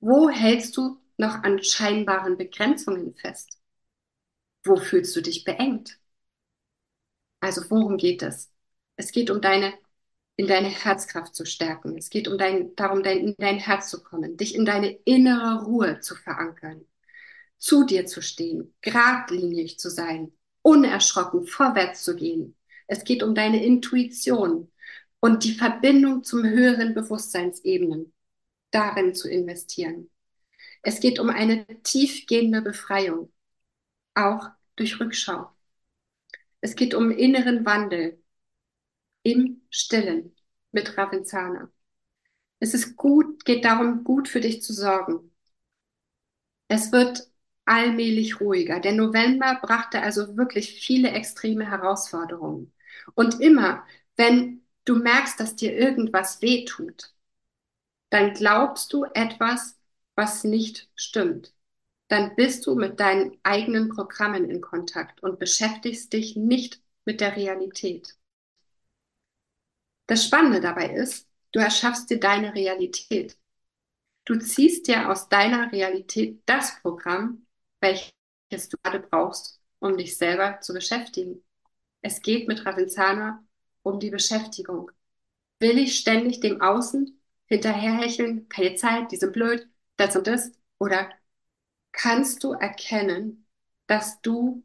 Wo 0.00 0.28
hältst 0.28 0.76
du 0.76 0.98
noch 1.16 1.42
an 1.44 1.62
scheinbaren 1.62 2.36
Begrenzungen 2.36 3.14
fest? 3.14 3.58
Wo 4.64 4.76
fühlst 4.76 5.14
du 5.16 5.22
dich 5.22 5.44
beengt? 5.44 5.98
Also 7.40 7.62
worum 7.70 7.96
geht 7.98 8.22
es? 8.22 8.50
Es 8.96 9.12
geht 9.12 9.30
um 9.30 9.40
deine 9.40 9.74
in 10.42 10.48
deine 10.48 10.70
Herzkraft 10.70 11.36
zu 11.36 11.46
stärken. 11.46 11.96
Es 11.96 12.10
geht 12.10 12.26
um 12.26 12.36
dein, 12.36 12.74
darum, 12.74 13.04
dein, 13.04 13.28
in 13.28 13.34
dein 13.38 13.58
Herz 13.58 13.90
zu 13.90 14.02
kommen, 14.02 14.36
dich 14.36 14.56
in 14.56 14.64
deine 14.64 14.90
innere 15.04 15.62
Ruhe 15.64 16.00
zu 16.00 16.16
verankern, 16.16 16.84
zu 17.58 17.86
dir 17.86 18.06
zu 18.06 18.22
stehen, 18.22 18.74
geradlinig 18.80 19.78
zu 19.78 19.88
sein, 19.88 20.32
unerschrocken 20.62 21.46
vorwärts 21.46 22.02
zu 22.02 22.16
gehen. 22.16 22.56
Es 22.88 23.04
geht 23.04 23.22
um 23.22 23.36
deine 23.36 23.64
Intuition 23.64 24.68
und 25.20 25.44
die 25.44 25.54
Verbindung 25.54 26.24
zum 26.24 26.42
höheren 26.42 26.92
Bewusstseinsebenen, 26.92 28.12
darin 28.72 29.14
zu 29.14 29.30
investieren. 29.30 30.10
Es 30.82 30.98
geht 30.98 31.20
um 31.20 31.30
eine 31.30 31.64
tiefgehende 31.84 32.62
Befreiung, 32.62 33.32
auch 34.14 34.48
durch 34.74 34.98
Rückschau. 34.98 35.52
Es 36.60 36.74
geht 36.74 36.94
um 36.94 37.12
inneren 37.12 37.64
Wandel, 37.64 38.21
im 39.22 39.62
Stillen 39.70 40.34
mit 40.72 40.96
Ravenzana. 40.98 41.70
Es 42.60 42.74
ist 42.74 42.96
gut, 42.96 43.44
geht 43.44 43.64
darum, 43.64 44.04
gut 44.04 44.28
für 44.28 44.40
dich 44.40 44.62
zu 44.62 44.72
sorgen. 44.72 45.32
Es 46.68 46.90
wird 46.92 47.28
allmählich 47.64 48.40
ruhiger. 48.40 48.80
Der 48.80 48.92
November 48.92 49.58
brachte 49.62 50.02
also 50.02 50.36
wirklich 50.36 50.74
viele 50.80 51.10
extreme 51.10 51.70
Herausforderungen. 51.70 52.72
Und 53.14 53.40
immer, 53.40 53.86
wenn 54.16 54.62
du 54.84 54.96
merkst, 54.96 55.38
dass 55.38 55.56
dir 55.56 55.76
irgendwas 55.76 56.42
weh 56.42 56.64
tut, 56.64 57.14
dann 58.10 58.34
glaubst 58.34 58.92
du 58.92 59.04
etwas, 59.14 59.78
was 60.14 60.44
nicht 60.44 60.88
stimmt. 60.94 61.52
Dann 62.08 62.36
bist 62.36 62.66
du 62.66 62.74
mit 62.76 63.00
deinen 63.00 63.38
eigenen 63.42 63.88
Programmen 63.90 64.50
in 64.50 64.60
Kontakt 64.60 65.22
und 65.22 65.38
beschäftigst 65.38 66.12
dich 66.12 66.36
nicht 66.36 66.82
mit 67.04 67.20
der 67.20 67.36
Realität. 67.36 68.16
Das 70.06 70.24
Spannende 70.24 70.60
dabei 70.60 70.90
ist, 70.94 71.28
du 71.52 71.60
erschaffst 71.60 72.10
dir 72.10 72.20
deine 72.20 72.54
Realität. 72.54 73.36
Du 74.24 74.38
ziehst 74.38 74.86
dir 74.88 75.10
aus 75.10 75.28
deiner 75.28 75.72
Realität 75.72 76.42
das 76.46 76.80
Programm, 76.82 77.46
welches 77.80 78.68
du 78.70 78.76
gerade 78.82 79.00
brauchst, 79.00 79.60
um 79.80 79.96
dich 79.96 80.16
selber 80.16 80.60
zu 80.60 80.72
beschäftigen. 80.74 81.44
Es 82.02 82.22
geht 82.22 82.48
mit 82.48 82.66
Ravenzana 82.66 83.44
um 83.82 84.00
die 84.00 84.10
Beschäftigung. 84.10 84.90
Will 85.60 85.78
ich 85.78 85.98
ständig 85.98 86.40
dem 86.40 86.60
Außen 86.60 87.20
hinterherhecheln, 87.46 88.48
keine 88.48 88.74
Zeit, 88.76 89.12
die 89.12 89.16
sind 89.16 89.32
blöd, 89.32 89.68
das 89.96 90.16
und 90.16 90.26
das? 90.26 90.52
Oder 90.78 91.10
kannst 91.92 92.44
du 92.44 92.52
erkennen, 92.52 93.46
dass 93.86 94.20
du 94.22 94.64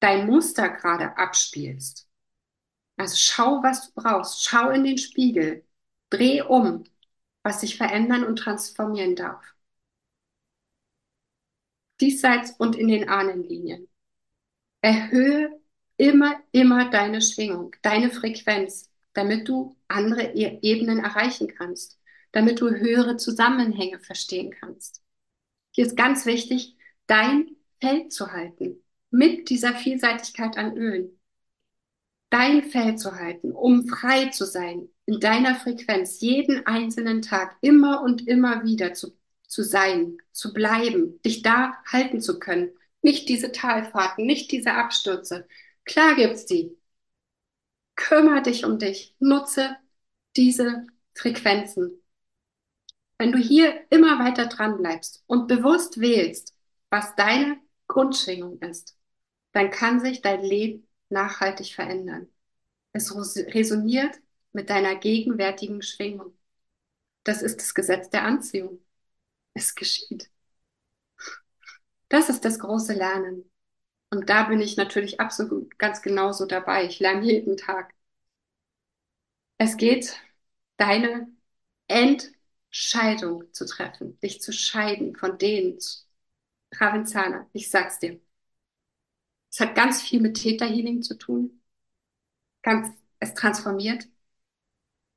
dein 0.00 0.26
Muster 0.26 0.68
gerade 0.68 1.16
abspielst? 1.16 2.06
Also 2.96 3.16
schau, 3.16 3.62
was 3.62 3.92
du 3.92 4.00
brauchst. 4.00 4.44
Schau 4.44 4.70
in 4.70 4.84
den 4.84 4.98
Spiegel. 4.98 5.64
Dreh 6.10 6.42
um, 6.42 6.84
was 7.42 7.60
sich 7.60 7.76
verändern 7.76 8.24
und 8.24 8.36
transformieren 8.36 9.16
darf. 9.16 9.42
Diesseits 12.00 12.52
und 12.58 12.76
in 12.76 12.88
den 12.88 13.08
Ahnenlinien. 13.08 13.88
Erhöhe 14.82 15.60
immer, 15.96 16.40
immer 16.52 16.90
deine 16.90 17.22
Schwingung, 17.22 17.74
deine 17.82 18.10
Frequenz, 18.10 18.90
damit 19.12 19.48
du 19.48 19.76
andere 19.88 20.34
e-, 20.34 20.58
Ebenen 20.62 20.98
erreichen 20.98 21.48
kannst, 21.48 21.98
damit 22.32 22.60
du 22.60 22.70
höhere 22.70 23.16
Zusammenhänge 23.16 24.00
verstehen 24.00 24.52
kannst. 24.58 25.02
Hier 25.70 25.86
ist 25.86 25.96
ganz 25.96 26.26
wichtig, 26.26 26.76
dein 27.06 27.56
Feld 27.80 28.12
zu 28.12 28.32
halten 28.32 28.82
mit 29.10 29.50
dieser 29.50 29.74
Vielseitigkeit 29.74 30.56
an 30.56 30.76
Ölen 30.76 31.18
dein 32.32 32.64
Feld 32.64 32.98
zu 32.98 33.14
halten, 33.14 33.52
um 33.52 33.86
frei 33.86 34.30
zu 34.30 34.46
sein, 34.46 34.88
in 35.04 35.20
deiner 35.20 35.54
Frequenz 35.54 36.20
jeden 36.20 36.66
einzelnen 36.66 37.20
Tag 37.20 37.56
immer 37.60 38.02
und 38.02 38.26
immer 38.26 38.64
wieder 38.64 38.94
zu, 38.94 39.12
zu 39.46 39.62
sein, 39.62 40.16
zu 40.32 40.54
bleiben, 40.54 41.20
dich 41.22 41.42
da 41.42 41.74
halten 41.84 42.22
zu 42.22 42.38
können. 42.38 42.70
Nicht 43.02 43.28
diese 43.28 43.52
Talfahrten, 43.52 44.24
nicht 44.24 44.50
diese 44.50 44.72
Abstürze. 44.72 45.46
Klar 45.84 46.14
gibt's 46.14 46.46
die. 46.46 46.74
Kümmer 47.96 48.40
dich 48.40 48.64
um 48.64 48.78
dich. 48.78 49.14
Nutze 49.18 49.76
diese 50.34 50.86
Frequenzen. 51.14 52.02
Wenn 53.18 53.32
du 53.32 53.38
hier 53.38 53.74
immer 53.90 54.18
weiter 54.18 54.46
dran 54.46 54.78
bleibst 54.78 55.22
und 55.26 55.48
bewusst 55.48 56.00
wählst, 56.00 56.54
was 56.88 57.14
deine 57.14 57.58
Grundschwingung 57.88 58.58
ist, 58.62 58.96
dann 59.52 59.70
kann 59.70 60.00
sich 60.00 60.22
dein 60.22 60.42
Leben 60.42 60.88
nachhaltig 61.12 61.74
verändern. 61.74 62.28
Es 62.92 63.14
resoniert 63.14 64.20
mit 64.52 64.70
deiner 64.70 64.96
gegenwärtigen 64.96 65.82
Schwingung. 65.82 66.36
Das 67.24 67.42
ist 67.42 67.58
das 67.60 67.74
Gesetz 67.74 68.10
der 68.10 68.24
Anziehung. 68.24 68.80
Es 69.54 69.74
geschieht. 69.74 70.30
Das 72.08 72.28
ist 72.28 72.44
das 72.44 72.58
große 72.58 72.92
Lernen. 72.94 73.50
Und 74.10 74.28
da 74.28 74.44
bin 74.44 74.60
ich 74.60 74.76
natürlich 74.76 75.20
absolut 75.20 75.78
ganz 75.78 76.02
genauso 76.02 76.46
dabei. 76.46 76.86
Ich 76.86 77.00
lerne 77.00 77.24
jeden 77.24 77.56
Tag. 77.56 77.94
Es 79.58 79.76
geht, 79.76 80.18
deine 80.76 81.28
Entscheidung 81.88 83.52
zu 83.52 83.66
treffen, 83.66 84.18
dich 84.20 84.40
zu 84.42 84.52
scheiden 84.52 85.16
von 85.16 85.38
denen. 85.38 85.78
Ravenzana, 86.74 87.48
ich 87.52 87.70
sag's 87.70 87.98
dir. 87.98 88.20
Es 89.52 89.60
hat 89.60 89.76
ganz 89.76 90.02
viel 90.02 90.20
mit 90.20 90.36
Theta 90.42 90.64
Healing 90.64 91.00
zu 91.02 91.16
tun. 91.16 91.62
Ganz, 92.62 92.88
es 93.20 93.34
transformiert. 93.34 94.08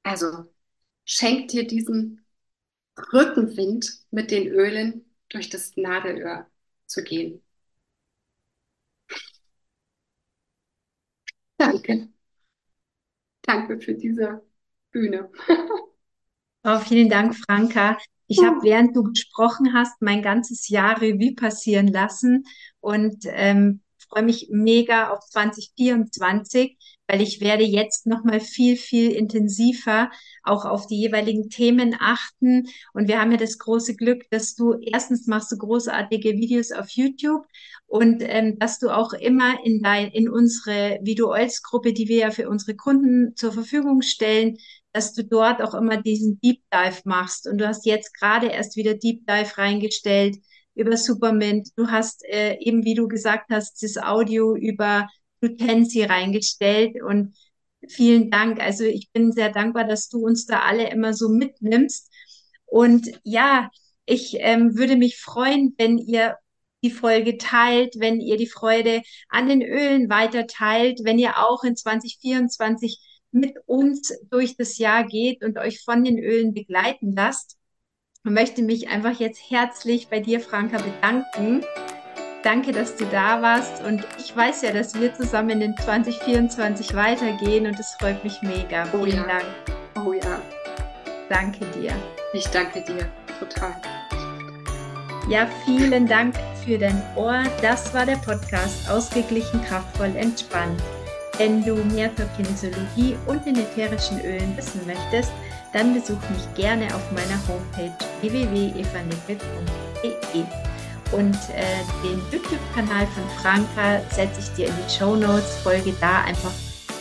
Also 0.03 0.45
schenk 1.05 1.49
dir 1.49 1.67
diesen 1.67 2.25
Rückenwind 3.13 3.91
mit 4.11 4.31
den 4.31 4.47
Ölen 4.47 5.05
durch 5.29 5.49
das 5.49 5.77
Nadelöhr 5.77 6.49
zu 6.87 7.03
gehen. 7.03 7.43
Danke. 11.59 12.09
Danke 13.43 13.79
für 13.79 13.93
diese 13.93 14.41
Bühne. 14.91 15.29
Oh, 16.63 16.79
vielen 16.79 17.09
Dank, 17.09 17.35
Franka. 17.35 17.97
Ich 18.27 18.43
habe, 18.43 18.63
während 18.63 18.95
du 18.95 19.03
gesprochen 19.03 19.73
hast, 19.73 20.01
mein 20.01 20.23
ganzes 20.23 20.67
Jahr 20.67 20.99
Revue 20.99 21.35
passieren 21.35 21.87
lassen 21.87 22.45
und 22.79 23.17
ähm, 23.27 23.81
freue 24.09 24.23
mich 24.23 24.47
mega 24.51 25.09
auf 25.09 25.19
2024, 25.29 26.77
weil 27.07 27.21
ich 27.21 27.41
werde 27.41 27.63
jetzt 27.63 28.07
noch 28.07 28.23
mal 28.23 28.39
viel, 28.39 28.77
viel 28.77 29.11
intensiver 29.11 30.09
auch 30.43 30.65
auf 30.65 30.87
die 30.87 30.99
jeweiligen 30.99 31.49
Themen 31.49 31.95
achten. 31.99 32.67
Und 32.93 33.07
wir 33.07 33.19
haben 33.19 33.31
ja 33.31 33.37
das 33.37 33.57
große 33.57 33.95
Glück, 33.95 34.23
dass 34.31 34.55
du 34.55 34.73
erstens 34.81 35.27
machst 35.27 35.51
du 35.51 35.57
großartige 35.57 36.33
Videos 36.33 36.71
auf 36.71 36.89
YouTube 36.89 37.45
und 37.87 38.21
ähm, 38.21 38.57
dass 38.59 38.79
du 38.79 38.89
auch 38.89 39.13
immer 39.13 39.63
in 39.63 39.81
dein, 39.81 40.07
in 40.11 40.29
unsere 40.29 40.99
Video-Gruppe, 41.01 41.93
die 41.93 42.07
wir 42.07 42.17
ja 42.17 42.31
für 42.31 42.49
unsere 42.49 42.75
Kunden 42.75 43.35
zur 43.35 43.51
Verfügung 43.51 44.01
stellen, 44.01 44.57
dass 44.93 45.13
du 45.13 45.23
dort 45.23 45.61
auch 45.61 45.73
immer 45.73 46.01
diesen 46.01 46.39
Deep 46.39 46.61
Dive 46.73 47.01
machst. 47.03 47.47
Und 47.47 47.59
du 47.59 47.67
hast 47.67 47.85
jetzt 47.85 48.13
gerade 48.13 48.47
erst 48.47 48.77
wieder 48.77 48.93
Deep 48.93 49.27
Dive 49.27 49.57
reingestellt 49.57 50.37
über 50.75 50.97
Supermint. 50.97 51.69
Du 51.75 51.87
hast 51.87 52.23
äh, 52.25 52.57
eben, 52.59 52.83
wie 52.85 52.93
du 52.93 53.07
gesagt 53.07 53.49
hast, 53.49 53.81
das 53.81 53.97
Audio 53.97 54.55
über 54.55 55.07
Lutensi 55.41 56.03
reingestellt 56.03 57.01
und 57.01 57.35
vielen 57.87 58.29
Dank. 58.29 58.61
Also 58.61 58.83
ich 58.83 59.11
bin 59.11 59.31
sehr 59.31 59.51
dankbar, 59.51 59.85
dass 59.85 60.09
du 60.09 60.19
uns 60.19 60.45
da 60.45 60.59
alle 60.61 60.89
immer 60.89 61.13
so 61.13 61.29
mitnimmst. 61.29 62.11
Und 62.65 63.09
ja, 63.23 63.69
ich 64.05 64.37
ähm, 64.39 64.77
würde 64.77 64.97
mich 64.97 65.17
freuen, 65.17 65.73
wenn 65.77 65.97
ihr 65.97 66.37
die 66.83 66.91
Folge 66.91 67.37
teilt, 67.37 67.95
wenn 67.97 68.19
ihr 68.19 68.37
die 68.37 68.47
Freude 68.47 69.01
an 69.29 69.47
den 69.47 69.63
Ölen 69.63 70.09
weiter 70.09 70.45
teilt, 70.45 71.01
wenn 71.03 71.17
ihr 71.17 71.37
auch 71.39 71.63
in 71.63 71.75
2024 71.75 72.99
mit 73.31 73.55
uns 73.65 74.13
durch 74.29 74.55
das 74.55 74.77
Jahr 74.77 75.05
geht 75.05 75.43
und 75.43 75.57
euch 75.57 75.81
von 75.83 76.03
den 76.03 76.19
Ölen 76.19 76.53
begleiten 76.53 77.15
lasst 77.15 77.57
und 78.25 78.33
möchte 78.33 78.63
mich 78.63 78.89
einfach 78.89 79.19
jetzt 79.19 79.39
herzlich 79.49 80.09
bei 80.09 80.19
dir, 80.19 80.39
Franka, 80.39 80.77
bedanken. 80.77 81.63
Danke, 82.43 82.71
dass 82.71 82.95
du 82.95 83.05
da 83.05 83.41
warst 83.41 83.83
und 83.83 84.05
ich 84.19 84.35
weiß 84.35 84.63
ja, 84.63 84.71
dass 84.71 84.99
wir 84.99 85.13
zusammen 85.13 85.61
in 85.61 85.75
2024 85.77 86.95
weitergehen 86.95 87.65
und 87.65 87.79
es 87.79 87.95
freut 87.99 88.23
mich 88.23 88.41
mega. 88.41 88.87
Oh 88.93 89.03
Vielen 89.03 89.17
ja. 89.17 89.27
Dank. 89.27 90.05
Oh 90.05 90.13
ja. 90.13 90.41
Danke 91.29 91.65
dir. 91.77 91.93
Ich 92.33 92.45
danke 92.47 92.81
dir 92.81 93.09
total. 93.39 93.75
Ja, 95.27 95.47
vielen 95.65 96.05
Dank 96.05 96.35
für 96.63 96.77
dein 96.77 97.01
Ohr. 97.15 97.43
Das 97.61 97.93
war 97.95 98.05
der 98.05 98.17
Podcast 98.17 98.87
Ausgeglichen, 98.89 99.63
kraftvoll, 99.63 100.15
entspannt. 100.15 100.79
Wenn 101.37 101.65
du 101.65 101.75
mehr 101.75 102.15
zur 102.15 102.27
Kinesiologie 102.37 103.17
und 103.25 103.43
den 103.45 103.57
ätherischen 103.57 104.21
Ölen 104.21 104.55
wissen 104.55 104.81
möchtest, 104.85 105.31
dann 105.75 105.93
besuch 105.93 106.17
mich 106.29 106.53
gerne 106.55 106.85
auf 106.95 107.11
meiner 107.11 107.37
Homepage 107.49 107.93
www.evanickel.de. 108.21 110.45
Und 111.11 111.35
äh, 111.53 111.83
den 112.01 112.21
YouTube-Kanal 112.31 113.05
von 113.07 113.27
Franka 113.41 114.01
setze 114.09 114.39
ich 114.39 114.47
dir 114.55 114.67
in 114.67 114.75
die 114.75 114.89
Show 114.89 115.17
Notes. 115.17 115.57
Folge 115.57 115.93
da 115.99 116.21
einfach 116.23 116.53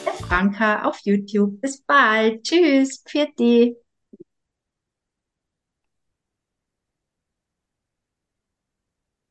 der 0.04 0.14
Franka 0.14 0.88
auf 0.88 0.98
YouTube. 1.04 1.60
Bis 1.60 1.82
bald. 1.82 2.42
Tschüss. 2.42 3.04
Pfiat 3.06 3.38